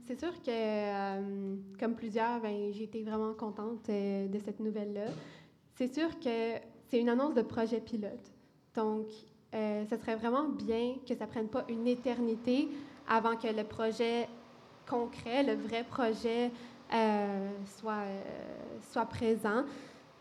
C'est 0.06 0.18
sûr 0.18 0.32
que, 0.42 0.50
euh, 0.50 1.56
comme 1.78 1.94
plusieurs, 1.94 2.40
ben 2.40 2.72
j'ai 2.72 2.84
été 2.84 3.02
vraiment 3.02 3.32
contente 3.34 3.88
euh, 3.88 4.26
de 4.26 4.38
cette 4.40 4.58
nouvelle-là. 4.58 5.06
C'est 5.76 5.92
sûr 5.94 6.18
que 6.18 6.58
c'est 6.88 6.98
une 7.00 7.08
annonce 7.08 7.34
de 7.34 7.42
projet 7.42 7.80
pilote, 7.80 8.32
donc 8.74 9.06
euh, 9.54 9.84
ce 9.88 9.96
serait 9.96 10.16
vraiment 10.16 10.48
bien 10.48 10.96
que 11.08 11.14
ça 11.14 11.26
prenne 11.26 11.48
pas 11.48 11.64
une 11.68 11.86
éternité 11.86 12.68
avant 13.08 13.36
que 13.36 13.46
le 13.46 13.64
projet 13.64 14.28
concret, 14.88 15.44
le 15.44 15.54
vrai 15.54 15.84
projet, 15.84 16.50
euh, 16.92 17.50
soit 17.78 18.02
euh, 18.02 18.22
soit 18.90 19.06
présent. 19.06 19.64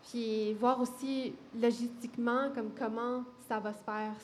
Puis 0.08 0.52
voir 0.54 0.80
aussi 0.80 1.32
logistiquement 1.60 2.50
comme 2.54 2.70
comment 2.76 3.24
ça 3.48 3.60
va 3.60 3.72
se 3.72 3.82
faire 3.82 4.14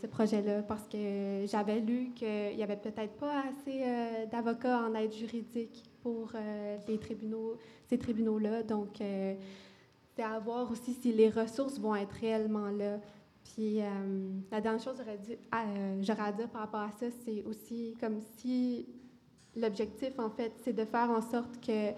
ce, 0.00 0.06
projet-là 0.06 0.62
parce 0.62 0.88
que 0.88 1.44
j'avais 1.46 1.78
lu 1.80 2.10
qu'il 2.14 2.56
n'y 2.56 2.62
avait 2.62 2.76
peut-être 2.76 3.14
pas 3.18 3.42
assez 3.42 3.82
euh, 3.82 4.26
d'avocats 4.26 4.80
en 4.80 4.94
aide 4.94 5.12
juridique 5.12 5.84
pour 6.02 6.32
euh, 6.34 6.76
ces 7.88 7.98
tribunaux-là. 7.98 8.62
Donc, 8.62 9.00
euh, 9.00 9.34
c'est 10.16 10.22
à 10.22 10.38
voir 10.38 10.70
aussi 10.72 10.94
si 10.94 11.12
les 11.12 11.30
ressources 11.30 11.78
vont 11.78 11.94
être 11.94 12.14
réellement 12.20 12.70
là. 12.70 12.98
Puis, 13.44 13.78
la 14.50 14.60
dernière 14.60 14.82
chose 14.82 14.98
que 14.98 15.04
j'aurais 16.02 16.22
à- 16.22 16.32
dire 16.32 16.48
par 16.48 16.62
rapport 16.62 16.80
à 16.80 16.90
ça, 16.90 17.06
c'est 17.24 17.42
aussi 17.44 17.94
comme 17.98 18.20
si 18.36 18.86
l'objectif, 19.56 20.18
en 20.18 20.28
fait, 20.28 20.52
c'est 20.62 20.74
de 20.74 20.84
faire 20.84 21.10
en 21.10 21.22
sorte 21.22 21.58
qu'il 21.60 21.94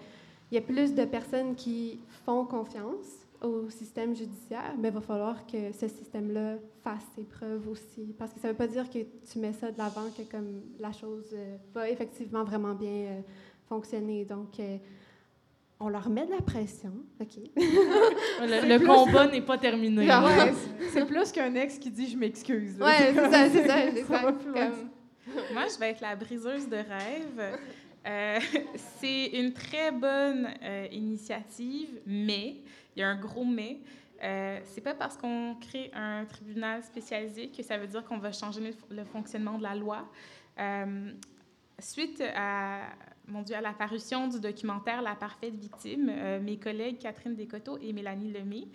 y 0.51 0.55
ait 0.55 0.61
plus 0.61 0.93
de 0.93 1.03
personnes 1.03 1.55
qui 1.55 1.99
font 2.25 2.45
confiance 2.45 3.27
au 3.41 3.69
système 3.69 4.15
judiciaire, 4.15 4.73
mais 4.77 4.89
il 4.89 4.93
va 4.93 5.01
falloir 5.01 5.45
que 5.47 5.71
ce 5.71 5.87
système-là 5.87 6.55
fasse 6.83 7.03
ses 7.15 7.23
preuves 7.23 7.67
aussi. 7.67 8.13
Parce 8.17 8.31
que 8.33 8.39
ça 8.39 8.47
ne 8.47 8.53
veut 8.53 8.57
pas 8.57 8.67
dire 8.67 8.89
que 8.89 8.99
tu 8.99 9.39
mets 9.39 9.53
ça 9.53 9.71
de 9.71 9.77
l'avant, 9.77 10.09
que 10.15 10.21
comme 10.23 10.61
la 10.79 10.91
chose 10.91 11.25
euh, 11.33 11.57
va 11.73 11.89
effectivement 11.89 12.43
vraiment 12.43 12.73
bien 12.75 12.89
euh, 12.91 13.21
fonctionner. 13.67 14.25
Donc, 14.25 14.59
euh, 14.59 14.77
on 15.79 15.89
leur 15.89 16.09
met 16.09 16.25
de 16.27 16.31
la 16.31 16.41
pression, 16.41 16.93
OK? 17.19 17.37
Le, 17.57 18.77
le 18.77 18.85
combat 18.85 19.25
n'est 19.31 19.41
pas 19.41 19.57
terminé. 19.57 20.07
Ouais, 20.07 20.53
c'est- 20.93 21.05
plus 21.05 21.31
qu'un 21.31 21.55
ex 21.55 21.79
qui 21.79 21.89
dit 21.89 22.07
je 22.09 22.17
m'excuse. 22.17 22.79
Ouais, 22.79 23.13
c'est 23.13 23.31
ça, 23.31 23.49
c'est 23.49 24.03
ça. 24.03 24.21
Comme- 24.31 24.89
Moi, 25.53 25.63
je 25.73 25.79
vais 25.79 25.89
être 25.91 26.01
la 26.01 26.15
briseuse 26.15 26.67
de 26.69 26.75
rêves. 26.75 27.57
Euh, 28.05 28.39
c'est 28.99 29.27
une 29.27 29.53
très 29.53 29.91
bonne 29.91 30.47
euh, 30.63 30.87
initiative, 30.91 31.99
mais, 32.05 32.57
il 32.95 32.99
y 32.99 33.03
a 33.03 33.09
un 33.09 33.19
gros 33.19 33.45
mais, 33.45 33.79
euh, 34.23 34.59
c'est 34.65 34.81
pas 34.81 34.93
parce 34.93 35.17
qu'on 35.17 35.55
crée 35.59 35.89
un 35.93 36.25
tribunal 36.25 36.83
spécialisé 36.83 37.49
que 37.49 37.63
ça 37.63 37.77
veut 37.77 37.87
dire 37.87 38.03
qu'on 38.05 38.19
va 38.19 38.31
changer 38.31 38.61
le, 38.89 39.03
fonctionnement 39.03 39.57
de 39.57 39.63
la 39.63 39.75
loi. 39.75 40.07
Euh, 40.59 41.11
suite 41.79 42.21
à, 42.35 42.81
mon 43.27 43.41
Dieu, 43.41 43.55
à 43.55 43.61
la 43.61 43.73
du 44.27 44.39
documentaire 44.39 45.01
La 45.01 45.15
parfaite 45.15 45.55
victime, 45.55 46.11
euh, 46.13 46.39
mes 46.39 46.57
collègues 46.57 46.99
Catherine 46.99 47.35
Descoteaux 47.35 47.79
et 47.81 47.93
Mélanie 47.93 48.31
Lemay 48.31 48.67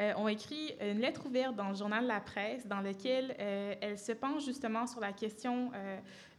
euh, 0.00 0.14
ont 0.16 0.28
écrit 0.28 0.74
une 0.80 1.00
lettre 1.00 1.26
ouverte 1.26 1.54
dans 1.54 1.68
le 1.68 1.74
journal 1.74 2.06
La 2.06 2.20
Presse 2.20 2.66
dans 2.66 2.80
laquelle 2.80 3.36
elles 3.38 3.98
se 3.98 4.12
penchent 4.12 4.46
justement 4.46 4.86
sur 4.86 5.00
la 5.00 5.12
question 5.12 5.70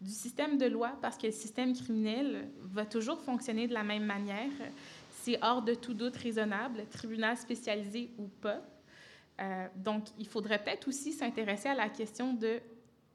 du 0.01 0.09
système 0.09 0.57
de 0.57 0.65
loi 0.65 0.97
parce 1.01 1.17
que 1.17 1.27
le 1.27 1.31
système 1.31 1.73
criminel 1.73 2.49
va 2.61 2.85
toujours 2.85 3.21
fonctionner 3.21 3.67
de 3.67 3.73
la 3.73 3.83
même 3.83 4.05
manière. 4.05 4.51
C'est 5.25 5.43
hors 5.43 5.63
de 5.63 5.73
tout 5.73 5.95
doute 5.95 6.15
raisonnable, 6.17 6.85
tribunal 6.87 7.35
spécialisé 7.35 8.11
ou 8.19 8.27
pas. 8.27 8.61
Euh, 9.41 9.67
donc, 9.75 10.03
il 10.19 10.27
faudrait 10.27 10.63
peut-être 10.63 10.87
aussi 10.87 11.13
s'intéresser 11.13 11.67
à 11.67 11.73
la 11.73 11.89
question 11.89 12.35
de 12.35 12.59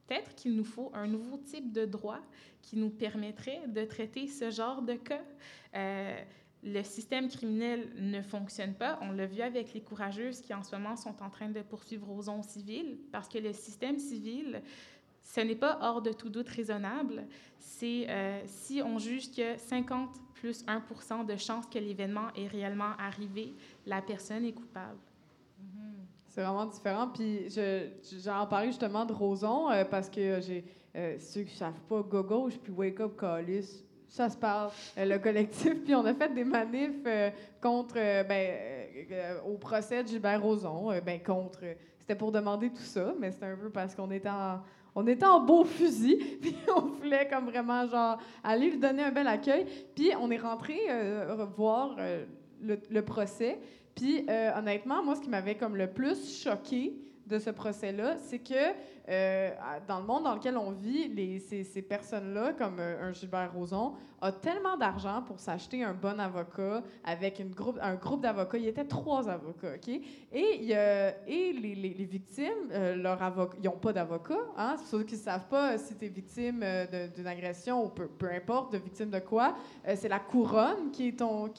peut-être 0.09 0.35
qu'il 0.35 0.57
nous 0.57 0.65
faut 0.65 0.91
un 0.93 1.07
nouveau 1.07 1.37
type 1.37 1.73
de 1.73 1.85
droit 1.85 2.19
qui 2.63 2.77
nous 2.77 2.91
permettrait 2.91 3.63
de 3.69 3.85
traiter 3.85 4.27
ce 4.27 4.51
genre 4.51 4.83
de 4.83 4.95
cas. 4.95 5.23
Euh, 5.77 6.21
le 6.65 6.83
système 6.83 7.29
criminel 7.29 7.89
ne 7.95 8.23
fonctionne 8.23 8.75
pas. 8.75 8.99
On 9.03 9.13
l'a 9.13 9.27
vu 9.27 9.41
avec 9.41 9.73
les 9.73 9.81
courageuses 9.81 10.41
qui, 10.41 10.53
en 10.53 10.65
ce 10.65 10.75
moment, 10.75 10.97
sont 10.97 11.23
en 11.23 11.31
train 11.31 11.49
de 11.49 11.63
poursuivre 11.63 12.09
Roson 12.09 12.43
civil, 12.43 12.99
parce 13.13 13.29
que 13.29 13.39
le 13.39 13.53
système 13.53 14.01
civil, 14.01 14.63
ce 15.23 15.41
n'est 15.41 15.57
pas 15.57 15.79
hors 15.83 16.03
de 16.03 16.12
tout 16.12 16.29
doute 16.29 16.49
raisonnable. 16.49 17.25
C'est 17.59 18.07
euh, 18.09 18.41
si 18.47 18.83
on 18.83 18.99
juge 18.99 19.31
que 19.31 19.57
50 19.57 20.09
plus 20.35 20.64
1% 20.64 21.27
de 21.27 21.37
chances 21.37 21.66
que 21.66 21.79
l'événement 21.79 22.29
est 22.35 22.47
réellement 22.47 22.93
arrivé, 22.99 23.55
la 23.87 24.01
personne 24.01 24.45
est 24.45 24.53
coupable. 24.53 24.99
C'est 26.29 26.43
vraiment 26.43 26.66
différent. 26.66 27.09
Puis 27.09 27.51
je, 27.51 27.89
j'en 28.23 28.47
parlais 28.47 28.68
justement 28.68 29.05
de 29.05 29.12
Roson 29.12 29.71
euh, 29.71 29.85
parce 29.85 30.09
que 30.09 30.41
j'ai 30.41 30.64
euh, 30.97 31.16
ceux 31.18 31.43
qui 31.43 31.53
ne 31.53 31.59
savent 31.59 31.81
pas, 31.89 32.03
Go 32.03 32.23
Gauche 32.23 32.59
puis 32.62 32.73
Wake 32.73 33.01
Up 33.01 33.18
Callis, 33.18 33.85
ça 34.09 34.29
se 34.29 34.37
parle, 34.37 34.71
le 34.97 35.18
collectif. 35.18 35.75
Puis 35.85 35.95
on 35.95 36.05
a 36.05 36.12
fait 36.12 36.35
des 36.35 36.43
manifs 36.43 37.07
contre, 37.61 37.95
ben, 37.95 38.81
au 39.47 39.57
procès 39.57 40.03
de 40.03 40.09
Gilbert 40.09 40.43
Rozon, 40.43 40.91
euh, 40.91 41.01
ben, 41.01 41.21
contre. 41.23 41.61
c'était 41.99 42.14
pour 42.14 42.33
demander 42.33 42.71
tout 42.71 42.83
ça, 42.83 43.14
mais 43.18 43.31
c'était 43.31 43.47
un 43.47 43.57
peu 43.57 43.71
parce 43.71 43.95
qu'on 43.95 44.11
était 44.11 44.29
en. 44.29 44.61
On 44.95 45.07
était 45.07 45.26
en 45.26 45.41
beau 45.41 45.64
fusil, 45.64 46.16
puis 46.41 46.57
on 46.74 46.80
voulait 46.80 47.28
comme 47.28 47.47
vraiment 47.47 47.86
genre 47.86 48.18
aller 48.43 48.70
lui 48.70 48.78
donner 48.78 49.03
un 49.03 49.12
bel 49.12 49.26
accueil. 49.26 49.66
Puis 49.95 50.11
on 50.20 50.30
est 50.30 50.38
rentré 50.38 50.78
euh, 50.88 51.47
voir 51.57 51.97
euh, 51.99 52.24
le, 52.61 52.78
le 52.91 53.05
procès. 53.05 53.59
Puis 53.95 54.24
euh, 54.28 54.51
honnêtement, 54.57 55.03
moi, 55.03 55.14
ce 55.14 55.20
qui 55.20 55.28
m'avait 55.28 55.57
comme 55.57 55.76
le 55.76 55.88
plus 55.88 56.43
choqué 56.43 56.95
de 57.26 57.38
ce 57.38 57.51
procès-là, 57.51 58.16
c'est 58.18 58.38
que 58.38 58.74
euh, 59.11 59.51
dans 59.89 59.99
le 59.99 60.07
monde 60.07 60.23
dans 60.23 60.35
lequel 60.35 60.57
on 60.57 60.71
vit, 60.71 61.41
ces, 61.41 61.83
personnes-là, 61.83 62.53
comme 62.53 62.79
euh, 62.79 63.09
un 63.09 63.13
Gilbert 63.13 63.53
Rozon, 63.53 63.95
a 64.21 64.31
tellement 64.31 64.77
d'argent 64.77 65.23
pour 65.23 65.41
s'acheter 65.41 65.83
un 65.83 65.95
bon 65.95 66.21
avocat 66.21 66.83
avec 67.05 67.41
un 67.41 67.95
groupe 67.95 68.21
d'avocats. 68.21 68.59
Il 68.59 68.65
y 68.65 68.69
était 68.69 68.85
trois 68.85 69.29
avocats, 69.29 69.75
OK? 69.75 69.89
Et, 70.33 71.53
les, 71.59 72.07
victimes, 72.09 72.71
euh, 72.71 72.95
ils 73.59 73.65
n'ont 73.65 73.79
pas 73.79 73.93
d'avocat. 73.93 74.39
Ceux 74.91 75.03
qui 75.03 75.15
ne 75.15 75.21
savent 75.21 75.49
pas 75.49 75.77
si 75.79 75.97
tu 75.97 76.05
es 76.05 76.09
victime 76.09 76.65
d'une 77.17 77.27
agression 77.27 77.87
ou 77.87 77.89
peu, 77.89 78.31
importe, 78.31 78.75
de 78.75 78.79
victime 78.79 79.11
de 79.11 79.21
quoi, 79.21 79.55
c'est 79.97 80.09
la 80.09 80.21
couronne 80.21 80.91
qui 80.93 81.09
est 81.09 81.19
ton... 81.19 81.51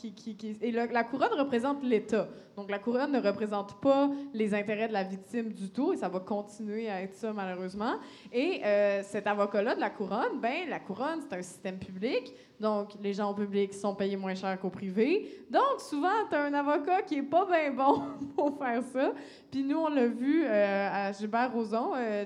Et 0.62 0.72
la 0.72 1.04
couronne 1.04 1.34
représente 1.38 1.84
l'État. 1.84 2.28
Donc, 2.56 2.70
la 2.70 2.80
couronne 2.80 3.12
ne 3.12 3.20
représente 3.20 3.80
pas 3.82 4.10
les 4.34 4.54
intérêts 4.54 4.88
de 4.88 4.94
la 4.94 5.04
victime 5.04 5.52
du 5.52 5.70
tout 5.70 5.94
et 5.94 5.98
ça 5.98 6.10
va 6.10 6.20
continuer 6.20 6.90
à 6.90 7.02
être 7.02 7.16
ça, 7.16 7.34
malheureusement. 7.42 7.96
Et 8.32 8.62
euh, 8.64 9.02
cet 9.04 9.28
avocat-là 9.28 9.76
de 9.76 9.80
la 9.80 9.90
couronne, 9.90 10.40
ben 10.42 10.70
la 10.70 10.80
couronne, 10.80 11.20
c'est 11.22 11.38
un 11.38 11.42
système 11.42 11.80
public. 11.80 12.34
Donc, 12.62 12.90
les 13.02 13.14
gens 13.14 13.32
au 13.32 13.34
public 13.34 13.74
sont 13.74 13.96
payés 13.96 14.16
moins 14.16 14.36
cher 14.36 14.60
qu'au 14.60 14.70
privé. 14.70 15.44
Donc, 15.50 15.80
souvent, 15.80 16.28
tu 16.30 16.36
as 16.36 16.44
un 16.44 16.54
avocat 16.54 17.02
qui 17.02 17.16
est 17.16 17.24
pas 17.24 17.44
bien 17.44 17.72
bon 17.72 18.04
pour 18.36 18.56
faire 18.60 18.84
ça. 18.84 19.14
Puis 19.50 19.64
nous, 19.64 19.80
on 19.80 19.90
l'a 19.90 20.06
vu 20.06 20.44
euh, 20.46 20.90
à 20.92 21.12
Gilbert 21.12 21.52
Rozon, 21.52 21.94
euh, 21.96 22.24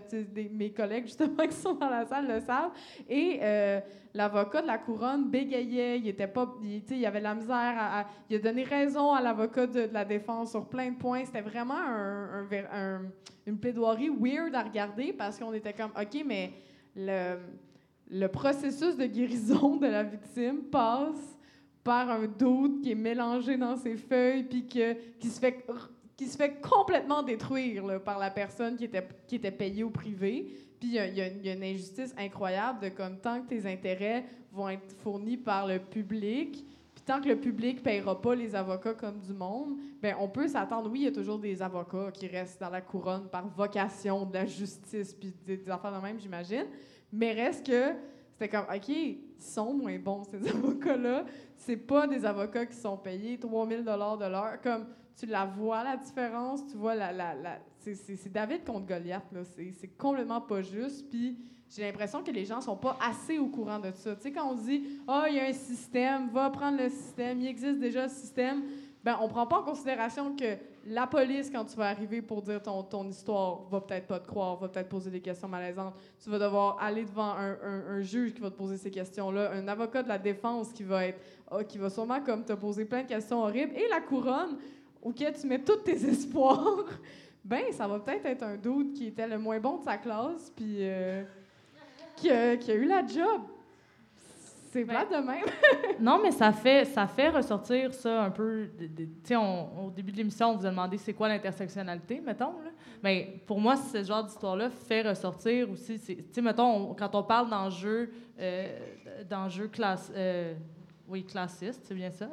mes 0.52 0.72
collègues 0.72 1.06
justement 1.06 1.42
qui 1.50 1.56
sont 1.56 1.76
dans 1.76 1.90
la 1.90 2.06
salle 2.06 2.28
le 2.28 2.42
savent. 2.42 2.72
Et 3.08 3.40
euh, 3.42 3.80
l'avocat 4.14 4.62
de 4.62 4.68
la 4.68 4.78
couronne 4.78 5.30
bégayait, 5.30 6.00
il 6.00 6.08
était 6.10 6.28
pas, 6.28 6.54
il, 6.62 6.84
il 6.92 7.06
avait 7.06 7.22
la 7.22 7.34
misère, 7.34 8.06
il 8.30 8.36
a 8.36 8.40
donné 8.40 8.64
raison 8.64 9.14
à 9.14 9.22
l'avocat 9.22 9.68
de, 9.68 9.90
la 9.94 10.04
défense 10.04 10.52
sur 10.52 10.66
plein 10.66 10.92
de 10.92 10.98
points. 10.98 11.24
C'était 11.24 11.40
vraiment 11.40 11.80
un, 11.80 12.46
un, 12.74 13.02
une 13.48 13.58
plaidoirie 13.58 14.10
weird 14.10 14.54
à 14.54 14.64
regarder 14.64 15.14
parce 15.14 15.40
qu'on 15.40 15.54
était 15.54 15.72
comme, 15.72 15.92
OK, 15.98 16.24
mais 16.26 16.52
le 16.94 17.38
le 18.10 18.28
processus 18.28 18.96
de 18.98 19.06
guérison 19.06 19.78
de 19.78 19.88
la 19.88 20.04
victime 20.04 20.64
passe 20.64 21.38
par 21.84 22.10
un 22.10 22.28
doute 22.28 22.82
qui 22.82 22.92
est 22.92 22.96
mélangé 22.96 23.58
dans 23.58 23.76
ses 23.76 23.96
feuilles, 23.96 24.44
puis 24.44 24.68
que, 24.68 24.94
qui, 25.20 25.28
se 25.28 25.40
fait, 25.40 25.66
qui 26.18 26.26
se 26.26 26.36
fait 26.38 26.60
complètement 26.60 27.24
détruire 27.24 28.02
par 28.04 28.18
la 28.20 28.32
personne 28.32 28.76
qui 28.76 28.86
était, 28.86 29.08
qui 29.28 29.36
était 29.36 29.52
payée 29.52 29.84
au 29.84 29.90
privé. 29.90 30.58
Puis 30.80 30.90
il 30.90 30.94
y, 30.94 31.46
y, 31.46 31.50
a 31.50 31.54
une 31.54 31.64
injustice 31.64 32.14
incroyable 32.18 32.80
de 32.82 32.90
comme 32.90 33.18
tant 33.18 33.42
que 33.42 33.50
tes 33.50 33.72
intérêts 33.72 34.26
vont 34.52 34.70
être 34.70 34.96
fournis 35.04 35.38
par 35.38 35.68
le 35.68 35.80
public, 35.80 36.66
tant 37.06 37.22
que 37.22 37.28
le 37.28 37.40
public 37.40 37.78
ne 37.78 37.84
payera 37.84 38.20
pas 38.20 38.36
les 38.36 38.56
avocats 38.56 38.96
comme 38.96 39.20
du 39.20 39.34
monde, 39.34 39.78
ben 40.02 40.16
on 40.20 40.28
peut 40.28 40.48
s'attendre. 40.48 40.90
Oui, 40.90 41.02
il 41.02 41.04
y 41.06 41.08
a 41.08 41.12
toujours 41.12 41.40
des 41.40 41.62
avocats 41.62 42.12
qui 42.12 42.28
restent 42.28 42.60
dans 42.60 42.70
la 42.70 42.82
couronne 42.82 43.30
par 43.30 43.48
vocation 43.48 44.26
de 44.26 44.34
la 44.34 44.46
justice, 44.46 45.14
puis 45.14 45.34
des, 45.46 45.70
affaires 45.70 45.96
de 45.96 46.02
même, 46.02 46.20
j'imagine. 46.20 46.66
Mais 47.14 47.34
reste 47.34 47.66
que 47.66 47.94
c'était 48.32 48.50
comme, 48.50 48.66
OK, 48.74 48.90
ils 48.90 49.20
sont 49.38 49.74
moins 49.74 49.98
bons, 50.00 50.24
ces 50.24 50.48
avocats-là. 50.50 51.26
C'est 51.56 51.78
pas 51.78 52.08
des 52.08 52.26
avocats 52.26 52.66
qui 52.66 52.76
sont 52.76 52.98
payés 52.98 53.38
3000 53.38 53.84
de 53.84 54.30
l'heure. 54.30 54.60
Comme, 54.62 54.88
tu 55.16 55.28
la 55.28 55.46
vois, 55.46 55.84
la 55.84 55.98
différence. 55.98 56.66
Tu 56.68 56.76
vois, 56.76 56.96
la, 56.96 57.12
la, 57.12 57.36
la 57.36 57.60
c'est 57.94 58.32
David 58.32 58.64
contre 58.64 58.86
Goliath. 58.86 59.26
C'est 59.80 59.98
complètement 59.98 60.42
pas 60.42 60.62
juste. 60.62 61.10
Puis 61.10 61.38
j'ai 61.70 61.84
l'impression 61.84 62.24
que 62.24 62.32
les 62.32 62.46
gens 62.46 62.62
sont 62.62 62.78
pas 62.78 62.98
assez 63.02 63.38
au 63.38 63.48
courant 63.48 63.80
de 63.80 63.92
ça. 63.92 64.16
Tu 64.16 64.24
sais, 64.24 64.32
quand 64.32 64.50
on 64.50 64.56
dit, 64.56 64.84
ah, 65.08 65.24
oh, 65.24 65.28
il 65.30 65.36
y 65.36 65.40
a 65.40 65.46
un 65.46 65.54
système, 65.54 66.30
va 66.30 66.50
prendre 66.50 66.82
le 66.82 66.90
système, 66.90 67.42
il 67.42 67.48
existe 67.48 67.80
déjà 67.80 68.04
le 68.04 68.10
système 68.10 68.64
ben, 69.06 69.20
on 69.22 69.28
prend 69.28 69.46
pas 69.46 69.60
en 69.60 69.64
considération 69.64 70.36
que 70.36 70.58
la 70.88 71.06
police, 71.06 71.52
quand 71.52 71.64
tu 71.64 71.78
vas 71.78 71.90
arriver 71.90 72.24
pour 72.24 72.42
dire 72.42 72.60
ton, 72.64 73.08
histoire, 73.08 73.62
va 73.70 73.80
peut-être 73.80 74.08
pas 74.08 74.20
te 74.20 74.26
croire, 74.26 74.56
va 74.56 74.68
peut-être 74.68 74.90
poser 74.90 75.12
des 75.12 75.22
questions 75.22 75.48
malaisantes. 75.48 75.94
Tu 76.24 76.28
vas 76.28 76.40
devoir 76.40 76.80
aller 76.82 77.06
devant 77.06 77.36
un, 77.36 78.02
juge 78.02 78.34
qui 78.34 78.42
va 78.42 78.50
te 78.50 78.56
poser 78.56 78.78
ces 78.78 78.90
questions-là, 78.90 79.52
un 79.52 79.68
avocat 79.68 80.02
de 80.02 80.08
la 80.08 80.18
défense 80.18 80.74
qui 80.74 80.82
va 80.82 81.06
être, 81.06 81.22
ah, 81.52 81.64
qui 81.64 81.78
va 81.78 81.92
sûrement 81.92 82.20
te 82.20 82.54
poser 82.54 82.86
plein 82.86 83.04
de 83.04 83.08
questions 83.08 83.44
horribles, 83.44 83.74
et 83.76 83.88
la 83.90 84.02
couronne 84.02 84.58
auquel 85.04 85.40
tu 85.40 85.46
mets 85.46 85.62
tous 85.62 85.84
tes 85.84 86.04
espoirs. 86.10 86.86
Ben, 87.46 87.72
ça 87.72 87.88
va 87.88 88.00
peut-être 88.00 88.26
être 88.26 88.44
un 88.44 88.58
doute 88.58 88.94
qui 88.94 89.08
était 89.08 89.28
le 89.28 89.38
moins 89.38 89.60
bon 89.60 89.78
de 89.78 89.84
sa 89.84 89.98
classe, 89.98 90.52
puis 90.56 90.78
euh, 90.80 91.24
qui, 92.16 92.30
qui 92.60 92.72
a 92.72 92.76
eu 92.76 92.86
la 92.86 93.06
job. 93.06 93.44
C'est 94.72 94.84
pas 94.84 95.06
de 95.06 95.26
même. 95.26 95.46
non, 96.02 96.20
mais 96.22 96.32
ça 96.32 96.52
fait, 96.52 96.84
ça 96.84 97.08
fait 97.08 97.30
ressortir 97.30 97.94
ça 97.94 98.24
un 98.24 98.30
peu. 98.30 98.68
Tu 98.78 99.08
sais, 99.24 99.36
au 99.38 99.90
début 99.90 100.12
de 100.12 100.18
l'émission, 100.18 100.50
on 100.50 100.58
vous 100.58 100.66
a 100.66 100.70
demandé 100.70 100.98
c'est 100.98 101.14
quoi 101.14 101.30
l'intersectionnalité, 101.30 102.20
mettons. 102.20 102.62
Là. 102.62 102.72
Mais 103.02 103.42
pour 103.46 103.62
moi, 103.62 103.78
ce 103.78 104.04
genre 104.04 104.26
d'histoire-là 104.26 104.70
fait 104.70 105.04
ressortir 105.04 105.70
aussi. 105.70 105.98
Tu 105.98 106.26
sais, 106.30 106.42
mettons, 106.42 106.94
quand 106.94 107.16
on 107.16 107.24
parle 107.24 107.50
d'enjeux, 107.50 108.12
euh, 108.38 108.78
d'enjeux 109.30 109.70
classe. 109.70 110.12
Euh, 110.14 110.56
oui, 111.08 111.24
classiste, 111.24 111.82
c'est 111.84 111.96
bien 111.96 112.12
ça. 112.12 112.30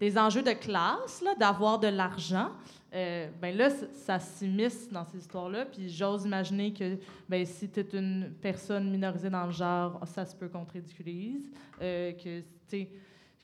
des 0.00 0.18
enjeux 0.18 0.42
de 0.42 0.52
classe, 0.52 1.22
d'avoir 1.38 1.78
de 1.78 1.88
l'argent. 1.88 2.50
Euh, 2.94 3.28
ben 3.40 3.56
là, 3.56 3.70
ça 3.70 4.18
s'immisce 4.18 4.88
dans 4.90 5.04
ces 5.04 5.18
histoires-là. 5.18 5.66
Puis 5.66 5.88
j'ose 5.88 6.24
imaginer 6.24 6.72
que 6.72 6.98
ben, 7.28 7.44
si 7.46 7.68
tu 7.68 7.80
es 7.80 7.88
une 7.92 8.32
personne 8.40 8.90
minorisée 8.90 9.30
dans 9.30 9.46
le 9.46 9.52
genre, 9.52 10.00
ça 10.06 10.24
se 10.24 10.34
peut 10.36 10.48
qu'on 10.48 10.64
te 10.64 10.72
ridiculise, 10.72 11.50
euh, 11.80 12.12
que, 12.12 12.42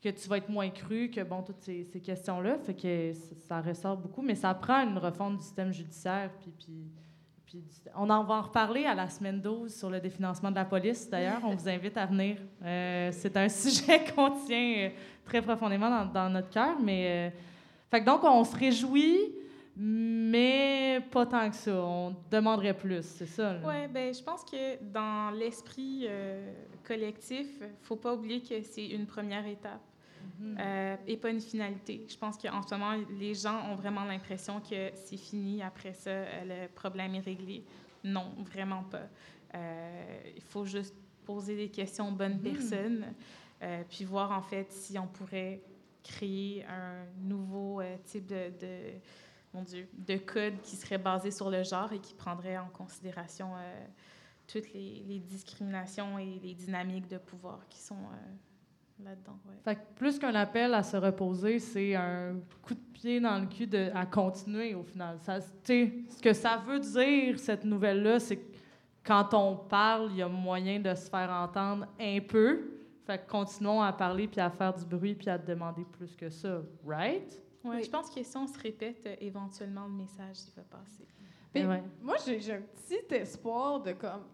que 0.02 0.08
tu 0.08 0.28
vas 0.28 0.38
être 0.38 0.48
moins 0.48 0.70
cru, 0.70 1.10
que 1.10 1.22
bon, 1.22 1.42
toutes 1.42 1.62
ces, 1.62 1.84
questions-là. 2.02 2.58
Fait 2.58 2.74
que 2.74 3.12
ça, 3.46 3.60
ressort 3.60 3.96
beaucoup, 3.96 4.22
mais 4.22 4.34
ça 4.34 4.52
prend 4.54 4.86
une 4.86 4.98
refonte 4.98 5.38
du 5.38 5.42
système 5.42 5.72
judiciaire. 5.72 6.30
Puis, 6.40 6.52
puis, 6.58 6.90
on 7.94 8.11
en 8.11 8.24
va 8.24 8.34
en 8.34 8.42
reparler 8.42 8.84
à 8.84 8.94
la 8.94 9.09
semaine 9.09 9.40
12 9.40 9.74
sur 9.74 9.90
le 9.90 10.01
définancement 10.01 10.51
de 10.51 10.57
la 10.57 10.64
police, 10.64 11.09
d'ailleurs. 11.09 11.40
On 11.44 11.55
vous 11.55 11.68
invite 11.68 11.96
à 11.96 12.07
venir. 12.07 12.36
Euh, 12.62 13.11
c'est 13.12 13.36
un 13.36 13.49
sujet 13.49 14.05
qu'on 14.14 14.30
tient 14.46 14.90
très 15.24 15.42
profondément 15.42 16.07
dans, 16.07 16.30
notre 16.30 16.51
cœur, 16.51 16.78
mais 16.80 17.32
fait 17.90 18.01
que 18.01 18.07
donc, 18.07 18.22
on 18.24 18.44
se 18.44 18.57
réjouit, 18.57 19.34
mais 19.76 21.01
pas 21.11 21.24
tant 21.24 21.49
que 21.49 21.57
ça. 21.57 21.72
On 21.72 22.14
demanderait 22.30 22.74
plus, 22.74 23.03
c'est 23.03 23.26
ça? 23.26 23.57
Oui, 23.64 23.86
ben 23.88 24.12
je 24.12 24.22
pense 24.22 24.44
que 24.44 24.82
dans 24.82 25.30
l'esprit 25.30 26.05
euh, 26.07 26.53
collectif, 26.84 27.46
faut 27.82 27.96
pas 27.96 28.14
oublier 28.14 28.40
que 28.40 28.61
c'est 28.62 28.86
une 28.86 29.07
première 29.07 29.46
étape. 29.46 29.80
Euh, 30.58 30.96
et 31.06 31.16
pas 31.16 31.30
une 31.30 31.40
finalité. 31.40 32.06
Je 32.08 32.16
pense 32.16 32.36
qu'en 32.38 32.62
ce 32.62 32.74
moment, 32.74 32.94
les 33.18 33.34
gens 33.34 33.70
ont 33.70 33.74
vraiment 33.74 34.04
l'impression 34.04 34.60
que 34.60 34.90
c'est 34.94 35.16
fini, 35.16 35.62
après 35.62 35.92
ça, 35.92 36.44
le 36.44 36.68
problème 36.68 37.14
est 37.14 37.20
réglé. 37.20 37.64
Non, 38.04 38.34
vraiment 38.38 38.84
pas. 38.84 39.08
Euh, 39.54 40.20
il 40.36 40.42
faut 40.42 40.64
juste 40.64 40.94
poser 41.24 41.56
des 41.56 41.68
questions 41.68 42.08
aux 42.08 42.12
bonnes 42.12 42.38
mhm. 42.38 42.52
personnes, 42.52 43.06
puis 43.88 44.04
voir 44.04 44.32
en 44.32 44.42
fait 44.42 44.72
si 44.72 44.98
on 44.98 45.06
pourrait 45.06 45.60
créer 46.08 46.64
un 46.64 47.04
nouveau 47.20 47.80
euh, 47.80 47.96
type 48.04 48.26
de, 48.26 48.50
de, 48.60 48.78
mon 49.52 49.62
Dieu, 49.62 49.88
de 49.92 50.16
code 50.16 50.60
qui 50.62 50.76
serait 50.76 50.98
basé 50.98 51.30
sur 51.30 51.50
le 51.50 51.62
genre 51.62 51.92
et 51.92 51.98
qui 51.98 52.14
prendrait 52.14 52.58
en 52.58 52.68
considération 52.68 53.56
euh, 53.56 53.86
toutes 54.46 54.72
les, 54.72 55.04
les, 55.06 55.18
discriminations 55.18 56.18
et 56.18 56.40
les 56.42 56.54
dynamiques 56.54 57.08
de 57.08 57.18
pouvoir 57.18 57.66
qui 57.68 57.80
sont 57.80 57.94
euh, 57.94 58.34
là-dedans. 59.03 59.38
Fait 59.64 59.76
que 59.76 59.80
plus 59.96 60.18
qu'un 60.18 60.34
appel 60.34 60.74
à 60.74 60.82
se 60.82 60.96
reposer, 60.96 61.59
c'est 61.59 61.94
un 61.94 62.36
coup 62.62 62.74
de 62.74 62.80
pied 62.92 63.20
dans 63.20 63.38
le 63.38 63.46
cul 63.46 63.66
de, 63.66 63.90
à 63.94 64.07
continuer 64.07 64.74
au 64.74 64.82
final. 64.82 65.18
Ça, 65.20 65.40
ce 65.40 66.22
que 66.22 66.32
ça 66.32 66.62
veut 66.66 66.80
dire, 66.80 67.38
cette 67.38 67.64
nouvelle-là, 67.64 68.18
c'est 68.18 68.36
que 68.36 68.57
quand 69.05 69.32
on 69.32 69.57
parle, 69.57 70.11
il 70.11 70.16
y 70.18 70.22
a 70.22 70.28
moyen 70.28 70.80
de 70.80 70.94
se 70.94 71.09
faire 71.09 71.30
entendre 71.30 71.86
un 71.99 72.20
peu, 72.20 72.70
fait 73.07 73.18
que 73.18 73.30
continuons 73.30 73.80
à 73.80 73.92
parler, 73.92 74.28
puis 74.28 74.40
à 74.40 74.51
faire 74.51 74.74
du 74.74 74.84
bruit, 74.84 75.14
puis 75.14 75.30
à 75.30 75.38
demander 75.38 75.84
plus 75.84 76.14
que 76.14 76.28
ça, 76.28 76.61
right? 76.86 77.42
Ouais, 77.64 77.82
Je 77.82 77.90
pense 77.90 78.11
que 78.11 78.22
si 78.22 78.36
on 78.36 78.46
se 78.46 78.59
répète, 78.59 79.05
euh, 79.07 79.16
éventuellement, 79.20 79.86
le 79.86 79.94
message, 79.94 80.38
il 80.46 80.55
va 80.55 80.62
passer. 80.62 81.07
Moi, 82.03 82.16
j'ai 82.26 82.53
un 82.53 82.61
petit 82.61 83.14
espoir 83.14 83.80
de 83.80 83.92
comme... 83.92 84.24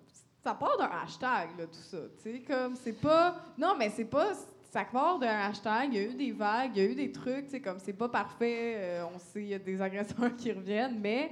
Ça 0.42 0.54
part 0.54 0.76
d'un 0.76 0.90
hashtag, 1.02 1.58
là, 1.58 1.66
tout 1.66 1.72
ça. 1.72 1.98
Tu 2.16 2.32
sais, 2.32 2.40
comme, 2.40 2.76
c'est 2.76 3.00
pas... 3.00 3.36
Non, 3.56 3.74
mais 3.78 3.88
c'est 3.88 4.04
pas... 4.04 4.32
Ça 4.74 4.84
part 4.84 5.20
d'un 5.20 5.28
hashtag, 5.28 5.90
il 5.92 5.94
y 5.94 5.98
a 6.00 6.02
eu 6.10 6.14
des 6.14 6.32
vagues, 6.32 6.72
il 6.74 6.82
y 6.82 6.84
a 6.84 6.90
eu 6.90 6.96
des 6.96 7.12
trucs, 7.12 7.48
sais, 7.48 7.60
comme, 7.60 7.78
c'est 7.78 7.92
pas 7.92 8.08
parfait, 8.08 8.74
euh, 8.76 9.04
on 9.14 9.20
sait, 9.20 9.40
il 9.40 9.46
y 9.46 9.54
a 9.54 9.58
des 9.60 9.80
agresseurs 9.80 10.34
qui 10.36 10.50
reviennent, 10.50 10.98
mais 11.00 11.30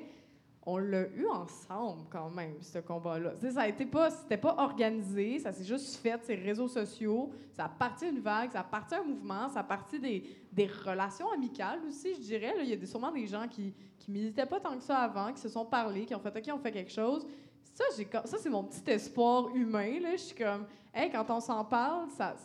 on 0.64 0.76
l'a 0.78 1.08
eu 1.08 1.26
ensemble 1.26 2.04
quand 2.08 2.30
même, 2.30 2.62
ce 2.62 2.78
combat-là. 2.78 3.32
Ça 3.50 3.62
a 3.62 3.66
été 3.66 3.84
pas, 3.84 4.10
c'était 4.10 4.36
pas 4.36 4.54
organisé, 4.58 5.40
ça 5.40 5.50
s'est 5.50 5.64
juste 5.64 5.96
fait, 5.96 6.22
ces 6.22 6.36
réseaux 6.36 6.68
sociaux, 6.68 7.32
ça 7.50 7.64
a 7.64 7.68
parti 7.68 8.12
d'une 8.12 8.20
vague, 8.20 8.52
ça 8.52 8.60
a 8.60 8.62
parti 8.62 8.94
d'un 8.94 9.02
mouvement, 9.02 9.48
ça 9.48 9.58
a 9.58 9.64
parti 9.64 9.98
des, 9.98 10.66
relations 10.86 11.28
amicales 11.32 11.80
aussi, 11.88 12.14
je 12.14 12.20
dirais. 12.20 12.54
Il 12.60 12.68
y 12.68 12.80
a 12.80 12.86
sûrement 12.86 13.10
des 13.10 13.26
gens 13.26 13.48
qui, 13.48 13.74
qui 13.98 14.12
militaient 14.12 14.46
pas 14.46 14.60
tant 14.60 14.76
que 14.76 14.84
ça 14.84 14.98
avant, 14.98 15.32
qui 15.32 15.40
se 15.40 15.48
sont 15.48 15.66
parlé, 15.66 16.06
qui 16.06 16.14
ont 16.14 16.20
fait 16.20 16.36
«OK, 16.48 16.54
on 16.54 16.62
fait 16.62 16.70
quelque 16.70 16.92
chose». 16.92 17.26
Ça, 17.74 17.84
ça 18.24 18.38
c'est 18.38 18.50
mon 18.50 18.62
petit 18.62 18.88
espoir 18.88 19.48
humain, 19.52 19.98
là. 20.00 20.12
Je 20.12 20.22
suis 20.22 20.36
comme 20.36 20.64
«Hey, 20.94 21.10
quand 21.10 21.28
on 21.28 21.40
s'en 21.40 21.64
parle, 21.64 22.08
ça, 22.10 22.36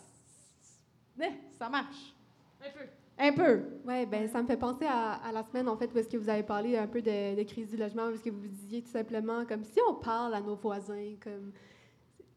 ça 1.57 1.70
marche». 1.70 2.15
Un 2.61 2.72
peu. 2.72 2.86
Un 3.20 3.34
peu. 3.34 3.63
Oui, 3.86 4.05
ben 4.05 4.28
ça 4.28 4.41
me 4.41 4.47
fait 4.47 4.57
penser 4.57 4.86
à, 4.86 5.32
la 5.34 5.43
semaine, 5.43 5.68
en 5.68 5.76
fait, 5.76 5.91
où 5.93 5.97
est-ce 5.97 6.09
que 6.09 6.18
vous 6.18 6.30
avez 6.30 6.43
parlé 6.43 6.78
un 6.78 6.88
peu 6.88 7.01
de, 7.01 7.43
crise 7.43 7.70
du 7.70 7.78
logement, 7.78 8.07
où 8.07 8.11
est-ce 8.11 8.24
que 8.24 8.30
vous 8.30 8.47
disiez 8.47 8.84
tout 8.84 8.91
simplement, 8.91 9.45
comme 9.45 9.63
si 9.63 9.80
on 9.89 9.95
parle 9.95 10.36
à 10.36 10.41
nos 10.41 10.55
voisins, 10.55 11.15
comme 11.22 11.51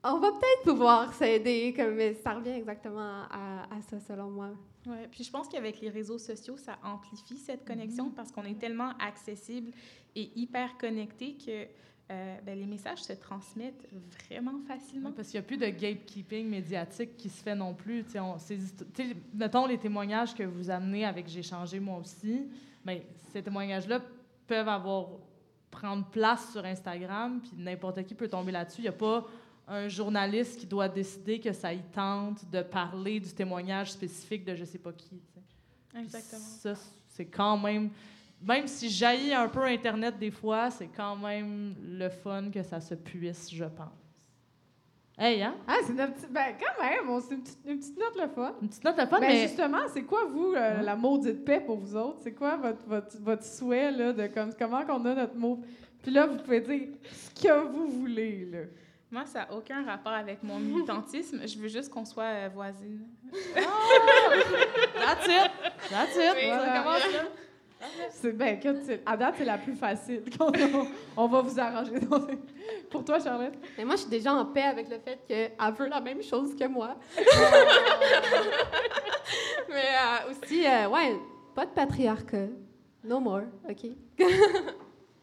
on 0.02 0.18
va 0.18 0.32
peut-être 0.32 0.62
pouvoir 0.64 1.12
s'aider, 1.12 1.74
comme 1.76 1.94
mais 1.94 2.14
ça 2.14 2.32
revient 2.32 2.50
exactement 2.52 3.24
à, 3.30 3.66
ça, 3.82 4.00
selon 4.00 4.30
moi. 4.30 4.50
Oui, 4.86 4.96
puis 5.10 5.24
je 5.24 5.30
pense 5.30 5.46
qu'avec 5.48 5.82
les 5.82 5.90
réseaux 5.90 6.16
sociaux, 6.16 6.56
ça 6.56 6.78
amplifie 6.82 7.36
cette 7.36 7.66
connexion 7.66 8.08
mm-hmm. 8.08 8.14
parce 8.14 8.32
qu'on 8.32 8.44
est 8.44 8.58
tellement 8.58 8.92
accessible 8.98 9.72
et 10.16 10.30
hyper 10.34 10.78
connecté 10.78 11.36
que 11.36 11.66
euh, 12.10 12.36
ben, 12.44 12.58
les 12.58 12.66
messages 12.66 13.02
se 13.02 13.12
transmettent 13.12 13.86
vraiment 14.26 14.58
facilement. 14.66 15.12
parce 15.12 15.28
qu'il 15.28 15.38
n'y 15.38 15.44
a 15.44 15.46
plus 15.46 15.56
de 15.56 15.66
gatekeeping 15.66 16.48
médiatique 16.48 17.16
qui 17.16 17.28
se 17.28 17.42
fait 17.42 17.54
non 17.54 17.72
plus. 17.72 18.04
On, 18.16 18.36
mettons 19.34 19.66
les 19.66 19.78
témoignages 19.78 20.34
que 20.34 20.42
vous 20.42 20.70
amenez 20.70 21.04
avec 21.04 21.28
J'ai 21.28 21.42
changé 21.42 21.78
moi 21.78 21.98
aussi, 21.98 22.48
mais 22.84 23.06
ces 23.32 23.42
témoignages-là 23.42 24.00
peuvent 24.46 24.68
avoir 24.68 25.08
prendre 25.70 26.04
place 26.06 26.50
sur 26.52 26.64
Instagram, 26.64 27.40
puis 27.40 27.52
n'importe 27.56 28.02
qui 28.04 28.14
peut 28.14 28.28
tomber 28.28 28.52
là-dessus. 28.52 28.80
Il 28.80 28.84
n'y 28.84 28.88
a 28.88 28.92
pas 28.92 29.24
un 29.68 29.88
journaliste 29.88 30.58
qui 30.58 30.66
doit 30.66 30.88
décider 30.88 31.38
que 31.38 31.52
ça 31.52 31.72
y 31.72 31.80
tente 31.80 32.50
de 32.50 32.60
parler 32.60 33.20
du 33.20 33.32
témoignage 33.32 33.92
spécifique 33.92 34.44
de 34.44 34.54
je 34.54 34.64
sais 34.64 34.78
pas 34.78 34.92
qui. 34.92 35.20
Exactement. 35.96 36.40
Ça, 36.40 36.74
c'est 37.08 37.26
quand 37.26 37.56
même. 37.56 37.90
Même 38.42 38.66
si 38.66 38.88
jaillit 38.88 39.34
un 39.34 39.48
peu 39.48 39.62
Internet 39.64 40.18
des 40.18 40.30
fois, 40.30 40.70
c'est 40.70 40.88
quand 40.88 41.16
même 41.16 41.74
le 41.82 42.08
fun 42.08 42.50
que 42.52 42.62
ça 42.62 42.80
se 42.80 42.94
puisse, 42.94 43.50
je 43.52 43.64
pense. 43.64 43.88
Hey, 45.18 45.42
hein? 45.42 45.54
Ah, 45.68 45.74
c'est 45.86 45.92
notre 45.92 46.14
petit- 46.14 46.26
Ben, 46.30 46.54
quand 46.58 46.82
même, 46.82 47.10
on- 47.10 47.20
c'est 47.20 47.34
une 47.34 47.42
petite, 47.42 47.58
une 47.66 47.78
petite 47.78 47.98
note 47.98 48.16
le 48.18 48.28
fun. 48.28 48.54
Une 48.62 48.68
petite 48.70 48.84
note 48.84 48.96
de 48.96 49.04
fun, 49.04 49.20
Ben, 49.20 49.26
mais. 49.28 49.42
justement, 49.46 49.80
c'est 49.92 50.04
quoi, 50.04 50.24
vous, 50.24 50.54
euh, 50.54 50.78
Ouais. 50.78 50.82
la 50.82 50.96
maudite 50.96 51.44
paix 51.44 51.60
pour 51.60 51.76
vous 51.78 51.94
autres? 51.94 52.20
C'est 52.22 52.32
quoi 52.32 52.56
votre, 52.56 52.82
votre, 52.86 53.18
votre 53.20 53.44
souhait, 53.44 53.90
là, 53.90 54.14
de 54.14 54.26
comme, 54.28 54.54
comment 54.58 54.82
qu'on 54.86 55.04
a 55.04 55.14
notre 55.14 55.36
mot? 55.36 55.60
Puis 56.02 56.10
là, 56.10 56.26
vous 56.26 56.38
pouvez 56.38 56.60
dire 56.62 56.88
ce 57.12 57.42
que 57.42 57.66
vous 57.66 57.88
voulez, 57.88 58.46
là. 58.50 58.60
Moi, 59.10 59.26
ça 59.26 59.40
n'a 59.40 59.52
aucun 59.52 59.84
rapport 59.84 60.12
avec 60.12 60.42
mon 60.42 60.58
militantisme. 60.58 61.46
Je 61.46 61.58
veux 61.58 61.68
juste 61.68 61.90
qu'on 61.92 62.04
soit 62.06 62.22
euh, 62.24 62.48
voisines. 62.54 63.06
That's 64.94 65.26
it! 65.26 65.50
That's 65.90 66.16
it! 66.16 66.34
Oui, 66.36 66.48
Ça 66.48 66.82
commence 66.82 67.12
là. 67.12 67.22
C'est, 68.10 68.32
ben, 68.32 68.58
que 68.60 68.74
c'est- 68.82 69.02
à 69.06 69.16
date, 69.16 69.34
c'est 69.38 69.44
la 69.44 69.56
plus 69.58 69.74
facile. 69.74 70.22
on 71.16 71.26
va 71.26 71.40
vous 71.40 71.58
arranger. 71.58 71.94
Pour 72.90 73.04
toi, 73.04 73.18
Charlotte? 73.18 73.54
Mais 73.78 73.84
moi, 73.84 73.96
je 73.96 74.02
suis 74.02 74.10
déjà 74.10 74.34
en 74.34 74.44
paix 74.46 74.62
avec 74.64 74.88
le 74.90 74.98
fait 74.98 75.18
qu'elle 75.26 75.52
veut 75.78 75.88
la 75.88 76.00
même 76.00 76.22
chose 76.22 76.54
que 76.54 76.66
moi. 76.66 76.96
Mais 79.68 79.74
euh, 79.76 80.30
aussi, 80.30 80.66
euh, 80.66 80.88
ouais, 80.88 81.16
pas 81.54 81.64
de 81.64 81.70
patriarcat. 81.70 82.48
No 83.04 83.18
more, 83.20 83.42
OK? 83.68 83.86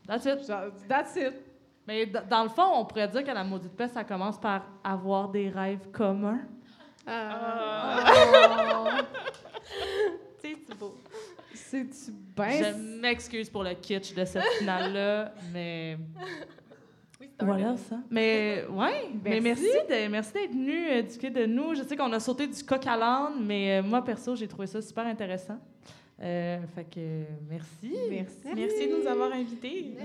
That's 0.07 0.25
it. 0.25 0.47
That's 0.87 1.15
it. 1.15 1.33
Mais 1.87 2.05
dans 2.05 2.43
le 2.43 2.49
fond, 2.49 2.71
on 2.75 2.85
pourrait 2.85 3.07
dire 3.07 3.23
que 3.23 3.31
la 3.31 3.43
maudite 3.43 3.73
paix, 3.75 3.87
ça 3.87 4.03
commence 4.03 4.39
par 4.39 4.65
avoir 4.83 5.29
des 5.29 5.49
rêves 5.49 5.89
communs. 5.91 6.39
Euh, 7.07 7.97
C'est 10.41 10.77
beau. 10.77 10.95
C'est-tu 11.53 12.11
ben... 12.35 12.49
Je 12.51 12.99
m'excuse 13.01 13.49
pour 13.49 13.63
le 13.63 13.73
kitsch 13.73 14.13
de 14.13 14.25
cette 14.25 14.43
finale-là, 14.59 15.33
mais 15.53 15.97
voilà 17.39 17.77
ça. 17.77 17.99
Mais 18.09 18.63
ouais, 18.69 19.09
mais 19.23 19.41
merci 19.41 19.63
de- 19.89 20.07
merci 20.09 20.33
d'être 20.33 20.51
venu 20.51 20.89
euh, 20.89 21.01
discuter 21.01 21.29
de 21.29 21.45
nous. 21.45 21.73
Je 21.75 21.83
sais 21.83 21.95
qu'on 21.95 22.11
a 22.13 22.19
sauté 22.19 22.47
du 22.47 22.63
coq 22.63 22.85
à 22.87 22.97
l'âne, 22.97 23.43
mais 23.45 23.79
euh, 23.79 23.83
moi 23.83 24.03
perso, 24.03 24.35
j'ai 24.35 24.47
trouvé 24.47 24.67
ça 24.67 24.81
super 24.81 25.05
intéressant. 25.05 25.57
Euh, 26.19 26.65
fait 26.73 26.85
que 26.85 27.25
merci. 27.47 27.95
Merci. 28.09 28.55
Merci 28.55 28.87
de 28.87 28.95
nous 28.95 29.07
avoir 29.07 29.31
invités. 29.31 29.95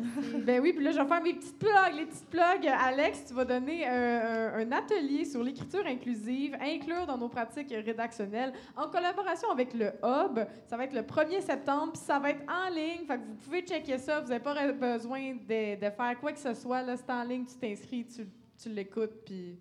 Ben 0.44 0.60
oui, 0.60 0.74
puis 0.74 0.84
là, 0.84 0.90
je 0.90 1.00
vais 1.00 1.06
faire 1.06 1.22
mes 1.22 1.32
petites 1.32 1.58
plugs. 1.58 1.94
Les 1.96 2.04
petites 2.04 2.28
plugs. 2.28 2.66
Alex, 2.66 3.24
tu 3.28 3.34
vas 3.34 3.46
donner 3.46 3.88
euh, 3.88 4.62
un, 4.62 4.72
atelier 4.72 5.24
sur 5.24 5.42
l'écriture 5.42 5.86
inclusive, 5.86 6.54
inclure 6.60 7.06
dans 7.06 7.16
nos 7.16 7.28
pratiques 7.28 7.70
rédactionnelles, 7.70 8.52
en 8.76 8.88
collaboration 8.88 9.50
avec 9.50 9.72
le 9.72 9.86
Hub. 10.02 10.38
Ça 10.66 10.76
va 10.76 10.84
être 10.84 10.94
le 10.94 11.02
1er 11.02 11.40
septembre, 11.40 11.92
puis 11.92 12.02
ça 12.02 12.18
va 12.18 12.30
être 12.30 12.42
en 12.46 12.68
ligne. 12.68 13.06
Fait 13.06 13.16
que 13.16 13.24
vous 13.26 13.34
pouvez 13.36 13.62
checker 13.62 13.96
ça. 13.96 14.20
Vous 14.20 14.28
n'avez 14.28 14.42
pas 14.42 14.72
besoin 14.72 15.32
de, 15.32 15.76
de 15.76 15.90
faire 15.90 16.18
quoi 16.20 16.32
que 16.32 16.40
ce 16.40 16.52
soit. 16.52 16.82
Là, 16.82 16.96
c'est 16.96 17.10
en 17.10 17.24
ligne, 17.24 17.46
tu 17.46 17.54
t'inscris, 17.54 18.06
tu, 18.06 18.26
tu 18.62 18.68
l'écoutes, 18.68 19.24
puis 19.24 19.58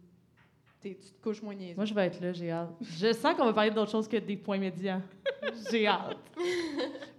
tu 0.81 0.95
te 0.95 1.21
couches 1.21 1.41
moins 1.41 1.53
niaiseux. 1.53 1.75
Moi, 1.75 1.85
je 1.85 1.93
vais 1.93 2.07
être 2.07 2.19
là, 2.19 2.33
j'ai 2.33 2.51
hâte. 2.51 2.73
Je 2.81 3.13
sens 3.13 3.35
qu'on 3.35 3.45
va 3.45 3.53
parler 3.53 3.69
d'autre 3.71 3.91
chose 3.91 4.07
que 4.07 4.17
des 4.17 4.35
points 4.37 4.57
médians. 4.57 5.01
j'ai 5.71 5.85
hâte. 5.87 6.17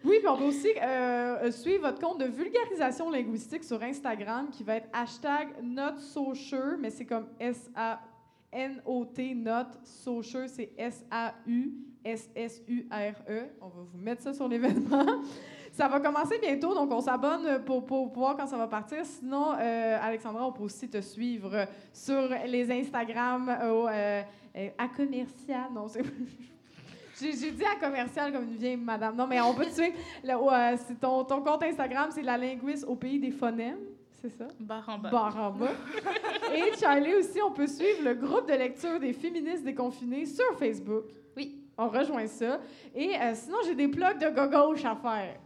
Oui, 0.04 0.16
puis 0.18 0.28
on 0.28 0.36
peut 0.36 0.44
aussi 0.44 0.68
euh, 0.82 1.50
suivre 1.52 1.82
votre 1.88 2.00
compte 2.00 2.18
de 2.18 2.24
vulgarisation 2.24 3.10
linguistique 3.10 3.62
sur 3.64 3.80
Instagram 3.82 4.50
qui 4.50 4.64
va 4.64 4.76
être 4.76 4.88
hashtag 4.92 5.48
NotSaucheur, 5.62 6.76
mais 6.78 6.90
c'est 6.90 7.06
comme 7.06 7.28
S-A-N-O-T, 7.38 9.34
Not 9.34 9.66
c'est 9.84 10.72
S-A-U-S-S-U-R-E. 10.76 11.32
E. 13.30 13.48
On 13.60 13.68
va 13.68 13.82
vous 13.92 13.98
mettre 13.98 14.22
ça 14.22 14.34
sur 14.34 14.48
l'événement. 14.48 15.06
Ça 15.72 15.88
va 15.88 16.00
commencer 16.00 16.38
bientôt, 16.38 16.74
donc 16.74 16.92
on 16.92 17.00
s'abonne 17.00 17.64
pour, 17.64 17.86
pour, 17.86 18.12
voir 18.12 18.36
quand 18.36 18.46
ça 18.46 18.58
va 18.58 18.66
partir. 18.66 18.98
Sinon, 19.04 19.54
euh, 19.58 19.98
Alexandra, 20.02 20.46
on 20.46 20.52
peut 20.52 20.64
aussi 20.64 20.86
te 20.86 21.00
suivre 21.00 21.66
sur 21.94 22.28
les 22.46 22.70
Instagram 22.70 23.48
au, 23.62 23.88
euh, 23.88 24.22
euh, 24.54 24.68
à 24.76 24.88
commercial. 24.88 25.70
Non, 25.74 25.88
c'est. 25.88 26.02
J'ai 27.20 27.52
dit 27.52 27.64
à 27.64 27.76
commercial 27.76 28.32
comme 28.32 28.44
une 28.44 28.56
vieille 28.56 28.76
madame. 28.76 29.16
Non, 29.16 29.26
mais 29.26 29.40
on 29.40 29.54
peut 29.54 29.64
te 29.64 29.72
suivre. 29.72 29.94
C'est 30.86 31.00
ton, 31.00 31.24
ton 31.24 31.40
compte 31.40 31.62
Instagram, 31.62 32.10
c'est 32.10 32.22
la 32.22 32.36
linguiste 32.36 32.84
au 32.86 32.96
pays 32.96 33.20
des 33.20 33.30
phonèmes. 33.30 33.78
C'est 34.20 34.30
ça? 34.30 34.48
Barre 34.58 34.88
en 34.88 34.98
bas. 34.98 35.10
Barre 35.10 35.36
en 35.36 35.50
bas. 35.52 35.72
Et 36.54 36.76
Charlie 36.78 37.14
aussi, 37.14 37.40
on 37.40 37.52
peut 37.52 37.66
suivre 37.66 38.02
le 38.04 38.14
groupe 38.14 38.48
de 38.48 38.54
lecture 38.54 38.98
des 38.98 39.12
féministes 39.12 39.64
déconfinés 39.64 40.26
sur 40.26 40.58
Facebook. 40.58 41.04
Oui. 41.36 41.62
On 41.78 41.88
rejoint 41.88 42.26
ça. 42.26 42.60
Et 42.94 43.14
euh, 43.16 43.34
sinon, 43.34 43.58
j'ai 43.64 43.74
des 43.74 43.88
plugs 43.88 44.18
de 44.18 44.28
gauche 44.28 44.84
à 44.84 44.96
faire. 44.96 45.36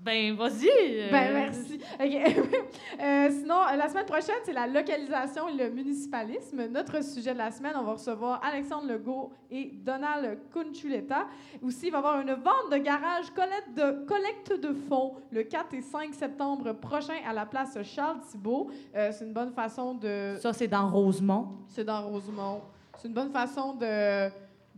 Ben, 0.00 0.34
vas-y. 0.36 0.68
euh, 0.68 1.10
Ben, 1.10 1.32
merci. 1.34 1.80
OK. 2.00 2.44
Euh, 3.00 3.30
sinon, 3.30 3.60
euh, 3.60 3.76
la 3.76 3.88
semaine 3.88 4.06
prochaine, 4.06 4.34
c'est 4.44 4.52
la 4.52 4.66
localisation 4.66 5.48
et 5.48 5.52
le 5.54 5.70
municipalisme. 5.70 6.66
Notre 6.66 7.04
sujet 7.04 7.32
de 7.32 7.38
la 7.38 7.52
semaine, 7.52 7.74
on 7.76 7.84
va 7.84 7.92
recevoir 7.92 8.40
Alexandre 8.44 8.88
Legault 8.88 9.30
et 9.52 9.70
Donald 9.84 10.40
Kunchuleta. 10.52 11.26
Aussi, 11.62 11.86
il 11.86 11.92
va 11.92 11.98
y 11.98 12.00
avoir 12.00 12.20
une 12.20 12.32
vente 12.32 12.72
de 12.72 12.78
garage 12.78 13.30
collecte 13.30 13.72
de, 13.76 14.04
collecte 14.04 14.52
de 14.60 14.72
fonds 14.88 15.14
le 15.30 15.44
4 15.44 15.74
et 15.74 15.80
5 15.82 16.12
septembre 16.12 16.72
prochain 16.72 17.14
à 17.28 17.32
la 17.32 17.46
place 17.46 17.78
Charles 17.84 18.20
Thibault. 18.28 18.68
Euh, 18.96 19.12
c'est 19.12 19.24
une 19.24 19.32
bonne 19.32 19.52
façon 19.52 19.94
de... 19.94 20.34
Ça, 20.40 20.52
c'est 20.52 20.68
dans 20.68 20.90
Rosemont. 20.90 21.48
C'est 21.68 21.84
dans 21.84 22.02
Rosemont. 22.02 22.62
C'est 22.96 23.06
une 23.06 23.14
bonne 23.14 23.30
façon 23.30 23.74
de 23.74 24.28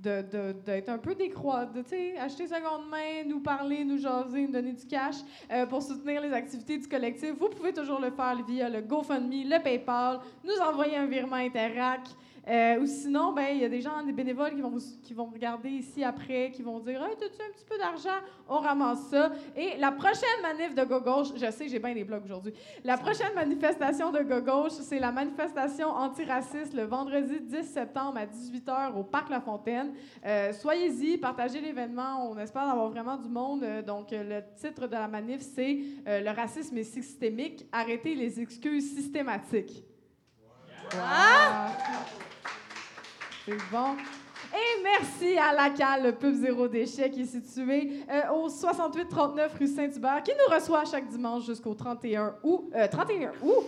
de- 0.02 0.22
de- 0.22 0.52
d'être 0.52 0.88
un 0.88 0.98
peu 0.98 1.14
décroît, 1.14 1.66
de 1.66 1.82
acheter 2.18 2.46
seconde 2.46 2.88
main, 2.90 3.24
nous 3.26 3.40
parler, 3.40 3.84
nous 3.84 3.98
jaser, 3.98 4.46
nous 4.46 4.52
donner 4.52 4.72
du 4.72 4.86
cash 4.86 5.16
euh, 5.52 5.66
pour 5.66 5.82
soutenir 5.82 6.20
les 6.22 6.32
activités 6.32 6.78
du 6.78 6.88
collectif. 6.88 7.32
Vous 7.38 7.48
pouvez 7.48 7.72
toujours 7.72 8.00
le 8.00 8.10
faire 8.10 8.36
via 8.46 8.68
le 8.68 8.80
GoFundMe, 8.80 9.48
le 9.48 9.62
PayPal, 9.62 10.20
nous 10.44 10.58
envoyer 10.62 10.96
un 10.96 11.06
virement 11.06 11.36
Interac. 11.36 12.00
Euh, 12.48 12.80
ou 12.80 12.86
sinon, 12.86 13.32
ben 13.32 13.48
il 13.52 13.58
y 13.60 13.64
a 13.64 13.68
des 13.68 13.82
gens, 13.82 14.02
des 14.02 14.12
bénévoles 14.12 14.54
qui 14.54 14.62
vont, 14.62 14.70
vous- 14.70 14.98
qui 15.02 15.12
vont 15.12 15.26
regarder 15.26 15.68
ici 15.68 16.02
après, 16.02 16.50
qui 16.50 16.62
vont 16.62 16.80
dire 16.80 17.02
Hey, 17.04 17.14
T'as-tu 17.18 17.40
un 17.42 17.52
petit 17.52 17.64
peu 17.66 17.76
d'argent? 17.76 18.18
On 18.48 18.58
ramasse 18.58 19.02
ça. 19.10 19.30
Et 19.54 19.76
la 19.78 19.92
prochaine 19.92 20.40
manif 20.42 20.74
de 20.74 20.82
Go-Gauche, 20.84 21.28
je 21.36 21.50
sais, 21.50 21.68
j'ai 21.68 21.78
bien 21.78 21.92
des 21.92 22.02
blogs 22.04 22.24
aujourd'hui. 22.24 22.54
La 22.82 22.96
prochaine 22.96 23.34
manifestation 23.34 24.10
de 24.10 24.20
Go-Gauche, 24.22 24.72
c'est 24.72 24.98
la 24.98 25.12
manifestation 25.12 25.88
antiraciste 25.90 26.72
le 26.72 26.84
vendredi 26.84 27.40
10 27.40 27.62
septembre 27.64 28.16
à 28.18 28.24
18h 28.26 28.94
au 28.98 29.04
Parc 29.04 29.28
La 29.28 29.40
Fontaine. 29.40 29.92
Euh, 30.24 30.52
Soyez-y, 30.54 31.18
partagez 31.18 31.60
l'événement. 31.60 32.30
On 32.30 32.38
espère 32.38 32.62
avoir 32.62 32.88
vraiment 32.88 33.16
du 33.18 33.28
monde. 33.28 33.62
Euh, 33.64 33.82
donc, 33.82 34.12
euh, 34.12 34.22
le 34.40 34.56
titre 34.58 34.86
de 34.86 34.92
la 34.94 35.08
manif, 35.08 35.42
c'est 35.42 35.78
euh, 36.08 36.20
Le 36.20 36.30
racisme 36.30 36.76
est 36.78 36.84
systémique. 36.84 37.66
Arrêtez 37.70 38.14
les 38.14 38.40
excuses 38.40 38.94
systématiques. 38.94 39.84
Wow. 40.94 42.29
C'est 43.50 43.56
bon. 43.72 43.96
Et 44.54 44.82
merci 44.82 45.36
à 45.36 45.52
la 45.52 45.70
cale, 45.70 46.04
le 46.04 46.12
pub 46.12 46.34
zéro 46.34 46.68
déchet 46.68 47.10
qui 47.10 47.22
est 47.22 47.24
situé 47.24 48.04
euh, 48.08 48.32
au 48.32 48.48
6839 48.48 49.56
rue 49.58 49.66
Saint-Hubert, 49.66 50.22
qui 50.22 50.30
nous 50.32 50.54
reçoit 50.54 50.84
chaque 50.84 51.08
dimanche 51.08 51.46
jusqu'au 51.46 51.74
31 51.74 52.36
août. 52.44 52.70
Euh, 52.74 52.86
31 52.86 53.32
août? 53.42 53.66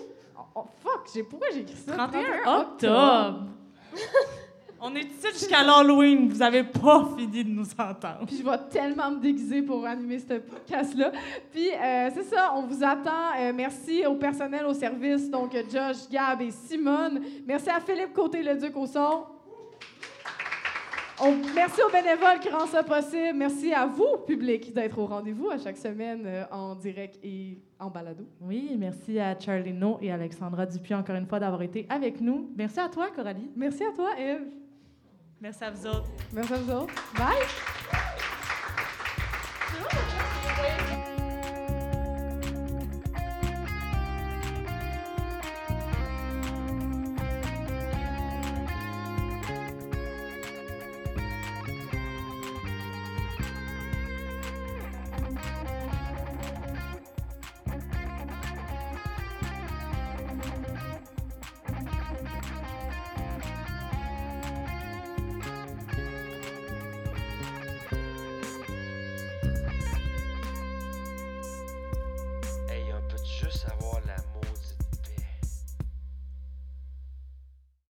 Oh, 0.54 0.64
fuck, 0.80 1.08
j'ai, 1.12 1.24
pourquoi 1.24 1.48
j'ai 1.52 1.60
écrit 1.60 1.76
ça? 1.76 1.94
31 1.94 2.60
octobre. 2.60 3.46
On 4.84 4.96
est 4.96 5.04
ici 5.04 5.28
jusqu'à 5.32 5.62
l'Halloween. 5.62 6.28
Vous 6.28 6.42
avez 6.42 6.64
pas 6.64 7.08
fini 7.16 7.44
de 7.44 7.50
nous 7.50 7.70
entendre. 7.78 8.26
Puis 8.26 8.38
je 8.38 8.42
vais 8.42 8.58
tellement 8.68 9.12
me 9.12 9.20
déguiser 9.20 9.62
pour 9.62 9.86
animer 9.86 10.18
ce 10.18 10.34
podcast-là. 10.38 11.12
Puis 11.52 11.68
euh, 11.70 12.10
c'est 12.12 12.24
ça, 12.24 12.52
on 12.56 12.62
vous 12.62 12.82
attend. 12.82 13.30
Euh, 13.38 13.52
merci 13.54 14.04
au 14.04 14.16
personnel 14.16 14.66
au 14.66 14.74
service, 14.74 15.30
donc 15.30 15.54
euh, 15.54 15.62
Josh, 15.70 16.08
Gab 16.10 16.42
et 16.42 16.50
Simone. 16.50 17.20
Merci 17.46 17.70
à 17.70 17.78
Philippe 17.78 18.12
Côté-Leduc 18.12 18.76
au 18.76 18.86
son. 18.86 19.26
On- 21.20 21.36
merci 21.54 21.80
aux 21.86 21.90
bénévoles 21.90 22.40
qui 22.40 22.48
rendent 22.48 22.68
ça 22.68 22.82
possible. 22.82 23.36
Merci 23.36 23.72
à 23.72 23.86
vous, 23.86 24.18
public, 24.26 24.72
d'être 24.74 24.98
au 24.98 25.06
rendez-vous 25.06 25.50
à 25.50 25.58
chaque 25.58 25.76
semaine 25.76 26.22
euh, 26.26 26.44
en 26.50 26.74
direct 26.74 27.18
et 27.22 27.58
en 27.78 27.90
balado. 27.90 28.24
Oui, 28.40 28.74
merci 28.78 29.20
à 29.20 29.38
Charlie 29.38 29.72
No 29.72 29.98
et 30.00 30.10
Alexandra 30.10 30.66
Dupuis 30.66 30.94
encore 30.94 31.14
une 31.16 31.26
fois 31.26 31.38
d'avoir 31.38 31.62
été 31.62 31.86
avec 31.88 32.20
nous. 32.20 32.50
Merci 32.56 32.80
à 32.80 32.88
toi, 32.88 33.08
Coralie. 33.14 33.50
Merci 33.54 33.84
à 33.84 33.92
toi, 33.92 34.10
Eve. 34.18 34.46
Merci 35.40 35.62
à 35.64 35.70
vous 35.70 35.86
autres. 35.86 36.08
Merci 36.32 36.52
à 36.54 36.56
vous 36.58 36.70
autres. 36.72 36.94
Bye! 37.16 38.01